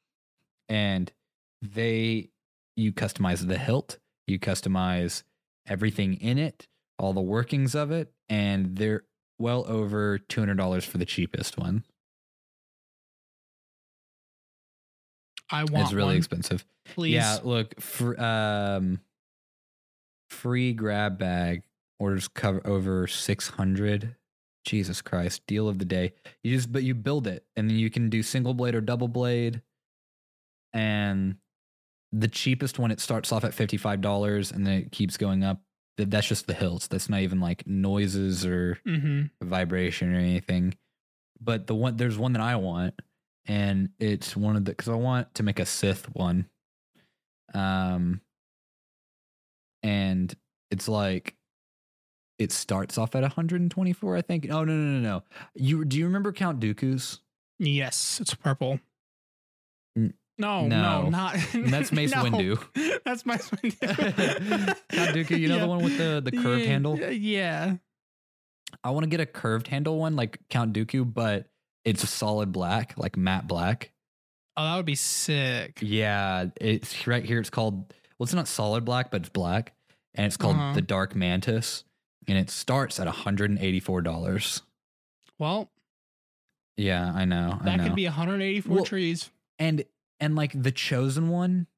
And 0.68 1.12
they 1.62 2.30
you 2.76 2.92
customize 2.92 3.46
the 3.46 3.58
hilt, 3.58 3.98
you 4.26 4.38
customize 4.38 5.22
everything 5.66 6.14
in 6.14 6.38
it, 6.38 6.66
all 6.98 7.12
the 7.12 7.20
workings 7.20 7.74
of 7.74 7.90
it, 7.90 8.12
and 8.28 8.76
they're 8.76 9.04
well 9.38 9.64
over 9.68 10.18
two 10.18 10.40
hundred 10.40 10.56
dollars 10.56 10.84
for 10.84 10.98
the 10.98 11.04
cheapest 11.06 11.58
one. 11.58 11.84
I 15.50 15.64
want 15.64 15.86
It's 15.86 15.92
really 15.92 16.08
one, 16.08 16.16
expensive. 16.16 16.64
please. 16.86 17.14
Yeah, 17.14 17.38
look, 17.42 17.80
for, 17.80 18.20
um, 18.20 19.00
free 20.30 20.72
grab 20.72 21.18
bag 21.18 21.62
orders 21.98 22.28
cover 22.28 22.60
over 22.66 23.06
six 23.06 23.48
hundred. 23.48 24.14
Jesus 24.64 25.00
Christ, 25.00 25.46
deal 25.46 25.66
of 25.68 25.78
the 25.78 25.86
day. 25.86 26.12
You 26.42 26.54
just 26.54 26.70
but 26.70 26.82
you 26.82 26.94
build 26.94 27.26
it, 27.26 27.46
and 27.56 27.70
then 27.70 27.78
you 27.78 27.88
can 27.90 28.10
do 28.10 28.22
single 28.22 28.52
blade 28.52 28.74
or 28.74 28.82
double 28.82 29.08
blade. 29.08 29.62
And 30.74 31.36
the 32.12 32.28
cheapest 32.28 32.78
one, 32.78 32.90
it 32.90 33.00
starts 33.00 33.32
off 33.32 33.44
at 33.44 33.54
fifty 33.54 33.78
five 33.78 34.00
dollars, 34.02 34.52
and 34.52 34.66
then 34.66 34.74
it 34.74 34.92
keeps 34.92 35.16
going 35.16 35.42
up. 35.42 35.62
That's 35.96 36.28
just 36.28 36.46
the 36.46 36.54
hilts. 36.54 36.86
That's 36.86 37.08
not 37.08 37.20
even 37.20 37.40
like 37.40 37.66
noises 37.66 38.44
or 38.44 38.78
hmm 38.84 39.22
vibration 39.42 40.14
or 40.14 40.18
anything. 40.18 40.74
But 41.40 41.66
the 41.66 41.74
one 41.74 41.96
there's 41.96 42.18
one 42.18 42.34
that 42.34 42.42
I 42.42 42.56
want, 42.56 42.94
and 43.48 43.88
it's 43.98 44.36
one 44.36 44.54
of 44.56 44.64
the 44.64 44.70
because 44.72 44.88
I 44.88 44.94
want 44.94 45.34
to 45.34 45.42
make 45.42 45.58
a 45.58 45.66
Sith 45.66 46.14
one. 46.14 46.46
Um, 47.54 48.20
and 49.82 50.34
it's 50.70 50.88
like 50.88 51.34
it 52.38 52.52
starts 52.52 52.98
off 52.98 53.14
at 53.16 53.22
124, 53.22 54.16
I 54.16 54.22
think. 54.22 54.46
Oh 54.50 54.64
no 54.64 54.72
no 54.72 54.98
no 54.98 55.00
no! 55.00 55.22
You 55.54 55.84
do 55.84 55.98
you 55.98 56.04
remember 56.06 56.32
Count 56.32 56.60
Dooku's? 56.60 57.20
Yes, 57.58 58.18
it's 58.20 58.34
purple. 58.34 58.78
N- 59.96 60.14
No, 60.38 60.66
no. 60.68 61.02
no, 61.04 61.08
not. 61.08 61.36
That's 61.54 61.90
Mace 61.90 62.12
no. 62.14 62.22
Windu. 62.24 63.00
That's 63.04 63.26
Mace 63.26 63.48
Windu. 63.50 63.78
Count 64.90 65.10
Dooku, 65.16 65.38
you 65.38 65.48
know 65.48 65.56
Yeah. 65.56 65.60
the 65.62 65.68
one 65.68 65.82
with 65.82 65.98
the 65.98 66.20
the 66.24 66.30
curved 66.32 66.60
Yeah, 66.62 66.66
handle. 66.68 66.98
Yeah. 66.98 67.76
I 68.84 68.90
want 68.90 69.04
to 69.04 69.08
get 69.10 69.20
a 69.20 69.26
curved 69.26 69.66
handle 69.68 69.98
one 69.98 70.14
like 70.14 70.38
Count 70.50 70.72
Dooku, 70.74 71.12
but 71.12 71.46
it's 71.88 72.02
a 72.04 72.06
solid 72.06 72.52
black, 72.52 72.94
like 72.96 73.16
matte 73.16 73.46
black. 73.46 73.90
Oh, 74.56 74.64
that 74.64 74.76
would 74.76 74.86
be 74.86 74.94
sick. 74.96 75.78
Yeah, 75.80 76.46
it's 76.60 77.06
right 77.06 77.24
here. 77.24 77.38
It's 77.40 77.50
called 77.50 77.92
well, 78.18 78.24
it's 78.24 78.34
not 78.34 78.48
solid 78.48 78.84
black, 78.84 79.10
but 79.10 79.20
it's 79.22 79.28
black, 79.30 79.72
and 80.14 80.26
it's 80.26 80.36
called 80.36 80.56
Uh-huh. 80.56 80.74
the 80.74 80.82
Dark 80.82 81.14
Mantis, 81.14 81.84
and 82.26 82.36
it 82.36 82.50
starts 82.50 82.98
at 82.98 83.06
one 83.06 83.14
hundred 83.14 83.50
and 83.50 83.58
eighty 83.60 83.80
four 83.80 84.02
dollars. 84.02 84.62
Well, 85.38 85.70
Yeah, 86.76 87.12
I 87.14 87.24
know. 87.24 87.58
I 87.60 87.64
that 87.64 87.76
know. 87.76 87.84
could 87.84 87.94
be 87.96 88.04
184 88.06 88.74
Well, 88.74 88.84
trees. 88.84 89.30
and 89.58 89.84
and 90.20 90.34
like 90.36 90.60
the 90.60 90.72
chosen 90.72 91.28
one, 91.28 91.68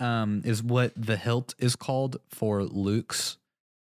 um, 0.00 0.42
is 0.44 0.62
what 0.62 0.92
the 0.96 1.16
hilt 1.16 1.54
is 1.58 1.74
called 1.76 2.18
for 2.28 2.62
Luke's 2.64 3.38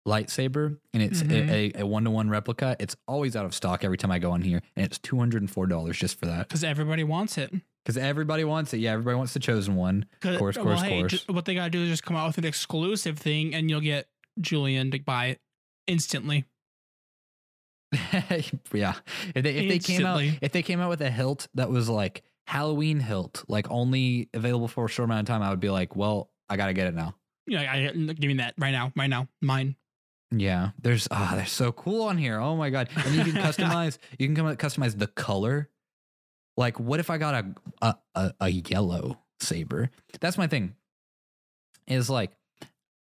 lightsaber, 0.07 0.79
and 0.95 1.03
it's 1.03 1.23
Mhm. 1.23 1.51
a 1.51 1.81
a 1.81 1.87
one 1.87 2.05
to 2.05 2.11
one 2.11 2.31
replica. 2.31 2.77
It's 2.79 2.97
always 3.09 3.35
out 3.37 3.45
of 3.45 3.55
stock 3.55 3.85
every 3.85 3.99
time 3.99 4.11
I 4.13 4.19
go 4.19 4.31
on 4.31 4.43
here, 4.43 4.63
and 4.77 4.87
it's 4.87 4.99
two 4.99 5.19
hundred 5.19 5.43
and 5.43 5.51
four 5.51 5.67
dollars 5.67 5.99
just 5.99 6.19
for 6.19 6.27
that 6.27 6.49
Because 6.49 6.63
everybody 6.65 7.03
wants 7.05 7.37
it. 7.39 7.53
because 7.85 7.97
everybody 7.99 8.45
wants 8.45 8.73
it. 8.73 8.79
Yeah, 8.79 8.93
everybody 8.93 9.17
wants 9.17 9.33
the 9.35 9.41
chosen 9.41 9.75
one. 9.77 10.07
'Cause- 10.21 10.39
Course, 10.39 10.57
well, 10.57 10.65
course, 10.67 10.83
hey, 10.83 11.01
course. 11.01 11.25
what 11.29 11.45
they 11.45 11.55
gotta 11.55 11.71
do 11.71 11.83
is 11.83 11.89
just 11.89 12.05
come 12.05 12.17
out 12.17 12.29
with 12.29 12.39
an 12.39 12.45
exclusive 12.45 13.19
thing, 13.19 13.55
and 13.55 13.69
you'll 13.69 13.81
get 13.81 14.09
Julian 14.41 14.91
to 14.93 14.99
buy 15.01 15.27
it 15.27 15.41
instantly. 15.87 16.45
yeah. 18.73 18.95
If 19.35 19.43
they 19.43 19.55
if 19.55 19.69
they 19.69 19.79
came 19.79 20.05
out 20.07 20.23
if 20.43 20.53
they 20.53 20.63
came 20.63 20.81
out 20.81 20.89
with 20.89 21.01
a 21.01 21.11
hilt 21.11 21.49
that 21.55 21.71
was 21.71 21.89
like 21.89 22.23
Halloween 22.47 23.01
hilt, 23.01 23.45
like 23.49 23.71
only 23.71 24.29
available 24.35 24.69
for 24.69 24.85
a 24.85 24.89
short 24.89 25.09
amount 25.09 25.21
of 25.29 25.33
time, 25.33 25.43
I 25.43 25.51
would 25.51 25.61
be 25.61 25.71
like, 25.71 25.97
well, 25.97 26.31
I 26.49 26.57
gotta 26.57 26.73
get 26.73 26.87
it 26.87 26.95
now. 26.95 27.15
Yeah, 27.49 27.61
I, 27.73 27.93
give 27.93 28.19
me 28.29 28.35
that 28.35 28.55
right 28.59 28.73
now, 28.73 28.93
right 28.97 29.07
now, 29.09 29.29
mine. 29.41 29.77
Yeah. 30.31 30.71
There's 30.81 31.09
ah, 31.11 31.33
they're 31.37 31.47
so 31.47 31.73
cool 31.73 32.03
on 32.03 32.19
here. 32.19 32.39
Oh 32.41 32.57
my 32.57 32.71
god. 32.71 32.89
And 32.97 33.15
you 33.15 33.25
can 33.25 33.43
customize 33.43 33.99
you 34.19 34.27
can 34.27 34.37
come 34.37 34.57
customize 34.57 34.99
the 34.99 35.07
color. 35.07 35.69
Like, 36.57 36.81
what 36.81 37.01
if 37.01 37.11
I 37.11 37.19
got 37.19 37.35
a 37.35 37.55
a, 37.83 37.97
a, 38.15 38.33
a 38.41 38.49
yellow 38.49 39.19
saber? 39.41 39.91
That's 40.21 40.39
my 40.39 40.47
thing. 40.47 40.75
Is 41.87 42.11
like 42.11 42.33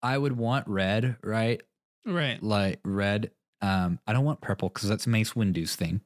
I 0.02 0.18
would 0.18 0.36
want 0.36 0.68
red, 0.68 1.16
right? 1.22 1.62
Right. 2.06 2.42
like 2.42 2.80
red. 2.84 3.30
Um, 3.62 3.98
I 4.06 4.12
don't 4.12 4.24
want 4.24 4.42
purple 4.42 4.68
because 4.68 4.88
that's 4.88 5.06
Mace 5.06 5.34
Windu's 5.34 5.74
thing. 5.74 6.02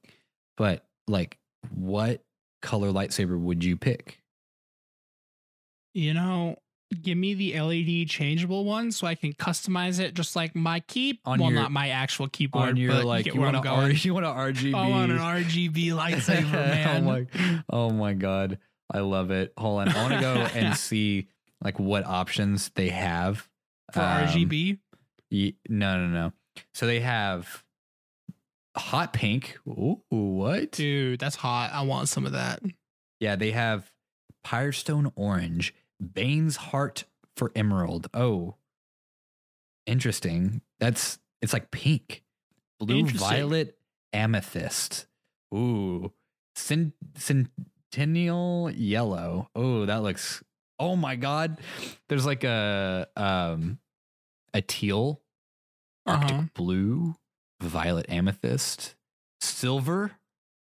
But 0.57 0.85
like, 1.09 1.39
what 1.75 2.23
color 2.63 2.93
lightsaber 2.93 3.39
would 3.39 3.65
you 3.65 3.77
pick? 3.77 4.21
You 5.95 6.15
know, 6.15 6.57
give 7.03 7.18
me 7.18 7.34
the 7.34 7.61
LED 7.61 8.09
changeable 8.09 8.64
one 8.64 8.91
so 8.93 9.07
I 9.07 9.14
can 9.14 9.32
customize 9.34 10.01
it 10.01 10.14
just 10.14 10.34
like 10.36 10.55
my 10.55 10.80
key. 10.80 11.20
On 11.24 11.39
well, 11.41 11.51
your- 11.51 11.61
not 11.61 11.70
my 11.72 11.91
actual 11.91 12.28
keyboard, 12.28 12.70
On 12.70 12.76
your 12.76 12.93
but 12.93 13.05
like, 13.05 13.26
you, 13.26 13.34
you 13.34 13.41
want 13.41 13.57
I'm 13.57 13.66
a. 13.66 13.68
R, 13.68 13.91
you 13.93 14.14
want 14.14 14.26
a 14.26 14.30
RGB? 14.30 14.74
I 14.74 14.89
want 14.91 15.12
an 15.12 15.18
RGB 15.18 15.91
lightsaber, 15.93 16.53
man. 16.53 17.03
oh 17.05 17.05
my, 17.05 17.26
oh 17.70 17.91
my 17.91 18.12
god, 18.14 18.59
I 18.91 19.01
love 19.01 19.30
it. 19.30 19.53
Hold 19.59 19.80
on, 19.82 19.89
I 19.91 20.03
want 20.03 20.14
to 20.14 20.20
go 20.20 20.34
and 20.59 20.76
see 20.76 21.28
like 21.62 21.78
what 21.78 22.05
options 22.07 22.70
they 22.74 22.89
have 22.89 23.49
For 23.93 24.01
Um, 24.01 24.26
RGB. 24.28 24.78
Ye- 25.30 25.57
no, 25.68 25.99
no, 25.99 26.07
no. 26.09 26.32
So 26.74 26.86
they 26.86 27.01
have 27.01 27.64
hot 28.76 29.12
pink. 29.12 29.59
Ooh, 29.68 30.01
what? 30.11 30.72
Dude, 30.72 31.18
that's 31.20 31.36
hot. 31.36 31.70
I 31.72 31.82
want 31.82 32.09
some 32.09 32.26
of 32.26 32.32
that. 32.32 32.61
Yeah, 33.20 33.36
they 33.36 33.51
have 33.51 33.91
Firestone 34.45 35.12
Orange, 35.16 35.74
Bane's 36.01 36.57
Heart 36.57 37.05
for 37.36 37.53
Emerald. 37.55 38.09
Oh, 38.14 38.57
interesting. 39.86 40.62
That's 40.80 41.18
it's 41.42 41.53
like 41.53 41.70
pink, 41.70 42.22
blue, 42.80 43.05
violet, 43.07 43.76
amethyst. 44.12 45.07
Ooh, 45.55 46.12
Cent- 46.57 46.94
Centennial 47.16 48.70
Yellow. 48.70 49.49
Oh, 49.55 49.86
that 49.86 50.03
looks. 50.03 50.42
Oh 50.78 50.94
my 50.94 51.16
God, 51.16 51.59
there's 52.09 52.26
like 52.26 52.44
a 52.44 53.09
um 53.16 53.78
a 54.55 54.61
teal, 54.62 55.20
Arctic 56.07 56.30
Uh-huh. 56.36 56.42
blue, 56.55 57.16
violet 57.61 58.07
amethyst, 58.09 58.94
silver. 59.40 60.12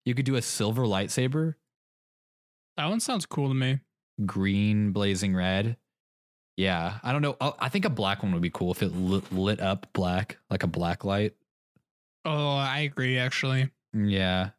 You 0.06 0.16
could 0.16 0.26
do 0.26 0.36
a 0.36 0.42
silver 0.42 0.84
lightsaber 0.84 1.54
That 2.76 2.88
one 2.90 3.00
sounds 3.00 3.26
cool 3.28 3.50
to 3.50 3.54
me. 3.54 3.80
Green 4.26 4.92
blazing 4.92 5.36
red. 5.36 5.78
Yeah, 6.58 7.00
I 7.02 7.12
don't 7.12 7.22
know. 7.22 7.38
Oh, 7.42 7.56
I 7.60 7.70
think 7.70 7.86
a 7.86 7.90
black 7.90 8.24
one 8.24 8.34
would 8.34 8.42
be 8.42 8.50
cool 8.50 8.72
if 8.72 8.84
it 8.84 8.94
lit, 8.96 9.32
lit 9.32 9.60
up 9.60 9.88
black, 9.94 10.38
like 10.50 10.64
a 10.64 10.68
black 10.68 11.04
light. 11.04 11.34
Oh, 12.26 12.56
I 12.56 12.80
agree, 12.82 13.18
actually. 13.18 13.72
Mm, 13.96 14.12
yeah, 14.12 14.50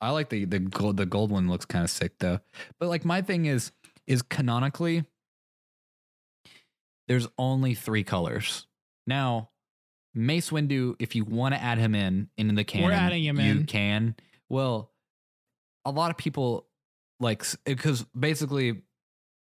I 0.00 0.10
like 0.10 0.28
the 0.28 0.44
the 0.44 0.58
gold. 0.58 0.96
The 0.98 1.06
gold 1.06 1.30
one 1.30 1.48
looks 1.48 1.64
kind 1.64 1.84
of 1.84 1.90
sick 1.90 2.18
though. 2.18 2.40
But 2.78 2.88
like 2.88 3.04
my 3.04 3.22
thing 3.22 3.46
is 3.46 3.72
is 4.06 4.22
canonically, 4.22 5.04
there's 7.08 7.28
only 7.38 7.74
three 7.74 8.04
colors 8.04 8.66
now. 9.06 9.48
Mace 10.14 10.50
Windu, 10.50 10.94
if 10.98 11.14
you 11.16 11.24
want 11.24 11.54
to 11.54 11.62
add 11.62 11.78
him 11.78 11.94
in 11.94 12.28
into 12.36 12.54
the 12.54 12.64
canon, 12.64 12.90
adding 12.90 13.24
him 13.24 13.40
you 13.40 13.52
in. 13.52 13.64
can. 13.64 14.14
Well, 14.50 14.90
a 15.86 15.90
lot 15.90 16.10
of 16.10 16.18
people 16.18 16.66
like 17.22 17.44
because 17.64 18.04
basically 18.18 18.82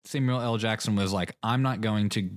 Samuel 0.06 0.40
L. 0.40 0.58
Jackson 0.58 0.96
was 0.96 1.12
like, 1.12 1.36
I'm 1.44 1.62
not 1.62 1.82
going 1.82 2.10
to 2.10 2.30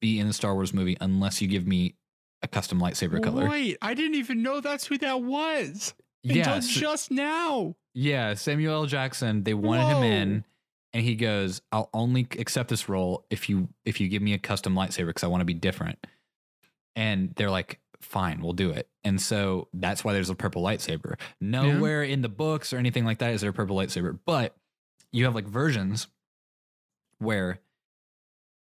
be 0.00 0.18
in 0.18 0.26
the 0.26 0.32
Star 0.32 0.54
Wars 0.54 0.74
movie 0.74 0.96
unless 1.00 1.40
you 1.40 1.48
give 1.48 1.66
me 1.66 1.94
a 2.42 2.48
custom 2.48 2.80
lightsaber 2.80 3.22
color. 3.22 3.48
Wait, 3.48 3.78
I 3.80 3.94
didn't 3.94 4.16
even 4.16 4.42
know 4.42 4.60
that's 4.60 4.86
who 4.86 4.98
that 4.98 5.22
was 5.22 5.94
until 6.24 6.36
Yeah, 6.36 6.54
s- 6.56 6.68
just 6.68 7.10
now. 7.10 7.76
yeah, 7.94 8.34
Samuel 8.34 8.74
L. 8.74 8.86
Jackson. 8.86 9.42
They 9.44 9.54
wanted 9.54 9.96
him 9.96 10.02
in, 10.02 10.44
and 10.92 11.02
he 11.04 11.14
goes, 11.14 11.62
"I'll 11.72 11.88
only 11.94 12.26
accept 12.38 12.68
this 12.68 12.88
role 12.88 13.24
if 13.30 13.48
you 13.48 13.68
if 13.84 14.00
you 14.00 14.08
give 14.08 14.22
me 14.22 14.34
a 14.34 14.38
custom 14.38 14.74
lightsaber 14.74 15.06
because 15.08 15.24
I 15.24 15.28
want 15.28 15.40
to 15.42 15.46
be 15.46 15.54
different." 15.54 15.98
And 16.94 17.34
they're 17.36 17.50
like, 17.50 17.80
"Fine, 18.00 18.40
we'll 18.40 18.52
do 18.52 18.70
it." 18.70 18.88
And 19.04 19.20
so 19.20 19.68
that's 19.72 20.04
why 20.04 20.12
there's 20.12 20.30
a 20.30 20.34
purple 20.34 20.62
lightsaber. 20.62 21.18
Nowhere 21.40 22.02
in 22.02 22.22
the 22.22 22.28
books 22.28 22.72
or 22.72 22.76
anything 22.78 23.04
like 23.04 23.18
that 23.18 23.32
is 23.32 23.40
there 23.40 23.50
a 23.50 23.54
purple 23.54 23.76
lightsaber, 23.76 24.18
but 24.26 24.54
you 25.12 25.24
have 25.24 25.34
like 25.34 25.46
versions 25.46 26.08
where 27.18 27.60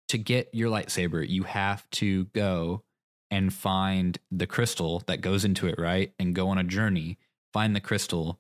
to 0.09 0.19
get 0.19 0.51
your 0.53 0.71
lightsaber, 0.71 1.27
you 1.27 1.45
have 1.45 1.89
to 1.91 2.27
go 2.27 2.83
and 3.31 3.53
find 3.53 4.19
the 4.31 4.47
crystal 4.47 5.03
that 5.07 5.21
goes 5.21 5.45
into 5.45 5.67
it, 5.67 5.77
right? 5.79 6.13
And 6.19 6.35
go 6.35 6.49
on 6.49 6.59
a 6.59 6.65
journey, 6.65 7.19
find 7.53 7.75
the 7.75 7.81
crystal, 7.81 8.39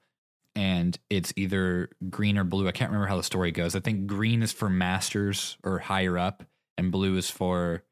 and 0.54 0.96
it's 1.10 1.32
either 1.36 1.90
green 2.10 2.38
or 2.38 2.44
blue. 2.44 2.68
I 2.68 2.72
can't 2.72 2.90
remember 2.90 3.08
how 3.08 3.16
the 3.16 3.22
story 3.22 3.50
goes. 3.50 3.74
I 3.74 3.80
think 3.80 4.06
green 4.06 4.42
is 4.42 4.52
for 4.52 4.68
masters 4.68 5.56
or 5.64 5.78
higher 5.78 6.18
up, 6.18 6.44
and 6.78 6.92
blue 6.92 7.16
is 7.16 7.30
for 7.30 7.82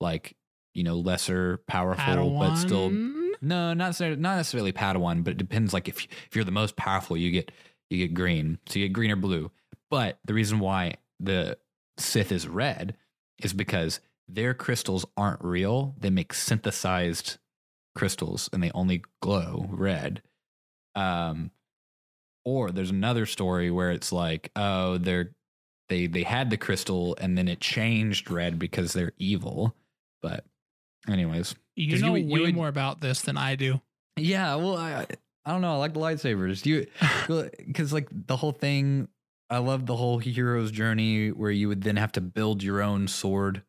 like, 0.00 0.36
you 0.74 0.84
know, 0.84 0.96
lesser 0.96 1.60
powerful, 1.66 2.38
but 2.38 2.56
still 2.56 2.90
no, 2.90 3.74
not 3.74 3.78
necessarily, 3.78 4.16
not 4.16 4.36
necessarily 4.36 4.72
Padawan, 4.72 5.24
but 5.24 5.32
it 5.32 5.38
depends. 5.38 5.72
Like 5.72 5.88
if 5.88 6.04
if 6.04 6.34
you're 6.34 6.44
the 6.44 6.50
most 6.50 6.76
powerful, 6.76 7.16
you 7.16 7.30
get 7.30 7.50
you 7.94 8.06
get 8.08 8.14
green, 8.14 8.58
so 8.66 8.78
you 8.78 8.86
get 8.86 8.92
green 8.92 9.10
or 9.10 9.16
blue. 9.16 9.50
But 9.90 10.18
the 10.24 10.34
reason 10.34 10.58
why 10.58 10.94
the 11.20 11.58
Sith 11.98 12.32
is 12.32 12.48
red 12.48 12.96
is 13.42 13.52
because 13.52 14.00
their 14.28 14.54
crystals 14.54 15.04
aren't 15.16 15.42
real. 15.44 15.94
They 15.98 16.10
make 16.10 16.32
synthesized 16.34 17.38
crystals 17.94 18.48
and 18.52 18.62
they 18.62 18.70
only 18.74 19.02
glow 19.22 19.66
red. 19.70 20.22
Um, 20.94 21.50
or 22.44 22.70
there's 22.70 22.90
another 22.90 23.26
story 23.26 23.70
where 23.70 23.90
it's 23.90 24.12
like, 24.12 24.50
oh, 24.56 24.98
they're 24.98 25.30
they 25.88 26.06
they 26.06 26.22
had 26.22 26.50
the 26.50 26.56
crystal 26.56 27.16
and 27.20 27.36
then 27.36 27.46
it 27.48 27.60
changed 27.60 28.30
red 28.30 28.58
because 28.58 28.92
they're 28.92 29.12
evil. 29.18 29.74
But 30.22 30.44
anyways, 31.08 31.54
you 31.76 31.98
know 31.98 32.14
you 32.14 32.32
way 32.32 32.40
would- 32.40 32.54
more 32.54 32.68
about 32.68 33.00
this 33.00 33.22
than 33.22 33.36
I 33.36 33.54
do. 33.56 33.80
yeah, 34.16 34.54
well, 34.56 34.76
I 34.76 35.06
I 35.46 35.52
don't 35.52 35.60
know. 35.60 35.74
I 35.74 35.76
like 35.76 35.92
the 35.94 36.00
lightsabers. 36.00 36.62
Do 36.62 36.70
you 36.70 36.86
because 37.66 37.92
like 37.92 38.08
the 38.10 38.36
whole 38.36 38.52
thing? 38.52 39.08
I 39.50 39.58
love 39.58 39.86
the 39.86 39.96
whole 39.96 40.18
hero's 40.18 40.70
journey 40.70 41.30
where 41.30 41.50
you 41.50 41.68
would 41.68 41.82
then 41.82 41.96
have 41.96 42.12
to 42.12 42.20
build 42.20 42.62
your 42.62 42.82
own 42.82 43.08
sword 43.08 43.62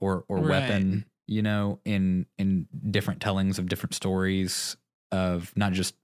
or 0.00 0.24
or 0.28 0.38
Right. 0.38 0.48
weapon. 0.68 1.04
You 1.28 1.42
know, 1.42 1.80
in 1.84 2.26
in 2.38 2.66
different 2.90 3.20
tellings 3.20 3.58
of 3.58 3.68
different 3.68 3.94
stories 3.94 4.76
of 5.12 5.52
not 5.56 5.72
just 5.72 5.94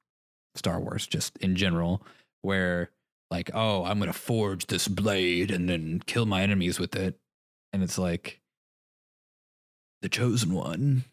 Star 0.55 0.81
Wars, 0.81 1.07
just 1.07 1.37
in 1.39 1.55
general, 1.57 2.05
where 2.43 2.91
like, 3.31 3.51
oh, 3.55 3.85
I'm 3.85 3.99
gonna 3.99 4.13
forge 4.13 4.67
this 4.67 4.89
blade 4.89 5.51
and 5.51 5.69
then 5.69 6.03
kill 6.07 6.27
my 6.27 6.43
enemies 6.43 6.79
with 6.81 6.95
it, 6.97 7.19
and 7.73 7.83
it's 7.83 7.99
like 7.99 8.41
the 10.03 10.09
chosen 10.09 10.53
one. 10.55 11.05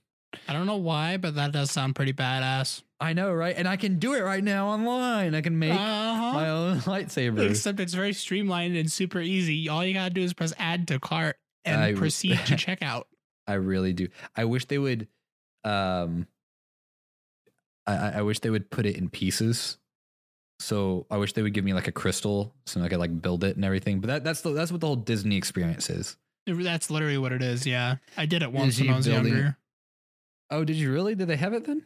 I 0.47 0.53
don't 0.53 0.65
know 0.65 0.77
why, 0.77 1.17
but 1.17 1.35
that 1.35 1.51
does 1.51 1.71
sound 1.71 1.95
pretty 1.95 2.13
badass. 2.13 2.81
I 3.01 3.13
know, 3.13 3.31
right? 3.33 3.55
And 3.57 3.67
I 3.67 3.77
can 3.77 3.97
do 3.97 4.13
it 4.13 4.19
right 4.21 4.43
now 4.43 4.67
online. 4.67 5.33
I 5.33 5.41
can 5.41 5.57
make 5.57 5.71
Uh-huh. 5.71 6.33
my 6.33 6.49
own 6.49 6.79
lightsaber. 6.81 7.49
Except 7.49 7.79
it's 7.79 7.93
very 7.93 8.11
streamlined 8.13 8.75
and 8.75 8.91
super 8.91 9.21
easy. 9.21 9.69
All 9.69 9.85
you 9.85 9.93
gotta 9.93 10.13
do 10.13 10.21
is 10.21 10.33
press 10.33 10.53
add 10.57 10.87
to 10.89 10.99
cart 10.99 11.37
and 11.63 11.81
I- 11.81 11.93
proceed 11.93 12.37
to 12.47 12.55
checkout. 12.55 13.03
I 13.47 13.53
really 13.53 13.93
do. 13.93 14.09
I 14.35 14.45
wish 14.45 14.65
they 14.65 14.77
would. 14.77 15.07
Um, 15.63 16.27
I, 17.87 18.11
I 18.17 18.21
wish 18.21 18.39
they 18.39 18.49
would 18.49 18.69
put 18.69 18.85
it 18.85 18.95
in 18.97 19.09
pieces. 19.09 19.77
So 20.59 21.07
I 21.09 21.17
wish 21.17 21.33
they 21.33 21.41
would 21.41 21.53
give 21.53 21.63
me 21.63 21.73
like 21.73 21.87
a 21.87 21.91
crystal 21.93 22.53
so 22.65 22.81
I 22.81 22.89
could 22.89 22.99
like 22.99 23.21
build 23.21 23.43
it 23.45 23.55
and 23.55 23.63
everything. 23.65 24.01
But 24.01 24.07
that, 24.07 24.23
that's 24.25 24.41
the, 24.41 24.51
that's 24.51 24.71
what 24.71 24.81
the 24.81 24.87
whole 24.87 24.97
Disney 24.97 25.37
experience 25.37 25.89
is. 25.89 26.17
That's 26.45 26.91
literally 26.91 27.17
what 27.17 27.31
it 27.31 27.41
is. 27.41 27.65
Yeah, 27.65 27.95
I 28.17 28.25
did 28.25 28.43
it 28.43 28.51
once 28.51 28.79
when 28.79 28.89
I 28.89 28.97
was 28.97 29.07
building- 29.07 29.33
younger. 29.33 29.57
Oh, 30.51 30.63
did 30.65 30.75
you 30.75 30.91
really? 30.91 31.15
Did 31.15 31.27
they 31.29 31.37
have 31.37 31.53
it 31.53 31.65
then? 31.65 31.85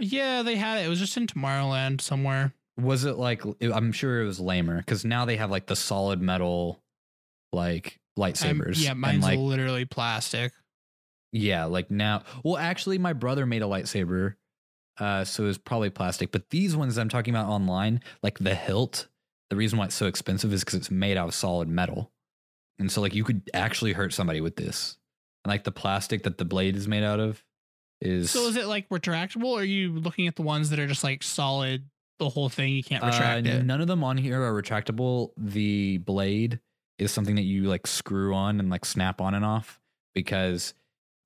Yeah, 0.00 0.42
they 0.42 0.56
had 0.56 0.78
it. 0.78 0.86
It 0.86 0.88
was 0.88 0.98
just 0.98 1.16
in 1.16 1.26
Tomorrowland 1.26 2.00
somewhere. 2.00 2.52
Was 2.76 3.04
it 3.04 3.16
like? 3.16 3.42
I'm 3.60 3.92
sure 3.92 4.22
it 4.22 4.26
was 4.26 4.40
lamer 4.40 4.78
because 4.78 5.04
now 5.04 5.24
they 5.24 5.36
have 5.36 5.50
like 5.50 5.66
the 5.66 5.76
solid 5.76 6.20
metal, 6.22 6.80
like 7.52 8.00
I'm- 8.18 8.32
lightsabers. 8.32 8.82
yeah, 8.82 8.92
and, 8.92 9.00
mine's 9.00 9.22
like 9.22 9.38
literally 9.38 9.84
plastic. 9.84 10.52
Yeah, 11.32 11.66
like 11.66 11.90
now. 11.90 12.24
Well, 12.42 12.56
actually, 12.56 12.98
my 12.98 13.12
brother 13.12 13.46
made 13.46 13.62
a 13.62 13.66
lightsaber, 13.66 14.34
uh, 14.98 15.24
so 15.24 15.44
it 15.44 15.46
was 15.46 15.58
probably 15.58 15.90
plastic. 15.90 16.32
But 16.32 16.50
these 16.50 16.74
ones 16.74 16.96
I'm 16.98 17.08
talking 17.08 17.34
about 17.34 17.48
online, 17.48 18.00
like 18.22 18.38
the 18.38 18.54
hilt, 18.54 19.06
the 19.50 19.56
reason 19.56 19.78
why 19.78 19.84
it's 19.86 19.94
so 19.94 20.06
expensive 20.06 20.52
is 20.52 20.64
because 20.64 20.74
it's 20.74 20.90
made 20.90 21.16
out 21.16 21.28
of 21.28 21.34
solid 21.34 21.68
metal, 21.68 22.10
and 22.78 22.90
so 22.90 23.00
like 23.00 23.14
you 23.14 23.24
could 23.24 23.48
actually 23.54 23.92
hurt 23.92 24.12
somebody 24.12 24.40
with 24.40 24.56
this. 24.56 24.96
And 25.44 25.50
like 25.50 25.64
the 25.64 25.72
plastic 25.72 26.24
that 26.24 26.38
the 26.38 26.44
blade 26.44 26.76
is 26.76 26.88
made 26.88 27.04
out 27.04 27.20
of 27.20 27.44
is. 28.00 28.30
So 28.30 28.46
is 28.48 28.56
it 28.56 28.66
like 28.66 28.88
retractable, 28.88 29.46
or 29.46 29.60
are 29.60 29.64
you 29.64 29.92
looking 29.92 30.26
at 30.26 30.36
the 30.36 30.42
ones 30.42 30.70
that 30.70 30.78
are 30.78 30.86
just 30.86 31.04
like 31.04 31.22
solid, 31.22 31.84
the 32.18 32.28
whole 32.28 32.48
thing? 32.48 32.72
You 32.72 32.82
can't 32.82 33.02
uh, 33.02 33.08
retract 33.08 33.46
it. 33.46 33.64
none 33.64 33.80
of 33.80 33.86
them 33.86 34.02
on 34.04 34.16
here 34.16 34.42
are 34.42 34.60
retractable. 34.60 35.30
The 35.36 35.98
blade 35.98 36.60
is 36.98 37.10
something 37.12 37.36
that 37.36 37.42
you 37.42 37.64
like 37.64 37.86
screw 37.86 38.34
on 38.34 38.60
and 38.60 38.70
like 38.70 38.84
snap 38.84 39.20
on 39.20 39.34
and 39.34 39.44
off 39.44 39.80
because 40.14 40.74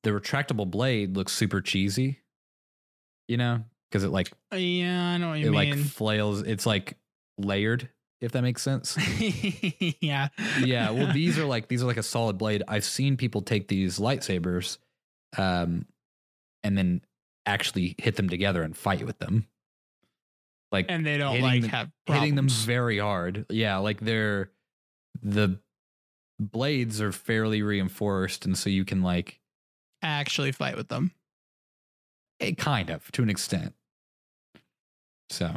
the 0.04 0.10
retractable 0.10 0.70
blade 0.70 1.16
looks 1.16 1.32
super 1.32 1.60
cheesy. 1.60 2.20
You 3.28 3.38
know, 3.38 3.64
because 3.90 4.04
it 4.04 4.10
like 4.10 4.30
Uh, 4.52 4.56
Yeah, 4.56 5.02
I 5.10 5.18
know 5.18 5.30
what 5.30 5.38
you 5.38 5.48
it 5.48 5.52
like 5.52 5.74
flails. 5.76 6.42
It's 6.42 6.66
like 6.66 6.98
layered, 7.38 7.88
if 8.20 8.32
that 8.32 8.42
makes 8.42 8.60
sense. 8.62 8.96
yeah. 10.00 10.28
yeah. 10.62 10.90
Well, 10.90 11.12
these 11.14 11.38
are 11.38 11.44
like 11.46 11.68
these 11.68 11.82
are 11.82 11.86
like 11.86 11.96
a 11.96 12.02
solid 12.02 12.36
blade. 12.36 12.62
I've 12.68 12.84
seen 12.84 13.16
people 13.16 13.40
take 13.40 13.66
these 13.68 13.98
lightsabers, 13.98 14.76
um, 15.38 15.86
and 16.64 16.76
then 16.76 17.02
actually 17.46 17.94
hit 17.98 18.16
them 18.16 18.28
together 18.28 18.62
and 18.62 18.76
fight 18.76 19.06
with 19.06 19.18
them. 19.18 19.46
Like 20.72 20.86
and 20.88 21.06
they 21.06 21.18
don't 21.18 21.40
like 21.40 21.60
them- 21.60 21.70
have 21.70 21.90
hitting 22.06 22.34
them 22.34 22.48
very 22.48 22.98
hard. 22.98 23.46
Yeah, 23.50 23.76
like 23.76 24.00
they're 24.00 24.50
the 25.22 25.60
blades 26.40 27.00
are 27.00 27.12
fairly 27.12 27.62
reinforced, 27.62 28.44
and 28.44 28.58
so 28.58 28.68
you 28.70 28.84
can 28.84 29.02
like 29.02 29.38
actually 30.02 30.50
fight 30.50 30.76
with 30.76 30.88
them. 30.88 31.12
it 32.40 32.56
kind 32.58 32.90
of 32.90 33.10
to 33.12 33.22
an 33.22 33.30
extent. 33.30 33.74
So 35.30 35.54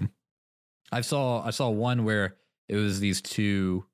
I 0.91 1.01
saw 1.01 1.41
I 1.43 1.49
saw 1.49 1.69
one 1.69 2.03
where 2.05 2.35
it 2.69 2.75
was 2.75 2.99
these 2.99 3.21
two 3.21 3.85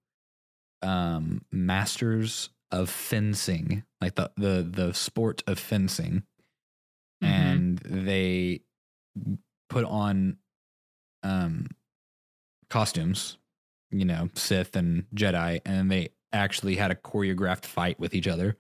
um 0.82 1.46
masters 1.52 2.50
of 2.72 2.90
fencing, 2.90 3.84
like 4.02 4.16
the 4.16 4.32
the 4.36 4.68
the 4.70 4.94
sport 4.94 5.42
of 5.48 5.58
fencing, 5.58 6.24
Mhm. 7.24 7.28
and 7.28 7.78
they 7.80 8.62
put 9.70 9.86
on 9.86 10.38
um 11.24 11.68
costumes, 12.70 13.38
you 13.92 14.06
know, 14.06 14.30
Sith 14.36 14.76
and 14.76 15.06
Jedi, 15.16 15.62
and 15.66 15.92
they 15.92 16.10
actually 16.32 16.76
had 16.76 16.92
a 16.92 16.96
choreographed 16.96 17.66
fight 17.66 18.00
with 18.00 18.14
each 18.16 18.28
other. 18.28 18.58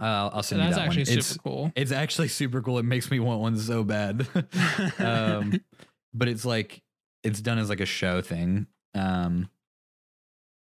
Uh, 0.00 0.28
I'll 0.32 0.42
So 0.42 0.56
send 0.56 0.68
you 0.68 0.74
that 0.74 0.80
actually 0.86 1.04
one. 1.04 1.18
It's, 1.18 1.36
cool. 1.36 1.72
it's 1.76 1.92
actually 1.92 2.28
super 2.28 2.60
cool. 2.60 2.78
It 2.78 2.84
makes 2.84 3.10
me 3.10 3.20
want 3.20 3.40
one 3.40 3.56
so 3.58 3.84
bad. 3.84 4.26
um, 4.98 5.60
but 6.14 6.28
it's 6.28 6.44
like 6.44 6.82
it's 7.22 7.40
done 7.40 7.58
as 7.58 7.68
like 7.68 7.80
a 7.80 7.86
show 7.86 8.20
thing. 8.20 8.66
Um, 8.94 9.48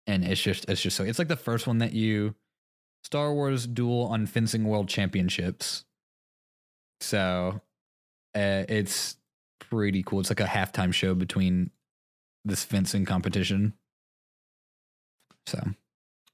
and 0.08 0.26
it's 0.26 0.42
just 0.42 0.66
it's 0.70 0.82
just 0.82 0.98
so 0.98 1.04
it's 1.06 1.20
like 1.20 1.30
the 1.30 1.38
first 1.38 1.66
one 1.68 1.78
that 1.80 1.94
you 1.94 2.36
Star 3.04 3.34
Wars 3.34 3.68
duel 3.68 4.06
on 4.06 4.26
fencing 4.26 4.64
world 4.66 4.88
championships. 4.88 5.86
So 7.02 7.62
uh, 8.36 8.64
it's 8.70 9.18
pretty 9.60 10.04
cool. 10.04 10.22
It's 10.22 10.30
like 10.30 10.40
a 10.40 10.46
halftime 10.46 10.94
show 10.94 11.14
between 11.14 11.72
this 12.46 12.64
fencing 12.64 13.06
competition. 13.06 13.74
So 15.46 15.62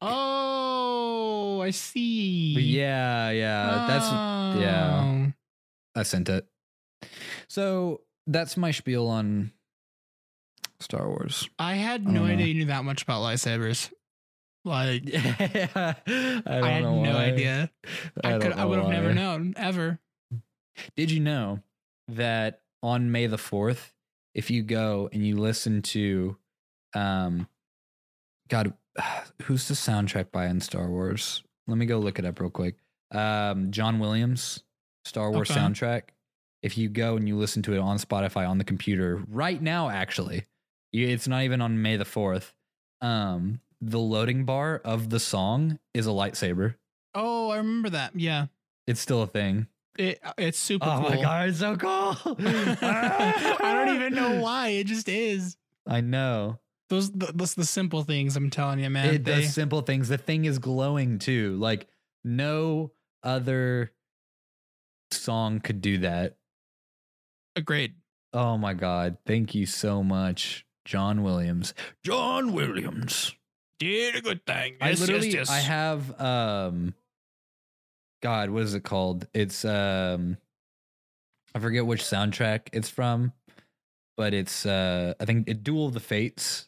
oh, 0.02 1.62
I 1.62 1.72
see. 1.72 2.54
yeah, 2.60 3.32
yeah, 3.32 3.86
that's 3.88 4.12
yeah. 4.62 5.04
Oh. 5.04 5.34
I 5.96 6.04
sent 6.04 6.30
it. 6.30 6.48
So 7.48 8.02
that's 8.28 8.56
my 8.56 8.72
spiel 8.72 9.08
on 9.08 9.52
Star 10.80 11.08
Wars. 11.08 11.50
I 11.58 11.76
had 11.76 12.08
no 12.08 12.22
don't 12.22 12.32
idea 12.32 12.48
you 12.48 12.54
knew 12.54 12.66
that 12.66 12.84
much 12.84 13.04
about 13.04 13.22
lightsabers. 13.22 13.92
Like, 14.66 15.04
I, 15.16 15.96
don't 16.06 16.48
I, 16.48 16.70
had 16.70 16.84
no 16.84 16.94
why. 16.94 17.08
idea. 17.14 17.72
I, 18.24 18.32
don't 18.32 18.42
could. 18.42 18.54
I 18.54 18.66
would 18.66 18.80
have 18.80 18.90
never 18.90 19.14
known 19.14 19.54
ever. 19.58 20.00
Did 20.96 21.12
you 21.12 21.20
know 21.20 21.60
that 22.10 22.62
on 22.84 23.12
May 23.12 23.28
the 23.28 23.38
4th, 23.38 23.92
if 24.34 24.50
you 24.52 24.64
go 24.64 25.10
and 25.12 25.26
you 25.26 25.38
listen 25.38 25.82
to, 25.84 26.38
um, 26.96 27.48
God, 28.48 28.74
who's 29.44 29.68
the 29.68 29.74
soundtrack 29.74 30.32
by 30.32 30.48
in 30.48 30.60
Star 30.62 30.90
Wars? 30.90 31.44
Let 31.68 31.78
me 31.78 31.86
go 31.86 32.00
look 32.00 32.20
it 32.20 32.26
up 32.26 32.40
real 32.40 32.50
quick. 32.50 32.76
Um, 33.12 33.72
John 33.72 34.00
Williams, 34.00 34.64
Star 35.06 35.32
Wars 35.32 35.50
Okay. 35.50 35.60
soundtrack. 35.60 36.02
If 36.62 36.78
you 36.78 36.90
go 36.90 37.16
and 37.16 37.28
you 37.28 37.38
listen 37.38 37.62
to 37.64 37.74
it 37.74 37.80
on 37.80 37.98
Spotify 37.98 38.48
on 38.48 38.58
the 38.58 38.66
computer 38.66 39.24
right 39.30 39.62
now, 39.62 39.90
actually, 39.90 40.44
it's 40.92 41.28
not 41.28 41.44
even 41.44 41.62
on 41.62 41.82
May 41.82 41.96
the 41.96 42.04
4th. 42.06 42.52
Um, 43.02 43.62
the 43.82 44.00
loading 44.00 44.46
bar 44.46 44.82
of 44.84 45.10
the 45.10 45.20
song 45.20 45.80
is 45.94 46.06
a 46.08 46.12
lightsaber. 46.12 46.76
Oh, 47.16 47.50
I 47.50 47.58
remember 47.58 47.90
that. 47.92 48.12
Yeah, 48.16 48.48
It's 48.88 49.00
still 49.00 49.22
a 49.24 49.28
thing. 49.28 49.68
it, 49.98 50.20
uh, 50.24 50.34
it's 50.38 50.60
super 50.60 50.86
oh 50.88 51.00
cool. 51.02 51.10
my 51.10 51.22
god, 51.22 51.50
it's 51.50 51.60
so 51.60 51.76
cool. 51.76 52.16
I 52.82 53.84
don't 53.86 53.96
even 53.96 54.14
know 54.14 54.40
why. 54.42 54.70
It 54.70 54.86
just 54.88 55.10
is. 55.10 55.58
I 55.88 56.02
know. 56.02 56.60
Those 56.90 57.12
the, 57.12 57.32
those 57.34 57.56
the 57.56 57.66
simple 57.66 58.04
things. 58.04 58.36
I'm 58.36 58.50
telling 58.50 58.80
you, 58.80 58.90
man. 58.90 59.14
it 59.14 59.24
they, 59.24 59.42
does 59.42 59.54
simple 59.54 59.82
things. 59.82 60.10
The 60.10 60.18
thing 60.18 60.46
is 60.46 60.60
glowing 60.60 61.20
too. 61.20 61.56
Like 61.58 61.88
no 62.24 62.92
other 63.24 63.92
song 65.12 65.60
could 65.60 65.82
do 65.82 66.00
that. 66.00 66.36
agreed. 67.56 67.96
Oh 68.34 68.58
my 68.58 68.74
god. 68.74 69.18
Thank 69.26 69.56
you 69.56 69.66
so 69.66 70.04
much, 70.04 70.66
John 70.86 71.24
Williams. 71.24 71.74
John 72.04 72.54
Williams. 72.54 73.36
Did 73.80 74.16
a 74.16 74.22
good 74.22 74.46
thing. 74.46 74.76
I 74.82 74.90
Yes, 74.90 75.00
yes, 75.00 75.08
literally 75.08 75.30
yes. 75.30 75.50
I 75.50 75.60
have 75.60 76.20
um 76.22 76.94
God, 78.22 78.50
what 78.50 78.64
is 78.64 78.74
it 78.74 78.84
called? 78.84 79.28
It's 79.34 79.64
um 79.66 80.38
I 81.56 81.60
forget 81.60 81.86
which 81.86 82.02
soundtrack 82.04 82.68
it's 82.74 82.90
from, 82.90 83.32
but 84.18 84.34
it's 84.34 84.66
uh 84.66 85.14
I 85.20 85.26
think 85.26 85.48
it 85.50 85.64
Duel 85.64 85.88
of 85.88 85.94
the 85.94 86.00
Fates. 86.00 86.68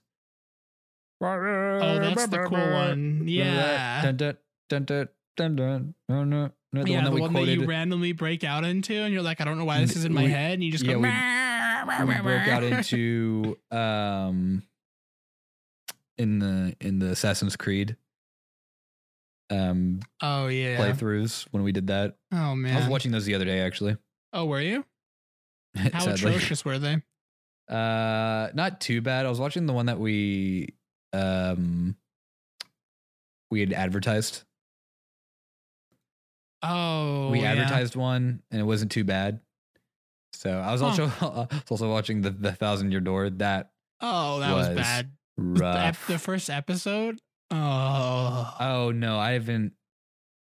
Oh, 1.24 2.00
that's 2.00 2.28
the 2.28 2.46
cool 2.46 2.58
one. 2.58 3.24
Yeah. 3.28 4.02
Dun, 4.02 4.18
dun, 4.18 4.38
dun, 4.70 4.86
dun, 4.86 5.08
dun, 5.36 5.56
dun, 5.56 5.96
dun, 6.10 6.30
dun. 6.30 6.52
The 6.74 6.90
yeah, 6.90 6.96
one 6.96 7.04
that 7.04 7.12
the 7.16 7.22
one 7.22 7.34
that 7.34 7.46
you 7.48 7.66
randomly 7.66 8.14
break 8.14 8.44
out 8.46 8.64
into, 8.64 8.94
and 8.96 9.14
you're 9.14 9.22
like, 9.22 9.42
I 9.42 9.44
don't 9.44 9.58
know 9.60 9.66
why 9.66 9.82
this 9.82 9.98
is 9.98 10.06
in 10.06 10.14
my 10.14 10.24
We- 10.24 10.30
head, 10.32 10.54
and 10.54 10.64
you 10.64 10.72
just 10.72 10.86
yeah, 10.86 10.94
go. 10.94 11.00
we- 11.00 12.06
we 12.08 12.22
broke 12.22 12.48
out 12.48 12.64
into 12.64 13.58
um 13.72 14.64
in 16.22 16.40
the 16.40 16.76
in 16.80 17.00
the 17.00 17.08
Assassin's 17.08 17.56
Creed 17.56 17.96
um 19.50 20.00
Oh 20.22 20.48
yeah. 20.48 20.78
playthroughs 20.78 21.46
when 21.52 21.64
we 21.64 21.72
did 21.72 21.88
that. 21.88 22.16
Oh 22.32 22.56
man. 22.56 22.74
I 22.76 22.80
was 22.80 22.88
watching 22.88 23.12
those 23.12 23.26
the 23.26 23.36
other 23.36 23.46
day 23.46 23.60
actually. 23.60 23.98
Oh, 24.34 24.46
were 24.46 24.62
you? 24.62 24.86
How 25.76 26.08
atrocious 26.10 26.64
were 26.64 26.80
they? 26.80 27.02
Uh 27.70 28.50
not 28.54 28.80
too 28.82 29.02
bad. 29.02 29.26
I 29.26 29.30
was 29.30 29.40
watching 29.40 29.66
the 29.66 29.74
one 29.74 29.88
that 29.88 30.00
we 30.00 30.76
um 31.14 31.96
we 33.50 33.60
had 33.60 33.74
advertised. 33.74 34.44
Oh, 36.64 37.30
we 37.32 37.42
yeah. 37.42 37.52
advertised 37.52 37.96
one 37.96 38.44
and 38.52 38.62
it 38.62 38.64
wasn't 38.64 38.92
too 38.92 39.04
bad. 39.04 39.40
So 40.34 40.52
I 40.60 40.72
was 40.72 40.82
Huh. 40.82 40.88
also 40.88 41.06
I 41.22 41.56
was 41.56 41.72
also 41.72 41.90
watching 41.90 42.22
the 42.22 42.30
the 42.30 42.52
Thousand 42.54 42.92
Year 42.92 43.02
Door. 43.02 43.32
That 43.32 43.72
Oh, 44.00 44.40
that 44.40 44.54
was, 44.54 44.68
was 44.70 44.78
bad. 44.78 45.12
The, 45.42 45.60
rough. 45.62 46.08
the 46.08 46.20
first 46.20 46.50
episode. 46.50 47.20
Oh, 47.52 48.56
Oh 48.60 48.92
no, 48.92 49.18
I 49.20 49.32
haven't. 49.32 49.74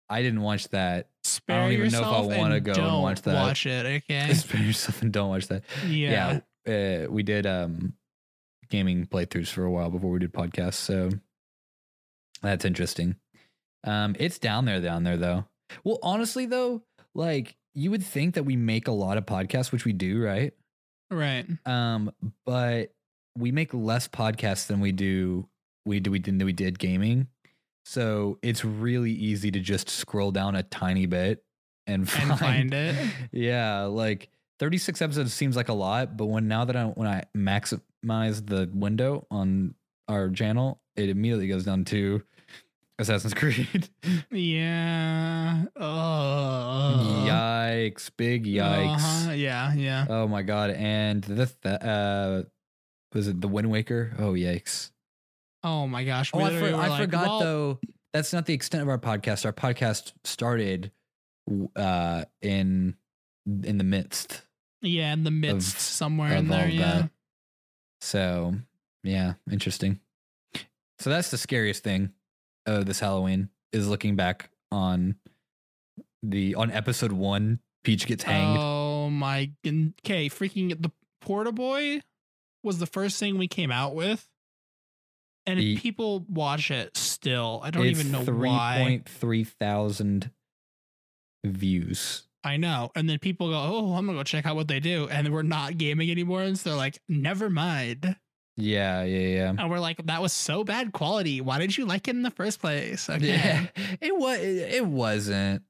I 0.10 0.22
didn't 0.22 0.42
watch 0.42 0.68
that. 0.70 1.10
spare 1.24 1.72
even 1.72 1.92
know 1.92 2.00
if 2.02 2.06
I 2.06 2.38
wanna 2.38 2.56
and 2.56 2.66
go 2.66 2.72
and 2.74 2.82
don't 2.82 3.02
watch 3.02 3.22
that. 3.24 3.34
Watch 3.34 3.66
it, 3.66 4.04
okay? 4.10 4.34
Spare 4.34 4.62
yourself 4.62 5.02
and 5.02 5.12
don't 5.12 5.30
watch 5.30 5.48
that. 5.48 5.64
Yeah. 5.88 6.40
Yeah, 6.66 7.04
uh, 7.06 7.12
we 7.12 7.24
did 7.24 7.46
um 7.46 7.94
gaming 8.70 9.06
playthroughs 9.08 9.50
for 9.50 9.64
a 9.64 9.72
while 9.72 9.90
before 9.90 10.12
we 10.12 10.20
did 10.20 10.34
podcasts, 10.34 10.76
so 10.76 11.10
that's 12.42 12.66
interesting. 12.66 13.16
Um, 13.84 14.16
it's 14.20 14.38
down 14.40 14.66
there, 14.66 14.80
down 14.82 15.04
there 15.04 15.18
though. 15.18 15.46
Well, 15.84 16.00
honestly 16.04 16.46
though, 16.46 16.84
like 17.16 17.56
you 17.74 17.92
would 17.92 18.04
think 18.04 18.36
that 18.36 18.44
we 18.44 18.56
make 18.56 18.88
a 18.88 18.92
lot 18.92 19.18
of 19.18 19.26
podcasts, 19.26 19.72
which 19.72 19.86
we 19.86 19.94
do, 19.94 20.22
right? 20.22 20.54
Right. 21.10 21.46
Um, 21.66 22.12
but 22.46 22.94
we 23.38 23.52
make 23.52 23.74
less 23.74 24.08
podcasts 24.08 24.68
than 24.68 24.80
we 24.80 24.92
do 24.92 25.48
we 25.86 26.00
do 26.00 26.12
we 26.12 26.20
did 26.20 26.38
than 26.40 26.46
we 26.46 26.54
did 26.54 26.78
gaming. 26.80 27.28
So 27.86 28.38
it's 28.44 28.64
really 28.64 29.12
easy 29.12 29.50
to 29.52 29.60
just 29.60 29.90
scroll 29.90 30.32
down 30.32 30.56
a 30.56 30.64
tiny 30.64 31.08
bit 31.08 31.44
and 31.88 32.08
find, 32.10 32.30
And 32.32 32.40
find 32.40 32.74
it. 32.74 32.96
Yeah, 33.32 33.84
like 33.84 34.30
36 34.60 35.02
episodes 35.02 35.34
seems 35.34 35.56
like 35.56 35.70
a 35.70 35.74
lot, 35.74 36.16
but 36.16 36.26
when 36.28 36.48
now 36.48 36.66
that 36.66 36.76
I 36.76 36.86
when 36.86 37.08
I 37.08 37.24
maximize 37.36 38.46
the 38.46 38.70
window 38.74 39.26
on 39.32 39.74
our 40.08 40.30
channel, 40.30 40.80
it 40.96 41.10
immediately 41.10 41.48
goes 41.48 41.64
down 41.66 41.86
to 41.86 42.22
Assassin's 43.00 43.34
Creed. 43.36 43.90
Yeah. 44.30 45.64
Oh. 45.76 47.26
Yikes, 47.28 48.12
big 48.16 48.46
yikes. 48.46 48.96
Uh-huh. 48.96 49.32
Yeah. 49.32 49.74
Yeah. 49.74 50.06
Oh 50.10 50.28
my 50.28 50.44
god! 50.44 50.72
And 50.72 51.24
the 51.24 51.48
th- 51.48 51.82
uh, 51.82 52.44
was 53.14 53.28
it 53.28 53.42
the 53.42 53.48
Wind 53.48 53.70
Waker? 53.70 54.14
Oh 54.18 54.34
yikes! 54.34 54.92
Oh 55.64 55.88
my 55.88 56.04
gosh. 56.04 56.32
Oh, 56.34 56.40
I, 56.40 56.50
for- 56.58 56.76
I 56.76 56.88
like, 56.88 57.02
forgot 57.02 57.28
well, 57.28 57.40
though. 57.40 57.80
That's 58.14 58.34
not 58.34 58.46
the 58.46 58.54
extent 58.54 58.84
of 58.84 58.90
our 58.90 58.98
podcast. 58.98 59.46
Our 59.46 59.54
podcast 59.54 60.14
started 60.24 60.92
uh 61.76 62.26
in 62.42 62.96
in 63.64 63.78
the 63.78 63.84
midst. 63.84 64.42
Yeah, 64.82 65.14
in 65.14 65.24
the 65.24 65.32
midst, 65.32 65.78
somewhere 65.78 66.32
in 66.34 66.46
of 66.46 66.48
there. 66.48 66.68
Yeah. 66.68 67.02
that. 67.02 67.10
So 68.02 68.56
yeah, 69.04 69.34
interesting. 69.52 70.00
So 71.00 71.10
that's 71.10 71.32
the 71.32 71.38
scariest 71.38 71.84
thing 71.84 72.12
of 72.66 72.86
this 72.86 73.00
Halloween 73.00 73.50
is 73.72 73.88
looking 73.88 74.16
back 74.16 74.50
on 74.72 75.16
the 76.24 76.56
on 76.56 76.72
episode 76.72 77.12
one. 77.12 77.60
Peach 77.84 78.06
gets 78.06 78.24
hanged. 78.24 78.60
Oh 78.60 79.10
my. 79.10 79.52
Okay, 79.66 80.30
freaking 80.30 80.80
the 80.82 80.92
Porta 81.22 81.52
Boy 81.52 82.02
was 82.64 82.80
the 82.80 82.86
first 82.86 83.20
thing 83.20 83.38
we 83.38 83.48
came 83.48 83.72
out 83.72 83.96
with, 83.96 84.28
and 85.46 85.60
The- 85.60 85.78
people 85.78 86.26
watch 86.30 86.72
it 86.72 86.96
still. 86.98 87.62
I 87.64 87.72
don't 87.72 87.86
even 87.88 88.12
know 88.12 88.24
three 88.24 88.50
why. 88.50 88.76
point 88.80 89.10
three 89.10 89.44
thousand 89.44 90.32
views. 91.46 92.24
I 92.44 92.58
know, 92.58 92.92
and 92.96 93.08
then 93.08 93.20
people 93.20 93.50
go, 93.50 93.56
"Oh, 93.58 93.94
I'm 93.94 94.06
gonna 94.08 94.18
go 94.18 94.24
check 94.24 94.46
out 94.46 94.56
what 94.56 94.68
they 94.68 94.80
do," 94.80 95.08
and 95.10 95.32
we're 95.32 95.44
not 95.44 95.78
gaming 95.78 96.10
anymore, 96.10 96.42
and 96.42 96.58
so 96.58 96.70
they're 96.72 96.78
like, 96.78 97.00
"Never 97.08 97.50
mind." 97.50 98.16
Yeah, 98.58 99.04
yeah, 99.04 99.28
yeah. 99.28 99.50
And 99.58 99.70
we're 99.70 99.80
like, 99.80 100.06
"That 100.08 100.22
was 100.22 100.34
so 100.34 100.64
bad 100.64 100.92
quality. 100.92 101.40
Why 101.40 101.60
did 101.60 101.78
you 101.78 101.86
like 101.86 102.08
it 102.08 102.16
in 102.16 102.24
the 102.24 102.32
first 102.32 102.60
place?" 102.60 103.10
Okay. 103.10 103.28
Yeah, 103.28 103.68
it 104.02 104.18
was. 104.18 104.40
It 104.40 104.86
wasn't. 104.86 105.64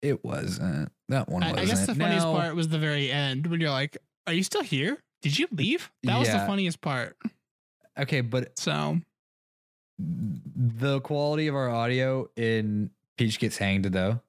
It 0.00 0.24
wasn't. 0.24 0.92
That 1.08 1.28
one 1.28 1.42
I. 1.42 1.50
I 1.52 1.64
guess 1.64 1.86
the 1.86 1.94
funniest 1.94 2.24
Now- 2.26 2.34
part 2.34 2.54
was 2.54 2.68
the 2.68 2.78
very 2.78 3.10
end 3.10 3.48
when 3.48 3.60
you're 3.60 3.70
like, 3.70 3.98
"Are 4.28 4.32
you 4.32 4.44
still 4.44 4.62
here? 4.62 5.02
Did 5.22 5.38
you 5.38 5.48
leave?" 5.52 5.90
That 6.04 6.18
was 6.18 6.28
the 6.28 6.38
funniest 6.40 6.80
part. 6.80 7.16
Okay, 7.98 8.20
but 8.20 8.58
So 8.58 9.00
the 9.98 11.00
quality 11.00 11.48
of 11.48 11.54
our 11.56 11.68
audio 11.68 12.30
in 12.36 12.90
Peach 13.16 13.38
Gets 13.40 13.58
Hanged, 13.58 13.86
though. 13.86 14.20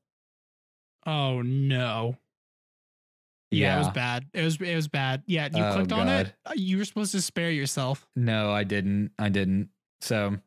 Oh 1.06 1.42
no. 1.42 2.18
Yeah, 3.52 3.76
it 3.76 3.80
was 3.80 3.90
bad. 3.90 4.26
It 4.34 4.44
was 4.44 4.58
it 4.62 4.76
was 4.76 4.88
bad. 4.88 5.24
Yeah, 5.26 5.50
you 5.54 5.64
Oh, 5.64 5.74
clicked 5.74 5.92
on 5.92 6.08
it. 6.08 6.24
God. 6.46 6.52
uh, 6.52 6.54
You 6.56 6.78
were 6.78 6.86
supposed 6.86 7.12
to 7.14 7.22
spare 7.22 7.50
yourself. 7.52 8.08
No, 8.16 8.52
I 8.52 8.64
didn't. 8.64 9.12
I 9.18 9.30
didn't. 9.30 9.70
So. 10.02 10.38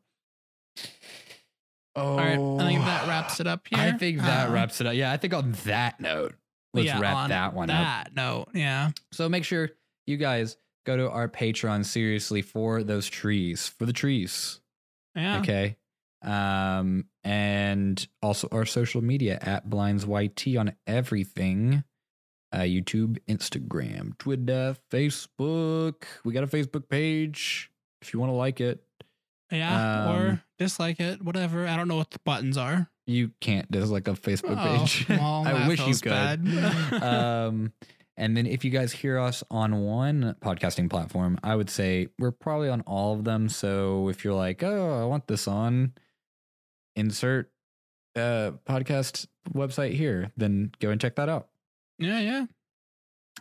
Oh, 1.95 2.17
right, 2.17 2.39
I 2.39 2.67
think 2.67 2.81
that 2.81 3.07
wraps 3.07 3.39
it 3.39 3.45
up 3.45 3.67
here. 3.69 3.77
I 3.79 3.91
think 3.91 4.17
that 4.19 4.49
Uh, 4.49 4.53
wraps 4.53 4.81
it 4.81 4.87
up. 4.87 4.95
Yeah, 4.95 5.11
I 5.11 5.17
think 5.17 5.33
on 5.33 5.51
that 5.65 5.99
note, 5.99 6.33
let's 6.73 6.87
yeah, 6.87 6.99
wrap 6.99 7.29
that 7.29 7.53
one 7.53 7.69
up. 7.69 7.77
That 8.07 8.15
note, 8.15 8.49
yeah. 8.55 8.91
So 9.11 9.29
make 9.29 9.43
sure 9.43 9.69
you 10.05 10.17
guys 10.17 10.57
go 10.85 10.97
to 10.97 11.09
our 11.09 11.27
Patreon 11.29 11.85
seriously 11.85 12.41
for 12.41 12.83
those 12.83 13.07
trees, 13.07 13.67
for 13.67 13.85
the 13.85 13.93
trees. 13.93 14.59
Yeah. 15.15 15.39
Okay. 15.39 15.77
Um, 16.21 17.05
and 17.23 18.05
also 18.21 18.47
our 18.51 18.65
social 18.65 19.01
media 19.01 19.37
at 19.41 19.69
BlindsYT 19.69 20.59
on 20.59 20.73
everything. 20.87 21.83
Uh, 22.51 22.59
YouTube, 22.59 23.17
Instagram, 23.27 24.15
Twitter, 24.19 24.75
Facebook. 24.91 26.03
We 26.23 26.33
got 26.33 26.43
a 26.43 26.47
Facebook 26.47 26.87
page 26.87 27.71
if 28.01 28.13
you 28.13 28.19
want 28.19 28.29
to 28.29 28.35
like 28.35 28.61
it. 28.61 28.83
Yeah. 29.51 30.05
Um, 30.05 30.15
or 30.15 30.43
dislike 30.59 30.99
it, 30.99 31.23
whatever. 31.23 31.67
I 31.67 31.75
don't 31.75 31.87
know 31.87 31.95
what 31.95 32.11
the 32.11 32.19
buttons 32.23 32.55
are. 32.57 32.89
You 33.07 33.31
can't 33.41 33.69
dislike 33.71 34.07
a 34.07 34.13
Facebook 34.13 34.57
Oh, 34.57 34.77
page. 34.79 35.05
well, 35.09 35.43
I 35.47 35.67
wish 35.67 35.85
you 35.85 35.95
could. 35.95 36.93
um, 37.03 37.73
and 38.17 38.37
then 38.37 38.45
if 38.45 38.63
you 38.63 38.71
guys 38.71 38.91
hear 38.91 39.17
us 39.17 39.43
on 39.49 39.81
one 39.81 40.35
podcasting 40.41 40.89
platform, 40.89 41.39
I 41.43 41.55
would 41.55 41.69
say 41.69 42.07
we're 42.19 42.31
probably 42.31 42.69
on 42.69 42.81
all 42.81 43.13
of 43.13 43.23
them. 43.23 43.49
So 43.49 44.09
if 44.09 44.23
you're 44.23 44.35
like, 44.35 44.63
oh, 44.63 45.01
I 45.01 45.05
want 45.05 45.27
this 45.27 45.47
on, 45.47 45.93
insert 46.95 47.51
uh 48.15 48.51
podcast 48.67 49.25
website 49.53 49.93
here, 49.93 50.31
then 50.37 50.71
go 50.79 50.91
and 50.91 51.01
check 51.01 51.15
that 51.15 51.29
out. 51.29 51.47
Yeah, 51.97 52.19
yeah. 52.19 52.45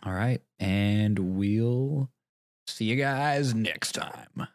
All 0.04 0.12
right. 0.12 0.40
And 0.58 1.18
we'll 1.18 2.10
see 2.66 2.86
you 2.86 2.96
guys 2.96 3.54
next 3.54 3.92
time. 3.92 4.46